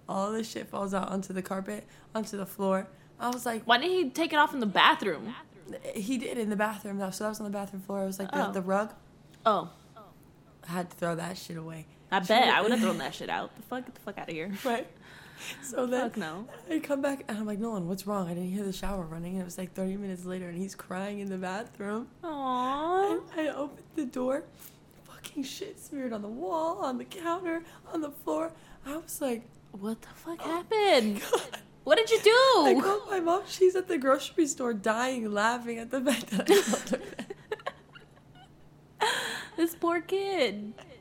All 0.08 0.30
this 0.30 0.50
shit 0.50 0.68
falls 0.68 0.92
out 0.92 1.08
onto 1.08 1.32
the 1.32 1.40
carpet, 1.40 1.86
onto 2.14 2.36
the 2.36 2.44
floor. 2.44 2.86
I 3.18 3.30
was 3.30 3.46
like, 3.46 3.62
Why 3.64 3.78
didn't 3.78 3.92
he 3.96 4.10
take 4.10 4.32
it 4.34 4.36
off 4.36 4.52
in 4.52 4.60
the 4.60 4.66
bathroom? 4.66 5.34
he 5.94 6.18
did 6.18 6.36
in 6.36 6.50
the 6.50 6.56
bathroom 6.56 6.98
though. 6.98 7.10
So 7.10 7.24
that 7.24 7.30
was 7.30 7.40
on 7.40 7.44
the 7.44 7.50
bathroom 7.58 7.80
floor. 7.80 8.02
It 8.02 8.06
was 8.06 8.18
like 8.18 8.30
the, 8.30 8.48
Oh. 8.48 8.52
the 8.52 8.60
rug. 8.62 8.92
Oh, 9.46 9.70
I 10.68 10.72
had 10.72 10.90
to 10.90 10.96
throw 10.96 11.14
that 11.14 11.38
shit 11.38 11.56
away. 11.56 11.86
I 12.10 12.18
bet 12.20 12.48
I 12.52 12.60
would 12.60 12.72
have 12.72 12.80
thrown 12.82 12.98
that 12.98 13.14
shit 13.14 13.30
out. 13.30 13.56
The 13.56 13.62
fuck, 13.62 13.86
get 13.86 13.94
the 13.94 14.00
fuck 14.02 14.18
out 14.18 14.28
of 14.28 14.34
here. 14.34 14.52
Right. 14.64 14.86
So 15.62 15.86
then 15.86 16.10
Fuck 16.10 16.16
no. 16.18 16.46
I 16.70 16.78
come 16.78 17.00
back 17.00 17.24
and 17.28 17.38
I'm 17.38 17.46
like, 17.46 17.58
Nolan, 17.58 17.88
what's 17.88 18.06
wrong? 18.06 18.28
I 18.28 18.34
didn't 18.34 18.50
hear 18.50 18.64
the 18.64 18.72
shower 18.72 19.04
running. 19.04 19.34
And 19.34 19.42
it 19.42 19.44
was 19.44 19.58
like 19.58 19.72
30 19.72 19.96
minutes 19.96 20.24
later 20.24 20.48
and 20.48 20.58
he's 20.58 20.74
crying 20.74 21.20
in 21.20 21.28
the 21.28 21.38
bathroom. 21.38 22.08
Aww. 22.22 23.20
And 23.36 23.40
I 23.40 23.52
opened 23.52 23.86
the 23.94 24.04
door, 24.04 24.44
fucking 25.04 25.44
shit 25.44 25.80
smeared 25.80 26.12
on 26.12 26.22
the 26.22 26.28
wall, 26.28 26.78
on 26.78 26.98
the 26.98 27.04
counter, 27.04 27.62
on 27.92 28.00
the 28.00 28.10
floor. 28.10 28.52
I 28.86 28.96
was 28.96 29.20
like, 29.20 29.42
What 29.72 30.00
the 30.02 30.08
fuck 30.08 30.40
oh 30.44 30.50
happened? 30.50 31.22
What 31.84 31.96
did 31.96 32.10
you 32.10 32.20
do? 32.22 32.30
I 32.30 32.78
called 32.80 33.10
my 33.10 33.18
mom. 33.18 33.42
She's 33.48 33.74
at 33.74 33.88
the 33.88 33.98
grocery 33.98 34.46
store 34.46 34.72
dying, 34.72 35.32
laughing 35.32 35.78
at 35.78 35.90
the 35.90 36.00
fact 36.00 36.26
that 36.28 36.42
I 36.42 36.44
told 36.44 36.88
her 36.90 36.96
that. 36.96 37.00
This 39.56 39.74
poor 39.74 40.00
kid. 40.00 40.72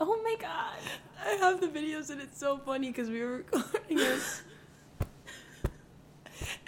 Oh 0.00 0.20
my 0.22 0.36
god. 0.40 0.78
I 1.24 1.30
have 1.34 1.60
the 1.60 1.68
videos 1.68 2.10
and 2.10 2.20
it's 2.20 2.38
so 2.38 2.58
funny 2.58 2.88
because 2.88 3.08
we 3.08 3.22
were 3.22 3.36
recording 3.52 3.98
it. 3.98 4.42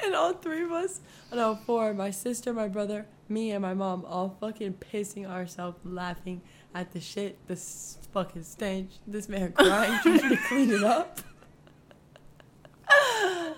and 0.05 0.15
all 0.15 0.35
three 0.35 0.63
of 0.63 0.71
us, 0.73 1.01
no, 1.33 1.57
four, 1.67 1.93
my 1.95 2.11
sister, 2.11 2.53
my 2.53 2.69
brother, 2.69 3.07
me, 3.29 3.51
and 3.51 3.63
my 3.63 3.75
mom, 3.75 4.05
all 4.07 4.37
fucking 4.41 4.75
pissing 4.75 5.29
ourselves 5.29 5.79
laughing 5.85 6.41
at 6.75 6.93
the 6.93 7.01
shit, 7.01 7.39
this 7.49 7.99
fucking 8.13 8.45
stench, 8.45 8.93
this 9.07 9.29
man 9.29 9.53
crying, 9.53 9.99
trying 10.03 10.21
to 10.31 10.37
clean 10.49 10.71
it 10.71 10.85
up. 10.85 11.21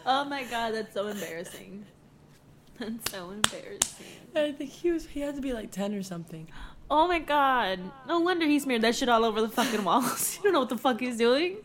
Oh 0.09 0.25
my 0.25 0.45
god, 0.45 0.73
that's 0.73 0.95
so 0.95 1.09
embarrassing. 1.09 1.85
That's 2.79 3.11
so 3.11 3.31
embarrassing. 3.31 4.07
And 4.37 4.45
I 4.45 4.53
think 4.53 4.71
he 4.71 4.93
was, 4.93 5.07
he 5.07 5.19
had 5.21 5.35
to 5.35 5.41
be 5.41 5.53
like 5.53 5.73
10 5.73 5.95
or 5.95 6.03
something. 6.05 6.47
Oh 6.91 7.09
my 7.09 7.18
god. 7.18 7.80
No 8.07 8.20
wonder 8.20 8.47
he 8.47 8.59
smeared 8.59 8.82
that 8.82 8.95
shit 8.95 9.09
all 9.09 9.24
over 9.24 9.41
the 9.41 9.49
fucking 9.49 9.82
walls. 9.84 10.37
you 10.39 10.43
don't 10.45 10.53
know 10.53 10.61
what 10.61 10.68
the 10.68 10.78
fuck 10.78 11.01
he's 11.01 11.16
doing. 11.16 11.57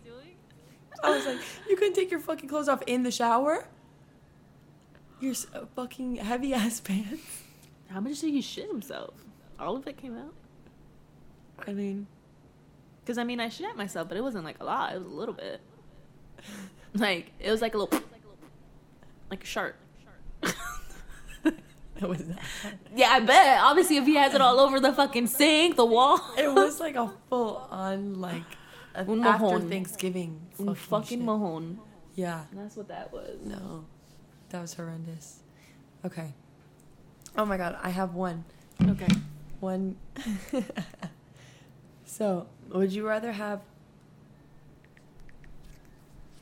I 1.04 1.10
was 1.16 1.26
like, 1.26 1.38
you 1.70 1.76
couldn't 1.76 1.94
take 1.94 2.12
your 2.12 2.20
fucking 2.20 2.48
clothes 2.50 2.68
off 2.70 2.82
in 2.88 3.04
the 3.04 3.12
shower? 3.12 3.68
Your 5.20 5.32
s- 5.32 5.48
uh, 5.54 5.66
fucking 5.76 6.16
heavy 6.18 6.54
ass 6.54 6.80
pants. 6.84 7.44
How 7.90 8.00
much 8.00 8.20
did 8.22 8.32
he 8.32 8.42
shit 8.42 8.68
himself? 8.68 9.14
All 9.60 9.76
of 9.76 9.86
it 9.88 9.98
came 9.98 10.18
out? 10.18 10.34
I 11.68 11.74
mean, 11.74 12.08
Because 13.04 13.18
I 13.18 13.24
mean, 13.24 13.40
I 13.40 13.50
shit 13.50 13.76
myself, 13.76 14.08
but 14.08 14.18
it 14.18 14.22
wasn't 14.22 14.46
like 14.46 14.58
a 14.60 14.64
lot. 14.64 14.94
It 14.94 15.00
was 15.00 15.08
a 15.08 15.16
little 15.16 15.34
bit. 15.36 15.60
Like, 16.94 17.32
it 17.40 17.52
was 17.52 17.62
like 17.62 17.74
a 17.76 17.78
little. 17.78 18.00
Like 19.30 19.44
a 19.44 19.48
shark. 19.48 19.76
it 22.06 22.10
was 22.10 22.24
that. 22.26 22.40
Yeah, 22.96 23.10
I 23.12 23.20
bet. 23.20 23.60
Obviously, 23.62 23.98
if 23.98 24.06
he 24.06 24.16
has 24.16 24.34
it 24.34 24.42
all 24.42 24.60
over 24.60 24.80
the 24.80 24.92
fucking 24.92 25.28
sink, 25.28 25.76
the 25.76 25.86
wall. 25.86 26.20
It 26.38 26.52
was 26.52 26.80
like 26.80 26.96
a 26.96 27.12
full 27.30 27.68
on 27.70 28.20
like 28.20 28.44
a, 28.96 29.02
Un 29.02 29.24
after. 29.24 29.60
Thanksgiving 29.60 30.42
Un 30.60 30.74
fucking, 30.74 31.26
fucking 31.26 31.76
shit. 31.78 31.86
Yeah, 32.16 32.44
That's 32.54 32.76
what 32.76 32.88
that 32.88 33.14
was. 33.14 33.38
no, 33.46 33.86
that 34.50 34.62
was 34.62 34.74
horrendous. 34.74 35.40
Okay. 36.04 36.34
Oh 37.38 37.46
my 37.46 37.58
god, 37.58 37.78
I 37.82 37.90
have 37.90 38.16
one. 38.16 38.44
Okay. 38.82 39.08
One. 39.60 39.96
so, 42.06 42.48
would 42.70 42.92
you 42.92 43.08
rather 43.08 43.32
have? 43.32 43.62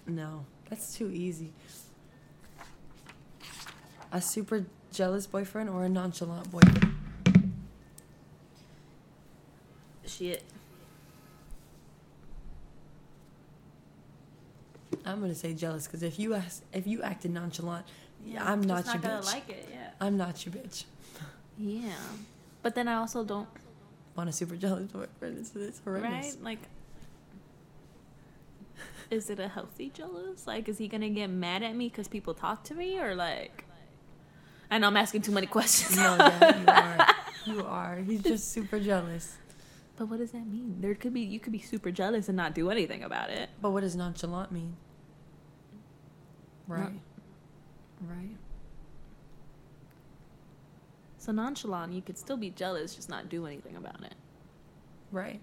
No, 0.08 0.46
that's 0.70 0.96
too 0.96 1.12
easy. 1.12 1.52
A 4.12 4.22
super 4.22 4.66
jealous 4.92 5.28
boyfriend 5.28 5.70
or 5.70 5.86
a 5.86 5.90
nonchalant 5.90 6.52
boyfriend? 6.52 6.94
Shit. 10.06 10.44
I'm 15.06 15.22
gonna 15.22 15.36
say 15.36 15.54
jealous 15.54 15.86
because 15.86 16.04
if 16.04 16.20
you 16.20 16.34
ask, 16.34 16.64
if 16.74 16.86
you 16.88 17.02
acted 17.02 17.32
nonchalant, 17.32 17.86
yeah, 18.26 18.44
I'm 18.50 18.62
not 18.62 18.86
Just 18.86 18.96
your 18.96 19.04
not 19.04 19.10
gonna 19.12 19.22
bitch. 19.22 19.34
like 19.34 19.50
it, 19.50 19.70
yeah. 19.72 19.90
I'm 20.02 20.18
not 20.18 20.46
your 20.46 20.54
bitch. 20.54 20.84
Yeah. 21.58 21.92
But 22.62 22.76
then 22.76 22.88
I 22.88 22.96
also 22.96 23.24
don't, 23.24 23.48
Want 24.16 24.30
a 24.30 24.34
super 24.34 24.56
jealous 24.58 24.92
boyfriend? 24.92 25.38
It's, 25.38 25.56
it's 25.56 25.80
horrendous. 25.84 26.36
right? 26.36 26.44
Like, 26.44 26.60
is 29.10 29.30
it 29.30 29.40
a 29.40 29.48
healthy 29.48 29.90
jealous? 29.94 30.46
Like, 30.46 30.68
is 30.68 30.78
he 30.78 30.88
gonna 30.88 31.10
get 31.10 31.30
mad 31.30 31.64
at 31.64 31.76
me 31.76 31.88
because 31.90 32.08
people 32.08 32.34
talk 32.34 32.64
to 32.66 32.74
me, 32.74 33.00
or 33.00 33.16
like? 33.16 33.66
I 34.72 34.78
know 34.78 34.88
I'm 34.88 34.98
asking 34.98 35.22
too 35.24 35.32
many 35.32 35.48
questions. 35.48 35.96
No, 35.96 36.16
yeah, 36.20 36.58
you 36.60 36.66
are. 36.68 37.16
You 37.60 37.66
are. 37.66 37.96
He's 37.98 38.22
just 38.22 38.52
super 38.52 38.80
jealous. 38.80 39.36
but 39.98 40.08
what 40.08 40.20
does 40.20 40.32
that 40.32 40.46
mean? 40.48 40.78
There 40.80 40.94
could 40.96 41.14
be 41.14 41.22
you 41.22 41.40
could 41.40 41.54
be 41.54 41.60
super 41.60 41.92
jealous 41.92 42.28
and 42.30 42.38
not 42.38 42.54
do 42.54 42.70
anything 42.70 43.04
about 43.04 43.30
it. 43.32 43.50
But 43.62 43.72
what 43.72 43.82
does 43.82 43.96
nonchalant 43.96 44.52
mean? 44.52 44.76
Right. 46.68 47.00
Right. 48.02 48.38
So 51.18 51.32
nonchalant, 51.32 51.94
you 51.94 52.02
could 52.02 52.18
still 52.18 52.38
be 52.38 52.50
jealous, 52.52 52.96
just 52.96 53.10
not 53.10 53.28
do 53.30 53.46
anything 53.46 53.76
about 53.76 54.04
it. 54.04 54.14
Right. 55.12 55.42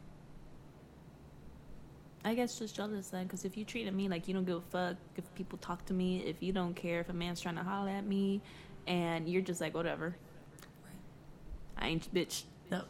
I 2.24 2.34
guess 2.34 2.58
just 2.58 2.74
jealous 2.74 3.08
then, 3.08 3.24
because 3.24 3.44
if 3.44 3.56
you 3.56 3.64
treated 3.64 3.94
me 3.94 4.08
like 4.08 4.26
you 4.26 4.34
don't 4.34 4.44
give 4.44 4.56
a 4.56 4.60
fuck 4.62 4.96
if 5.16 5.32
people 5.34 5.58
talk 5.58 5.84
to 5.86 5.94
me, 5.94 6.20
if 6.24 6.36
you 6.42 6.52
don't 6.52 6.74
care 6.74 7.00
if 7.00 7.08
a 7.08 7.12
man's 7.12 7.40
trying 7.40 7.54
to 7.56 7.62
holler 7.62 7.90
at 7.90 8.04
me, 8.06 8.40
and 8.86 9.28
you're 9.28 9.42
just 9.42 9.60
like 9.60 9.74
whatever. 9.74 10.16
I 11.78 11.88
ain't 11.88 12.08
your 12.12 12.24
bitch. 12.24 12.42
No. 12.70 12.82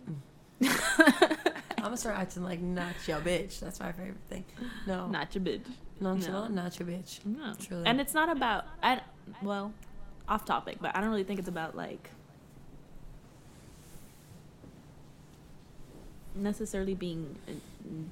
I'm 1.79 1.83
gonna 1.83 1.97
start 1.97 2.19
acting 2.19 2.43
like 2.45 2.61
not 2.61 2.95
your 3.07 3.21
bitch. 3.21 3.61
That's 3.61 3.79
my 3.81 3.93
favorite 3.93 4.17
thing. 4.29 4.45
No. 4.87 5.09
Not 5.09 5.35
your 5.35 5.45
bitch. 5.45 5.63
nonchalant, 6.01 6.55
no. 6.55 6.63
not 6.63 6.79
your 6.79 6.89
bitch. 6.89 7.25
No. 7.25 7.55
Truly. 7.55 7.87
And 7.87 8.01
it's 8.01 8.15
not 8.15 8.35
about 8.35 8.65
I 8.83 9.01
well, 9.43 9.73
off 10.29 10.45
topic, 10.45 10.79
but 10.81 10.97
I 10.97 11.01
don't 11.01 11.11
really 11.11 11.25
think 11.25 11.39
it's 11.39 11.49
about 11.49 11.77
like 11.77 12.11
necessarily 16.35 16.95
being 16.95 17.37
uh, 17.49 17.53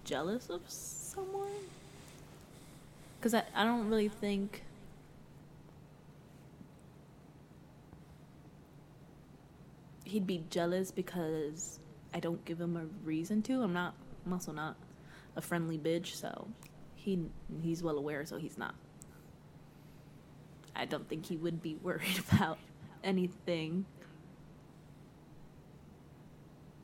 jealous 0.04 0.50
of 0.50 0.62
someone. 0.68 1.48
Cuz 3.20 3.34
I 3.34 3.44
I 3.54 3.64
don't 3.64 3.88
really 3.88 4.08
think 4.08 4.62
he'd 10.14 10.28
be 10.28 10.44
jealous 10.48 10.92
because 10.92 11.80
I 12.14 12.20
don't 12.20 12.44
give 12.44 12.60
him 12.60 12.76
a 12.76 12.84
reason 13.04 13.42
to. 13.42 13.62
I'm 13.62 13.72
not 13.72 13.94
I'm 14.24 14.32
also 14.32 14.52
not 14.52 14.76
a 15.34 15.40
friendly 15.40 15.76
bitch, 15.76 16.14
so 16.14 16.46
he 16.94 17.18
he's 17.60 17.82
well 17.82 17.98
aware, 17.98 18.24
so 18.24 18.38
he's 18.38 18.56
not. 18.56 18.76
I 20.76 20.84
don't 20.84 21.08
think 21.08 21.26
he 21.26 21.36
would 21.36 21.60
be 21.60 21.74
worried 21.82 22.20
about 22.32 22.58
anything. 23.02 23.86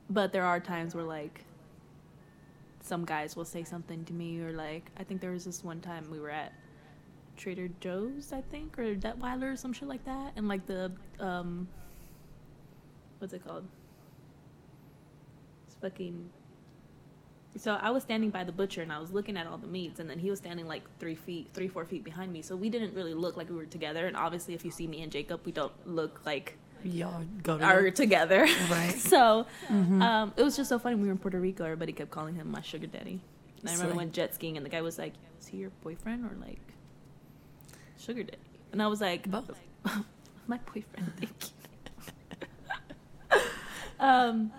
But 0.09 0.33
there 0.33 0.45
are 0.45 0.59
times 0.59 0.97
where 0.97 1.05
like 1.05 1.45
some 2.81 3.05
guys 3.05 3.37
will 3.37 3.45
say 3.45 3.63
something 3.63 4.05
to 4.07 4.13
me 4.13 4.41
or 4.41 4.51
like 4.51 4.91
I 4.99 5.05
think 5.05 5.21
there 5.21 5.31
was 5.31 5.45
this 5.45 5.63
one 5.63 5.81
time 5.81 6.11
we 6.11 6.19
were 6.19 6.31
at 6.31 6.53
Trader 7.37 7.69
Joe's, 7.79 8.33
I 8.33 8.41
think, 8.41 8.77
or 8.77 8.97
Detwiler 8.97 9.53
or 9.53 9.57
some 9.57 9.73
shit 9.73 9.87
like 9.87 10.05
that, 10.05 10.33
and 10.35 10.49
like 10.49 10.67
the 10.67 10.91
um 11.21 11.69
what's 13.21 13.33
it 13.33 13.47
called? 13.47 13.65
It's 15.67 15.77
fucking 15.81 16.31
so 17.57 17.75
I 17.75 17.91
was 17.91 18.05
standing 18.05 18.31
by 18.31 18.45
the 18.45 18.53
butcher 18.53 18.81
and 18.83 18.93
I 18.93 18.99
was 19.01 19.11
looking 19.11 19.37
at 19.37 19.47
all 19.47 19.59
the 19.59 19.67
meats, 19.67 19.99
and 19.99 20.09
then 20.09 20.19
he 20.21 20.31
was 20.31 20.39
standing 20.39 20.67
like 20.69 20.83
three 21.01 21.17
feet, 21.17 21.49
three 21.53 21.67
four 21.69 21.85
feet 21.85 22.05
behind 22.05 22.33
me. 22.33 22.43
So 22.43 22.55
we 22.55 22.69
didn't 22.71 22.95
really 22.95 23.15
look 23.15 23.37
like 23.37 23.49
we 23.51 23.57
were 23.57 23.67
together. 23.67 24.07
And 24.07 24.17
obviously, 24.17 24.55
if 24.55 24.65
you 24.65 24.71
see 24.71 24.87
me 24.87 25.03
and 25.03 25.11
Jacob, 25.11 25.41
we 25.45 25.53
don't 25.53 25.73
look 25.87 26.21
like 26.25 26.57
y'all 26.85 27.25
go 27.43 27.59
to 27.59 27.65
are 27.65 27.91
together. 27.91 28.47
Right. 28.71 28.95
so 28.99 29.47
Mhm. 29.69 30.01
um, 30.01 30.33
it 30.37 30.43
was 30.45 30.57
just 30.57 30.69
so 30.69 30.79
funny. 30.79 30.95
We 30.95 31.07
were 31.07 31.13
in 31.13 31.19
Puerto 31.19 31.41
Rico. 31.41 31.65
Everybody 31.65 31.93
kept 31.93 32.11
calling 32.11 32.37
him 32.37 32.51
my 32.51 32.63
sugar 32.63 32.87
daddy. 32.87 33.21
And 33.61 33.69
I 33.69 33.73
remember 33.73 33.93
Slay. 33.95 33.97
when 34.05 34.13
jet 34.13 34.35
skiing, 34.35 34.57
and 34.57 34.65
the 34.65 34.71
guy 34.71 34.81
was 34.81 34.97
like, 34.99 35.15
"Is 35.41 35.49
he 35.49 35.59
your 35.59 35.71
boyfriend 35.83 36.25
or 36.25 36.35
like 36.41 36.61
sugar 37.99 38.23
daddy?" 38.23 38.39
And 38.73 38.81
I 38.81 38.87
was 38.87 39.01
like, 39.01 39.29
Both. 39.29 39.59
my 40.47 40.59
boyfriend. 40.73 41.13
Thank 41.19 41.33
you. 41.43 41.49
Um, 44.01 44.53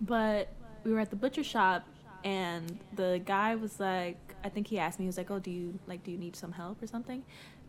but 0.00 0.48
we 0.84 0.92
were 0.92 1.00
at 1.00 1.10
the 1.10 1.16
butcher 1.16 1.44
shop, 1.44 1.86
and 2.24 2.78
the 2.94 3.20
guy 3.24 3.54
was 3.54 3.78
like, 3.80 4.18
I 4.44 4.48
think 4.48 4.66
he 4.66 4.78
asked 4.78 4.98
me, 4.98 5.04
he 5.04 5.08
was 5.08 5.16
like, 5.16 5.30
"Oh, 5.30 5.38
do 5.38 5.50
you 5.50 5.78
like, 5.86 6.02
do 6.02 6.10
you 6.10 6.18
need 6.18 6.36
some 6.36 6.52
help 6.52 6.82
or 6.82 6.86
something?" 6.86 7.22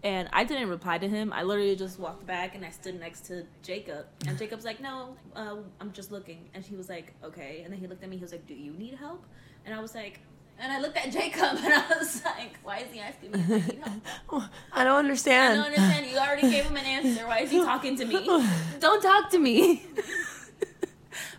And 0.03 0.27
I 0.33 0.43
didn't 0.43 0.67
reply 0.67 0.97
to 0.97 1.07
him. 1.07 1.31
I 1.31 1.43
literally 1.43 1.77
just 1.77 1.97
walked 1.97 2.25
back 2.25 2.55
and 2.55 2.65
I 2.65 2.71
stood 2.71 2.99
next 2.99 3.21
to 3.27 3.45
Jacob. 3.61 4.05
And 4.27 4.37
Jacob's 4.37 4.65
like, 4.65 4.81
"No, 4.81 5.15
uh, 5.35 5.57
I'm 5.79 5.91
just 5.93 6.11
looking." 6.11 6.49
And 6.53 6.63
he 6.63 6.75
was 6.75 6.89
like, 6.89 7.13
"Okay." 7.23 7.61
And 7.63 7.71
then 7.71 7.79
he 7.79 7.87
looked 7.87 8.03
at 8.03 8.09
me. 8.09 8.17
He 8.17 8.21
was 8.23 8.31
like, 8.31 8.45
"Do 8.47 8.53
you 8.53 8.73
need 8.73 8.95
help?" 8.95 9.23
And 9.65 9.73
I 9.73 9.79
was 9.79 9.95
like, 9.95 10.19
and 10.59 10.71
I 10.71 10.79
looked 10.79 10.97
at 10.97 11.11
Jacob 11.11 11.41
and 11.63 11.73
I 11.73 11.97
was 11.97 12.23
like, 12.23 12.57
"Why 12.63 12.79
is 12.79 12.91
he 12.91 12.99
asking 12.99 13.31
me 13.31 13.39
I 13.43 13.47
need 13.47 13.79
help?" 13.83 14.43
I 14.73 14.83
don't 14.83 15.03
I 15.53 15.55
don't 15.55 15.65
understand. 15.65 16.07
You 16.11 16.17
already 16.17 16.49
gave 16.49 16.65
him 16.65 16.77
an 16.77 16.85
answer. 16.85 17.27
Why 17.27 17.39
is 17.39 17.51
he 17.51 17.59
talking 17.59 17.95
to 17.97 18.05
me? 18.05 18.25
Don't 18.79 19.01
talk 19.01 19.29
to 19.31 19.39
me. 19.39 19.83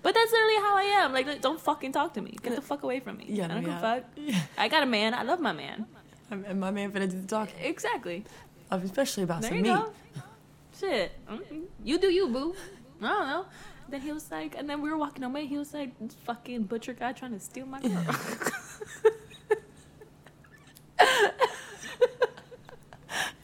But 0.05 0.15
that's 0.15 0.31
literally 0.31 0.57
how 0.67 0.77
I 0.77 0.83
am. 1.03 1.13
Like, 1.13 1.27
like, 1.27 1.41
don't 1.41 1.61
fucking 1.61 1.93
talk 1.93 2.13
to 2.15 2.21
me. 2.23 2.37
Get 2.43 2.55
the 2.55 2.61
fuck 2.63 2.83
away 2.85 3.01
from 3.01 3.17
me. 3.17 3.25
Yeah, 3.29 3.47
I 3.47 3.49
don't 3.49 3.61
give 3.63 3.71
a 3.71 3.73
yeah. 3.73 3.81
fuck. 3.81 4.03
Yeah. 4.17 4.41
I 4.59 4.69
got 4.69 4.83
a 4.85 4.87
man. 4.87 5.15
I 5.15 5.23
love 5.25 5.41
my 5.41 5.53
man. 5.53 5.87
I'm- 6.31 6.45
And 6.49 6.61
my 6.61 6.71
man 6.71 6.93
finna 6.93 7.11
do 7.11 7.21
the 7.21 7.27
talking, 7.27 7.57
Exactly. 7.61 8.25
especially 8.71 9.23
about 9.25 9.41
There 9.43 9.51
some 9.51 9.59
you 9.59 9.65
meat. 9.65 9.75
go. 9.75 9.93
Shit. 10.79 11.13
Mm, 11.29 11.63
You 11.83 11.99
do 11.99 12.09
you, 12.11 12.29
boo. 12.29 12.55
I 13.03 13.09
don't 13.09 13.27
know. 13.29 13.47
Then 13.89 14.01
he 14.01 14.13
was 14.13 14.31
like, 14.31 14.57
and 14.59 14.69
then 14.69 14.81
we 14.83 14.89
were 14.91 14.97
walking 14.99 15.25
away. 15.25 15.47
He 15.47 15.57
was 15.59 15.73
like, 15.75 15.91
fucking 16.27 16.65
butcher 16.65 16.93
guy 16.95 17.13
trying 17.13 17.33
to 17.33 17.41
steal 17.41 17.67
my 17.67 17.81
girl. 17.81 18.05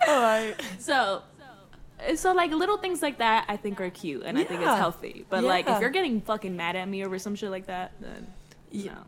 All 0.09 0.21
right. 0.23 0.55
So, 0.79 1.23
so 2.17 2.33
like 2.33 2.51
little 2.53 2.77
things 2.79 3.03
like 3.03 3.19
that, 3.19 3.45
I 3.49 3.57
think 3.57 3.81
are 3.81 3.91
cute, 3.91 4.23
and 4.25 4.39
I 4.39 4.45
think 4.45 4.61
it's 4.61 4.71
healthy. 4.71 5.25
But 5.29 5.45
like, 5.45 5.69
if 5.69 5.81
you're 5.81 5.91
getting 5.91 6.21
fucking 6.21 6.57
mad 6.57 6.77
at 6.77 6.89
me 6.89 7.05
over 7.05 7.19
some 7.19 7.35
shit 7.35 7.51
like 7.51 7.67
that, 7.67 7.93
then 8.01 8.27
Yeah. 8.71 8.93
no. 8.95 9.01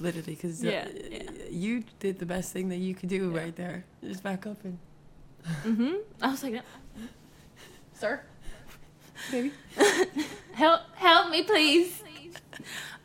Literally, 0.00 0.34
because 0.34 0.62
Yeah, 0.62 0.86
yeah. 1.10 1.22
you 1.50 1.84
did 1.98 2.18
the 2.18 2.26
best 2.26 2.52
thing 2.52 2.68
that 2.68 2.76
you 2.78 2.94
could 2.94 3.08
do 3.08 3.30
right 3.30 3.54
there. 3.56 3.84
Just 4.02 4.22
back 4.22 4.46
up 4.46 4.64
and 4.64 4.78
Mm-hmm. 5.64 5.94
I 6.20 6.30
was 6.30 6.42
like, 6.42 6.60
sir, 7.94 8.20
baby. 9.30 9.52
help, 10.52 10.80
help 10.96 11.30
me, 11.30 11.42
please. 11.44 12.02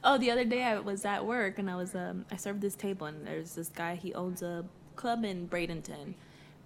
Oh, 0.04 0.18
the 0.18 0.30
other 0.32 0.44
day 0.44 0.64
I 0.64 0.80
was 0.80 1.06
at 1.06 1.26
work 1.26 1.60
and 1.60 1.70
I 1.70 1.76
was 1.76 1.96
um 1.96 2.26
I 2.32 2.36
served 2.36 2.60
this 2.62 2.76
table 2.76 3.08
and 3.08 3.26
there's 3.26 3.56
this 3.56 3.70
guy 3.70 3.96
he 3.96 4.14
owns 4.14 4.42
a 4.42 4.66
club 4.96 5.24
in 5.24 5.48
Bradenton, 5.48 6.16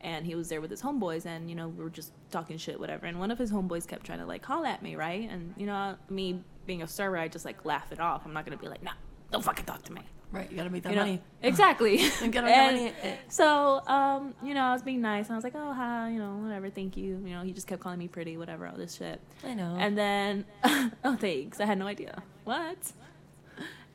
and 0.02 0.26
he 0.26 0.36
was 0.36 0.50
there 0.50 0.62
with 0.62 0.70
his 0.70 0.82
homeboys 0.82 1.26
and 1.26 1.50
you 1.50 1.56
know 1.56 1.68
we 1.68 1.84
were 1.84 1.90
just 1.90 2.12
talking 2.32 2.58
shit 2.58 2.80
whatever 2.80 3.06
and 3.06 3.20
one 3.20 3.32
of 3.32 3.38
his 3.38 3.52
homeboys 3.52 3.88
kept 3.88 4.06
trying 4.06 4.20
to 4.20 4.26
like 4.26 4.42
call 4.42 4.66
at 4.66 4.82
me 4.84 4.96
right 4.96 5.30
and 5.30 5.54
you 5.58 5.66
know 5.66 5.96
me 6.10 6.42
being 6.66 6.82
a 6.82 6.88
server 6.88 7.18
I 7.18 7.28
just 7.28 7.46
like 7.46 7.66
laugh 7.66 7.92
it 7.92 8.00
off 8.00 8.24
I'm 8.26 8.34
not 8.34 8.46
gonna 8.46 8.58
be 8.58 8.68
like 8.68 8.84
nah 8.84 8.92
don't 9.32 9.44
fucking 9.44 9.66
talk 9.66 9.84
to 9.84 9.94
me 9.94 10.02
Right, 10.32 10.50
you 10.52 10.58
gotta 10.58 10.70
make 10.70 10.84
that 10.84 10.90
you 10.90 10.96
know? 10.98 11.04
money. 11.04 11.22
Exactly. 11.42 11.98
You 12.22 12.28
gotta 12.30 12.48
make 12.48 12.56
And 12.58 12.76
money. 12.76 12.94
So, 13.30 13.82
um, 13.88 14.34
you 14.44 14.54
know, 14.54 14.62
I 14.62 14.74
was 14.74 14.82
being 14.82 15.00
nice, 15.02 15.28
and 15.28 15.34
I 15.34 15.38
was 15.38 15.44
like, 15.44 15.56
"Oh, 15.56 15.74
hi, 15.74 16.10
you 16.10 16.20
know, 16.20 16.36
whatever, 16.42 16.70
thank 16.70 16.98
you." 16.98 17.22
You 17.26 17.36
know, 17.36 17.44
he 17.44 17.54
just 17.54 17.68
kept 17.68 17.82
calling 17.82 18.00
me 18.00 18.08
pretty, 18.08 18.36
whatever, 18.36 18.68
all 18.68 18.76
this 18.76 18.96
shit. 18.96 19.22
I 19.46 19.54
know. 19.54 19.78
And 19.80 19.98
then, 19.98 20.46
oh, 21.06 21.16
thanks. 21.16 21.62
I 21.62 21.66
had 21.66 21.78
no 21.78 21.88
idea. 21.88 22.22
What? 22.44 22.78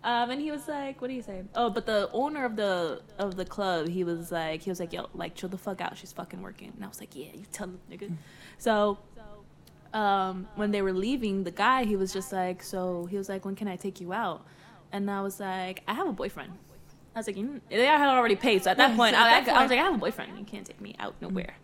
Um, 0.04 0.30
and 0.30 0.40
he 0.40 0.50
was 0.50 0.66
like, 0.66 1.00
"What 1.00 1.08
do 1.08 1.14
you 1.14 1.22
say?" 1.22 1.42
Oh, 1.54 1.70
but 1.70 1.86
the 1.86 2.10
owner 2.12 2.44
of 2.44 2.56
the 2.56 3.02
of 3.18 3.36
the 3.36 3.44
club, 3.44 3.88
he 3.88 4.02
was 4.02 4.32
like, 4.32 4.62
he 4.62 4.70
was 4.70 4.80
like, 4.80 4.92
"Yo, 4.92 5.08
like, 5.14 5.34
chill 5.36 5.48
the 5.48 5.58
fuck 5.58 5.80
out. 5.80 5.96
She's 5.96 6.12
fucking 6.12 6.42
working." 6.42 6.72
And 6.74 6.84
I 6.84 6.88
was 6.88 6.98
like, 7.00 7.14
"Yeah, 7.14 7.28
you 7.34 7.44
tell 7.52 7.68
the 7.68 7.96
nigga." 7.96 8.12
So, 8.58 8.98
um, 9.94 10.48
when 10.56 10.70
they 10.72 10.82
were 10.82 10.92
leaving, 10.92 11.44
the 11.44 11.50
guy, 11.52 11.84
he 11.84 11.96
was 11.96 12.12
just 12.12 12.32
like, 12.32 12.62
"So," 12.62 13.06
he 13.06 13.16
was 13.16 13.28
like, 13.28 13.44
"When 13.44 13.54
can 13.54 13.68
I 13.68 13.76
take 13.76 14.00
you 14.00 14.12
out?" 14.12 14.44
And 14.90 15.08
I 15.10 15.22
was 15.22 15.38
like, 15.38 15.82
"I 15.86 15.94
have 15.94 16.08
a 16.08 16.12
boyfriend." 16.12 16.52
I 17.14 17.18
was 17.18 17.26
like, 17.26 17.36
you, 17.36 17.60
they 17.68 17.84
had 17.84 18.08
already 18.08 18.36
paid, 18.36 18.64
so 18.64 18.70
at 18.70 18.78
that 18.78 18.96
point, 18.96 19.14
at 19.14 19.20
I, 19.20 19.52
I, 19.52 19.58
I 19.58 19.62
was 19.62 19.70
like, 19.70 19.78
I 19.78 19.82
have 19.82 19.94
a 19.94 19.98
boyfriend. 19.98 20.38
You 20.38 20.46
can't 20.46 20.66
take 20.66 20.80
me 20.80 20.96
out 20.98 21.14
nowhere. 21.20 21.56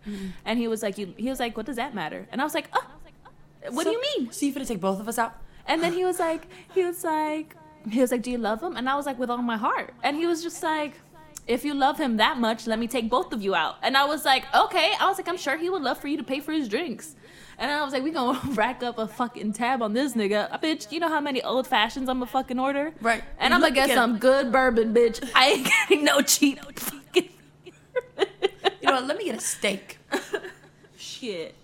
And 0.45 0.59
he 0.59 0.67
was 0.67 0.83
like, 0.83 0.99
you, 0.99 1.11
he 1.17 1.27
was 1.27 1.39
like, 1.39 1.57
what 1.57 1.65
does 1.65 1.77
that 1.77 1.95
matter? 1.95 2.27
And 2.31 2.39
I 2.39 2.43
was 2.43 2.53
like, 2.53 2.67
oh, 2.71 2.85
what 3.71 3.85
do 3.85 3.89
you 3.89 3.99
mean? 3.99 4.31
So 4.31 4.45
you 4.45 4.53
finna 4.53 4.67
take 4.67 4.79
both 4.79 4.99
of 4.99 5.07
us 5.07 5.17
out? 5.17 5.33
And 5.65 5.81
then 5.81 5.93
he 5.93 6.05
was 6.05 6.19
like, 6.19 6.45
he 6.75 6.83
was 6.85 7.03
like, 7.03 7.55
he 7.91 8.01
was 8.01 8.11
like, 8.11 8.21
do 8.21 8.31
you 8.31 8.37
love 8.37 8.61
him? 8.61 8.75
And 8.77 8.89
I 8.89 8.95
was 8.95 9.05
like, 9.05 9.17
with 9.19 9.29
all 9.29 9.37
my 9.37 9.57
heart. 9.57 9.93
And 10.03 10.15
he 10.17 10.25
was 10.25 10.41
just 10.43 10.61
like, 10.63 10.93
if 11.47 11.65
you 11.65 11.73
love 11.73 11.97
him 11.97 12.17
that 12.17 12.37
much, 12.37 12.67
let 12.67 12.77
me 12.79 12.87
take 12.87 13.09
both 13.09 13.33
of 13.33 13.41
you 13.41 13.55
out. 13.55 13.77
And 13.81 13.97
I 13.97 14.05
was 14.05 14.23
like, 14.25 14.45
okay. 14.55 14.93
I 14.99 15.07
was 15.07 15.17
like, 15.17 15.27
I'm 15.27 15.37
sure 15.37 15.57
he 15.57 15.69
would 15.69 15.81
love 15.81 15.97
for 15.97 16.07
you 16.07 16.17
to 16.17 16.23
pay 16.23 16.39
for 16.39 16.51
his 16.51 16.67
drinks. 16.67 17.15
And 17.57 17.69
I 17.69 17.83
was 17.83 17.91
like, 17.91 18.03
we 18.03 18.11
gonna 18.11 18.39
rack 18.53 18.83
up 18.83 18.97
a 18.99 19.07
fucking 19.07 19.53
tab 19.53 19.81
on 19.81 19.93
this 19.93 20.13
nigga. 20.13 20.49
Uh, 20.51 20.57
bitch, 20.59 20.91
you 20.91 20.99
know 20.99 21.09
how 21.09 21.19
many 21.19 21.41
old 21.41 21.67
fashions 21.67 22.07
I'm 22.07 22.19
gonna 22.19 22.27
fucking 22.31 22.57
order? 22.59 22.93
Right. 23.01 23.23
And 23.37 23.53
I'm 23.53 23.59
gonna 23.61 23.73
get 23.73 23.87
Get- 23.87 23.95
some 23.95 24.17
good 24.17 24.51
bourbon, 24.51 24.93
bitch. 24.93 25.29
I 25.35 25.49
ain't 25.49 25.65
getting 25.89 26.05
no 26.05 26.21
cheap 26.21 26.59
fucking. 26.79 27.29
You 28.81 28.87
know 28.87 28.93
what? 28.93 29.07
Let 29.07 29.17
me 29.17 29.25
get 29.25 29.35
a 29.37 29.41
steak. 29.41 29.97
Shit. 30.97 31.55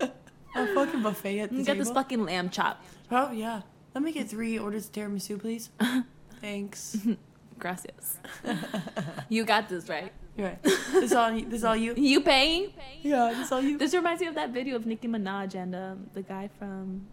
A 0.00 0.74
fucking 0.74 1.02
buffet 1.02 1.38
at 1.40 1.50
the 1.50 1.62
Get 1.62 1.78
this 1.78 1.90
fucking 1.90 2.24
lamb 2.24 2.50
chop. 2.50 2.84
Oh 3.14 3.30
yeah. 3.30 3.60
Let 3.94 4.02
me 4.02 4.10
get 4.10 4.28
three 4.28 4.58
orders 4.58 4.86
of 4.86 4.92
tiramisu, 4.92 5.38
please. 5.38 5.68
Thanks. 6.40 6.96
Gracias. 7.58 8.18
you 9.28 9.44
got 9.44 9.68
this, 9.68 9.88
right? 9.88 10.10
You're 10.34 10.48
right. 10.48 10.62
This 10.62 11.12
all. 11.12 11.38
This 11.42 11.62
all 11.62 11.76
you. 11.76 11.94
You 11.94 12.22
paying? 12.22 12.72
Yeah. 13.02 13.34
This 13.36 13.52
all 13.52 13.60
you. 13.60 13.76
This 13.76 13.94
reminds 13.94 14.22
me 14.22 14.28
of 14.28 14.34
that 14.34 14.50
video 14.50 14.76
of 14.76 14.86
Nicki 14.86 15.08
Minaj 15.08 15.54
and 15.54 15.74
um, 15.76 16.06
the 16.14 16.22
guy 16.22 16.48
from. 16.58 17.06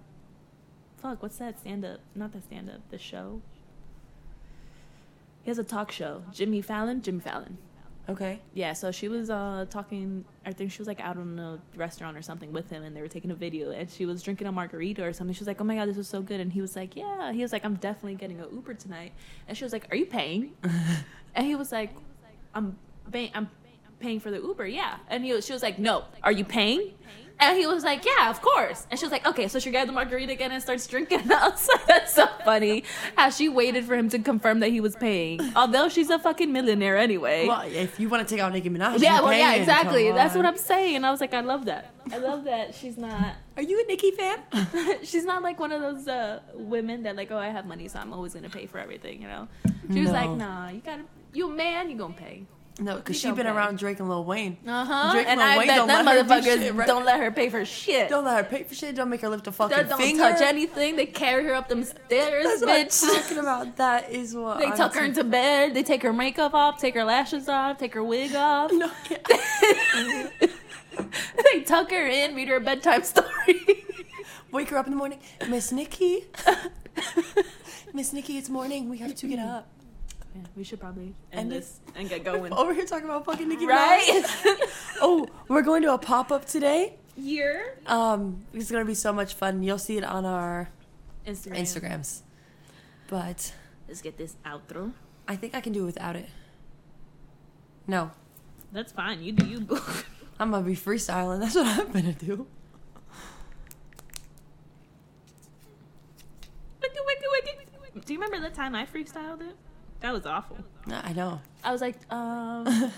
Fuck, 1.01 1.21
what's 1.21 1.37
that 1.37 1.59
stand 1.59 1.83
up? 1.83 1.99
Not 2.15 2.31
that 2.31 2.45
stand 2.45 2.69
up, 2.69 2.81
the 2.89 2.97
show. 2.97 3.41
He 5.43 5.49
has 5.49 5.59
a 5.59 5.63
talk 5.63 5.91
show. 5.91 6.23
Jimmy 6.31 6.61
Fallon? 6.61 7.01
Jimmy 7.01 7.19
Fallon. 7.19 7.57
Okay. 8.09 8.39
Yeah, 8.53 8.73
so 8.73 8.91
she 8.91 9.07
was 9.07 9.29
uh, 9.29 9.65
talking, 9.69 10.25
I 10.45 10.51
think 10.51 10.71
she 10.71 10.79
was 10.79 10.87
like 10.87 10.99
out 10.99 11.15
in 11.17 11.37
a 11.37 11.59
restaurant 11.75 12.17
or 12.17 12.21
something 12.23 12.51
with 12.51 12.69
him 12.69 12.83
and 12.83 12.95
they 12.95 13.01
were 13.01 13.07
taking 13.07 13.29
a 13.29 13.35
video 13.35 13.69
and 13.71 13.89
she 13.89 14.05
was 14.05 14.23
drinking 14.23 14.47
a 14.47 14.51
margarita 14.51 15.03
or 15.03 15.13
something. 15.13 15.33
She 15.33 15.41
was 15.41 15.47
like, 15.47 15.61
oh 15.61 15.63
my 15.63 15.75
God, 15.75 15.87
this 15.87 15.97
was 15.97 16.07
so 16.07 16.21
good. 16.21 16.39
And 16.39 16.51
he 16.51 16.59
was 16.59 16.75
like, 16.75 16.95
yeah. 16.95 17.31
He 17.31 17.41
was 17.41 17.53
like, 17.53 17.63
I'm 17.63 17.75
definitely 17.75 18.15
getting 18.15 18.39
an 18.39 18.47
Uber 18.51 18.73
tonight. 18.73 19.13
And 19.47 19.55
she 19.55 19.63
was 19.63 19.73
like, 19.73 19.87
are 19.91 19.95
you 19.95 20.07
paying? 20.07 20.53
and 21.35 21.45
he 21.45 21.55
was 21.55 21.71
like, 21.71 21.91
I'm, 22.55 22.77
pay- 23.11 23.31
I'm 23.35 23.49
paying 23.99 24.19
for 24.19 24.31
the 24.31 24.37
Uber, 24.37 24.65
yeah. 24.67 24.97
And 25.07 25.23
he 25.23 25.33
was, 25.33 25.45
she 25.45 25.53
was 25.53 25.61
like, 25.61 25.77
no, 25.77 26.05
are 26.23 26.31
you 26.31 26.45
paying? 26.45 26.93
And 27.41 27.57
he 27.57 27.65
was 27.65 27.83
like, 27.83 28.03
yeah, 28.05 28.29
of 28.29 28.41
course. 28.41 28.85
And 28.91 28.99
she 28.99 29.05
was 29.05 29.11
like, 29.11 29.25
okay, 29.25 29.47
so 29.47 29.59
she 29.59 29.71
got 29.71 29.87
the 29.87 29.93
margarita 29.93 30.33
again 30.33 30.51
and 30.51 30.61
starts 30.61 30.85
drinking. 30.87 31.19
And 31.29 31.33
I 31.33 31.49
was 31.49 31.67
like, 31.67 31.85
that's 31.85 32.13
so 32.13 32.27
funny 32.43 32.83
how 33.15 33.29
she 33.29 33.49
waited 33.49 33.85
for 33.85 33.95
him 33.95 34.09
to 34.09 34.19
confirm 34.19 34.59
that 34.61 34.71
he 34.71 34.81
was 34.81 34.95
paying. 34.95 35.39
Although 35.55 35.89
she's 35.89 36.09
a 36.09 36.19
fucking 36.19 36.51
millionaire 36.51 36.97
anyway. 36.97 37.47
Well, 37.47 37.61
if 37.65 37.99
you 37.99 38.09
want 38.09 38.27
to 38.27 38.33
take 38.33 38.41
out 38.41 38.51
Nicki 38.51 38.69
Minaj, 38.69 38.99
Yeah, 39.01 39.21
well, 39.21 39.33
yeah, 39.33 39.53
exactly. 39.53 40.11
That's 40.11 40.35
what. 40.35 40.45
I'm 40.45 40.57
saying. 40.57 40.95
And 40.95 41.05
I 41.05 41.11
was 41.11 41.21
like, 41.21 41.33
I 41.33 41.41
love 41.41 41.65
that. 41.65 41.91
I 42.11 42.17
love 42.17 42.43
that 42.45 42.73
she's 42.73 42.97
not. 42.97 43.35
Are 43.57 43.63
you 43.63 43.79
a 43.81 43.85
Nicki 43.85 44.11
fan? 44.11 44.39
she's 45.03 45.25
not 45.25 45.43
like 45.43 45.59
one 45.59 45.71
of 45.71 45.81
those 45.81 46.07
uh, 46.07 46.39
women 46.55 47.03
that 47.03 47.15
like, 47.15 47.29
oh, 47.31 47.37
I 47.37 47.49
have 47.49 47.65
money, 47.65 47.87
so 47.87 47.99
I'm 47.99 48.13
always 48.13 48.33
gonna 48.33 48.49
pay 48.49 48.65
for 48.65 48.79
everything. 48.79 49.21
You 49.21 49.27
know? 49.27 49.47
She 49.93 50.01
was 50.01 50.11
like, 50.11 50.29
nah, 50.31 50.69
you 50.69 50.79
gotta, 50.79 51.03
you 51.33 51.49
a 51.49 51.53
man, 51.53 51.89
you 51.89 51.97
gonna 51.97 52.13
pay. 52.13 52.43
No, 52.79 52.95
because 52.95 53.19
she 53.19 53.29
been 53.31 53.45
pay. 53.45 53.51
around 53.51 53.77
Drake 53.77 53.99
and 53.99 54.07
Lil 54.09 54.23
Wayne. 54.23 54.57
Uh 54.65 54.85
huh. 54.85 55.11
Drake 55.13 55.27
And 55.27 55.39
Lil 55.39 55.47
I 55.49 55.57
Wayne 55.57 55.67
bet 55.67 55.75
don't 55.77 55.87
them 55.87 56.05
let 56.05 56.15
her 56.15 56.23
do 56.23 56.29
motherfuckers 56.29 56.59
shit, 56.61 56.73
right? 56.75 56.87
don't 56.87 57.05
let 57.05 57.19
her 57.19 57.31
pay 57.31 57.49
for 57.49 57.65
shit. 57.65 58.09
Don't 58.09 58.23
let 58.25 58.37
her 58.37 58.49
pay 58.49 58.63
for 58.63 58.73
shit. 58.75 58.95
Don't 58.95 59.09
make 59.09 59.21
her 59.21 59.29
lift 59.29 59.47
a 59.47 59.51
fucking 59.51 59.77
They 59.77 59.83
don't 59.83 59.97
finger. 59.99 60.23
touch 60.23 60.41
anything. 60.41 60.95
They 60.95 61.05
carry 61.05 61.43
her 61.45 61.53
up 61.53 61.67
them 61.67 61.83
stairs, 61.83 62.45
That's 62.45 62.61
what 62.61 62.69
I'm 62.69 62.85
bitch. 62.85 63.21
talking 63.23 63.37
about. 63.37 63.75
That 63.77 64.09
is 64.11 64.33
what 64.35 64.59
They 64.59 64.65
I'm 64.67 64.77
tuck 64.77 64.93
her 64.95 65.03
into 65.03 65.23
bed. 65.23 65.73
They 65.73 65.83
take 65.83 66.03
her 66.03 66.13
makeup 66.13 66.53
off, 66.53 66.79
take 66.79 66.93
her 66.95 67.03
lashes 67.03 67.49
off, 67.49 67.77
take 67.77 67.93
her 67.93 68.03
wig 68.03 68.33
off. 68.35 68.71
No, 68.71 68.89
yeah. 69.09 70.29
they 71.53 71.61
tuck 71.61 71.91
her 71.91 72.07
in, 72.07 72.35
read 72.35 72.47
her 72.47 72.55
a 72.57 72.61
bedtime 72.61 73.03
story. 73.03 73.85
Wake 74.51 74.69
her 74.69 74.77
up 74.77 74.85
in 74.87 74.91
the 74.91 74.97
morning, 74.97 75.19
Miss 75.47 75.71
Nicki. 75.71 76.25
Miss 77.93 78.13
Nicki, 78.13 78.37
it's 78.37 78.49
morning. 78.49 78.89
We 78.89 78.97
have 78.99 79.15
to 79.15 79.27
get 79.27 79.39
up. 79.39 79.67
Yeah, 80.35 80.41
we 80.55 80.63
should 80.63 80.79
probably 80.79 81.15
end 81.31 81.41
End 81.41 81.51
this 81.51 81.79
and 81.95 82.07
get 82.09 82.23
going. 82.31 82.53
Over 82.53 82.73
here 82.73 82.85
talking 82.85 83.05
about 83.05 83.25
fucking 83.25 83.47
Nicki 83.49 83.65
Right? 83.65 84.23
Oh, 85.01 85.27
we're 85.47 85.61
going 85.61 85.81
to 85.83 85.93
a 85.93 85.97
pop 85.97 86.31
up 86.31 86.45
today. 86.45 86.95
Year? 87.15 87.77
Um, 87.87 88.45
it's 88.53 88.69
gonna 88.71 88.85
be 88.85 88.93
so 88.95 89.11
much 89.11 89.33
fun. 89.33 89.61
You'll 89.63 89.77
see 89.77 89.97
it 89.97 90.03
on 90.03 90.25
our 90.25 90.69
Instagram. 91.25 91.57
Instagrams. 91.59 92.21
But 93.07 93.53
Let's 93.87 94.01
get 94.01 94.17
this 94.17 94.35
outro. 94.45 94.93
I 95.27 95.35
think 95.35 95.55
I 95.55 95.61
can 95.61 95.73
do 95.73 95.83
it 95.83 95.85
without 95.87 96.15
it. 96.15 96.29
No, 97.87 98.11
That's 98.71 98.91
fine. 98.91 99.21
You 99.23 99.31
do 99.31 99.45
you. 99.47 99.59
boo. 99.61 99.79
I'm 100.39 100.51
gonna 100.51 100.65
be 100.65 100.75
freestyling. 100.75 101.39
That's 101.39 101.55
what 101.55 101.65
I'm 101.65 101.91
gonna 101.91 102.13
do. 102.13 102.45
Do 108.05 108.13
you 108.13 108.19
remember 108.19 108.47
the 108.47 108.55
time 108.55 108.75
I 108.75 108.85
freestyled 108.85 109.41
it? 109.41 109.55
That 110.01 110.13
was 110.13 110.25
awful. 110.25 110.57
I 110.89 111.13
know. 111.13 111.41
I 111.63 111.71
was 111.71 111.81
like, 111.81 111.97
um, 112.11 112.65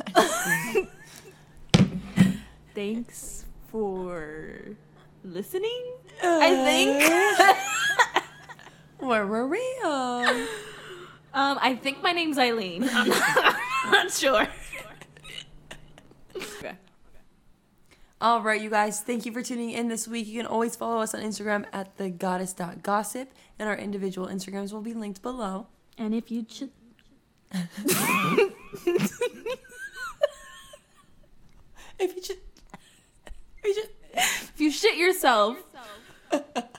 thanks 2.76 3.46
for 3.70 4.76
listening. 5.24 5.94
I 6.22 6.56
think. 6.64 8.26
Where 9.00 9.26
were 9.26 9.48
we? 9.48 9.60
Um, 9.84 10.48
um, 11.34 11.58
I 11.60 11.76
think 11.82 12.04
my 12.04 12.12
name's 12.12 12.38
Ailyn. 12.38 12.88
I'm 12.94 13.08
not, 13.10 13.56
I'm 13.86 13.92
not 13.92 14.12
sure. 14.12 14.48
Okay. 16.36 16.76
All 18.22 18.42
right, 18.42 18.62
you 18.62 18.70
guys, 18.70 19.02
thank 19.02 19.26
you 19.26 19.32
for 19.32 19.42
tuning 19.42 19.72
in 19.72 19.88
this 19.88 20.08
week. 20.08 20.28
You 20.28 20.40
can 20.40 20.46
always 20.46 20.76
follow 20.76 21.02
us 21.02 21.16
on 21.16 21.22
Instagram 21.22 21.66
at 21.74 21.98
the 21.98 22.12
goddess.gossip, 22.12 23.32
and 23.58 23.68
our 23.68 23.76
individual 23.76 24.28
Instagrams 24.28 24.72
will 24.72 24.82
be 24.82 24.94
linked 24.94 25.24
below. 25.24 25.66
And 25.98 26.14
if 26.14 26.30
you 26.30 26.46
should. 26.48 26.70
If 32.00 32.16
you 32.16 32.24
should, 32.24 32.38
if 33.58 33.64
you 33.64 33.74
should, 33.74 33.90
If 34.14 34.54
you 34.60 34.72
shit 34.72 34.98
yourself, 34.98 35.58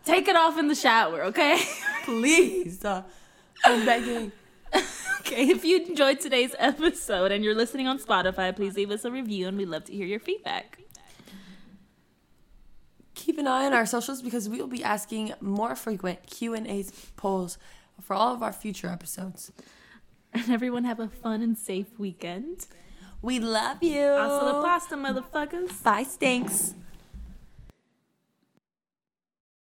take 0.05 0.27
it 0.29 0.35
off 0.37 0.59
in 0.59 0.67
the 0.69 0.75
shower, 0.75 1.23
okay? 1.25 1.63
please, 2.05 2.85
uh, 2.85 3.03
I'm 3.65 3.87
begging. 3.87 4.33
okay, 5.21 5.49
if 5.49 5.65
you 5.65 5.85
enjoyed 5.85 6.19
today's 6.19 6.55
episode 6.59 7.31
and 7.31 7.45
you're 7.45 7.55
listening 7.55 7.87
on 7.87 7.99
Spotify, 8.01 8.55
please 8.55 8.75
leave 8.75 8.91
us 8.91 9.05
a 9.05 9.11
review 9.13 9.47
and 9.47 9.57
we'd 9.57 9.69
love 9.69 9.85
to 9.85 9.93
hear 9.93 10.07
your 10.07 10.19
feedback. 10.21 10.79
Keep 13.15 13.39
an 13.39 13.47
eye 13.47 13.67
on 13.67 13.73
our 13.73 13.87
socials 13.87 14.23
because 14.23 14.49
we 14.49 14.59
will 14.59 14.67
be 14.67 14.83
asking 14.83 15.35
more 15.41 15.77
frequent 15.77 16.27
Q 16.27 16.55
and 16.55 16.67
A 16.67 16.85
polls 17.17 17.59
for 18.01 18.15
all 18.15 18.35
of 18.35 18.43
our 18.43 18.53
future 18.53 18.89
episodes. 18.89 19.53
And 20.35 20.51
everyone 20.51 20.85
have 20.85 20.99
a 20.99 21.09
fun 21.09 21.43
and 21.43 21.59
safe 21.59 21.99
weekend. 21.99 22.67
We 23.21 23.39
love 23.39 23.83
you. 23.83 24.01
Hasta 24.01 24.45
la 24.47 24.63
pasta, 24.63 24.97
motherfuckers. 24.97 25.83
Bye, 25.83 26.05
stinks. 26.05 26.75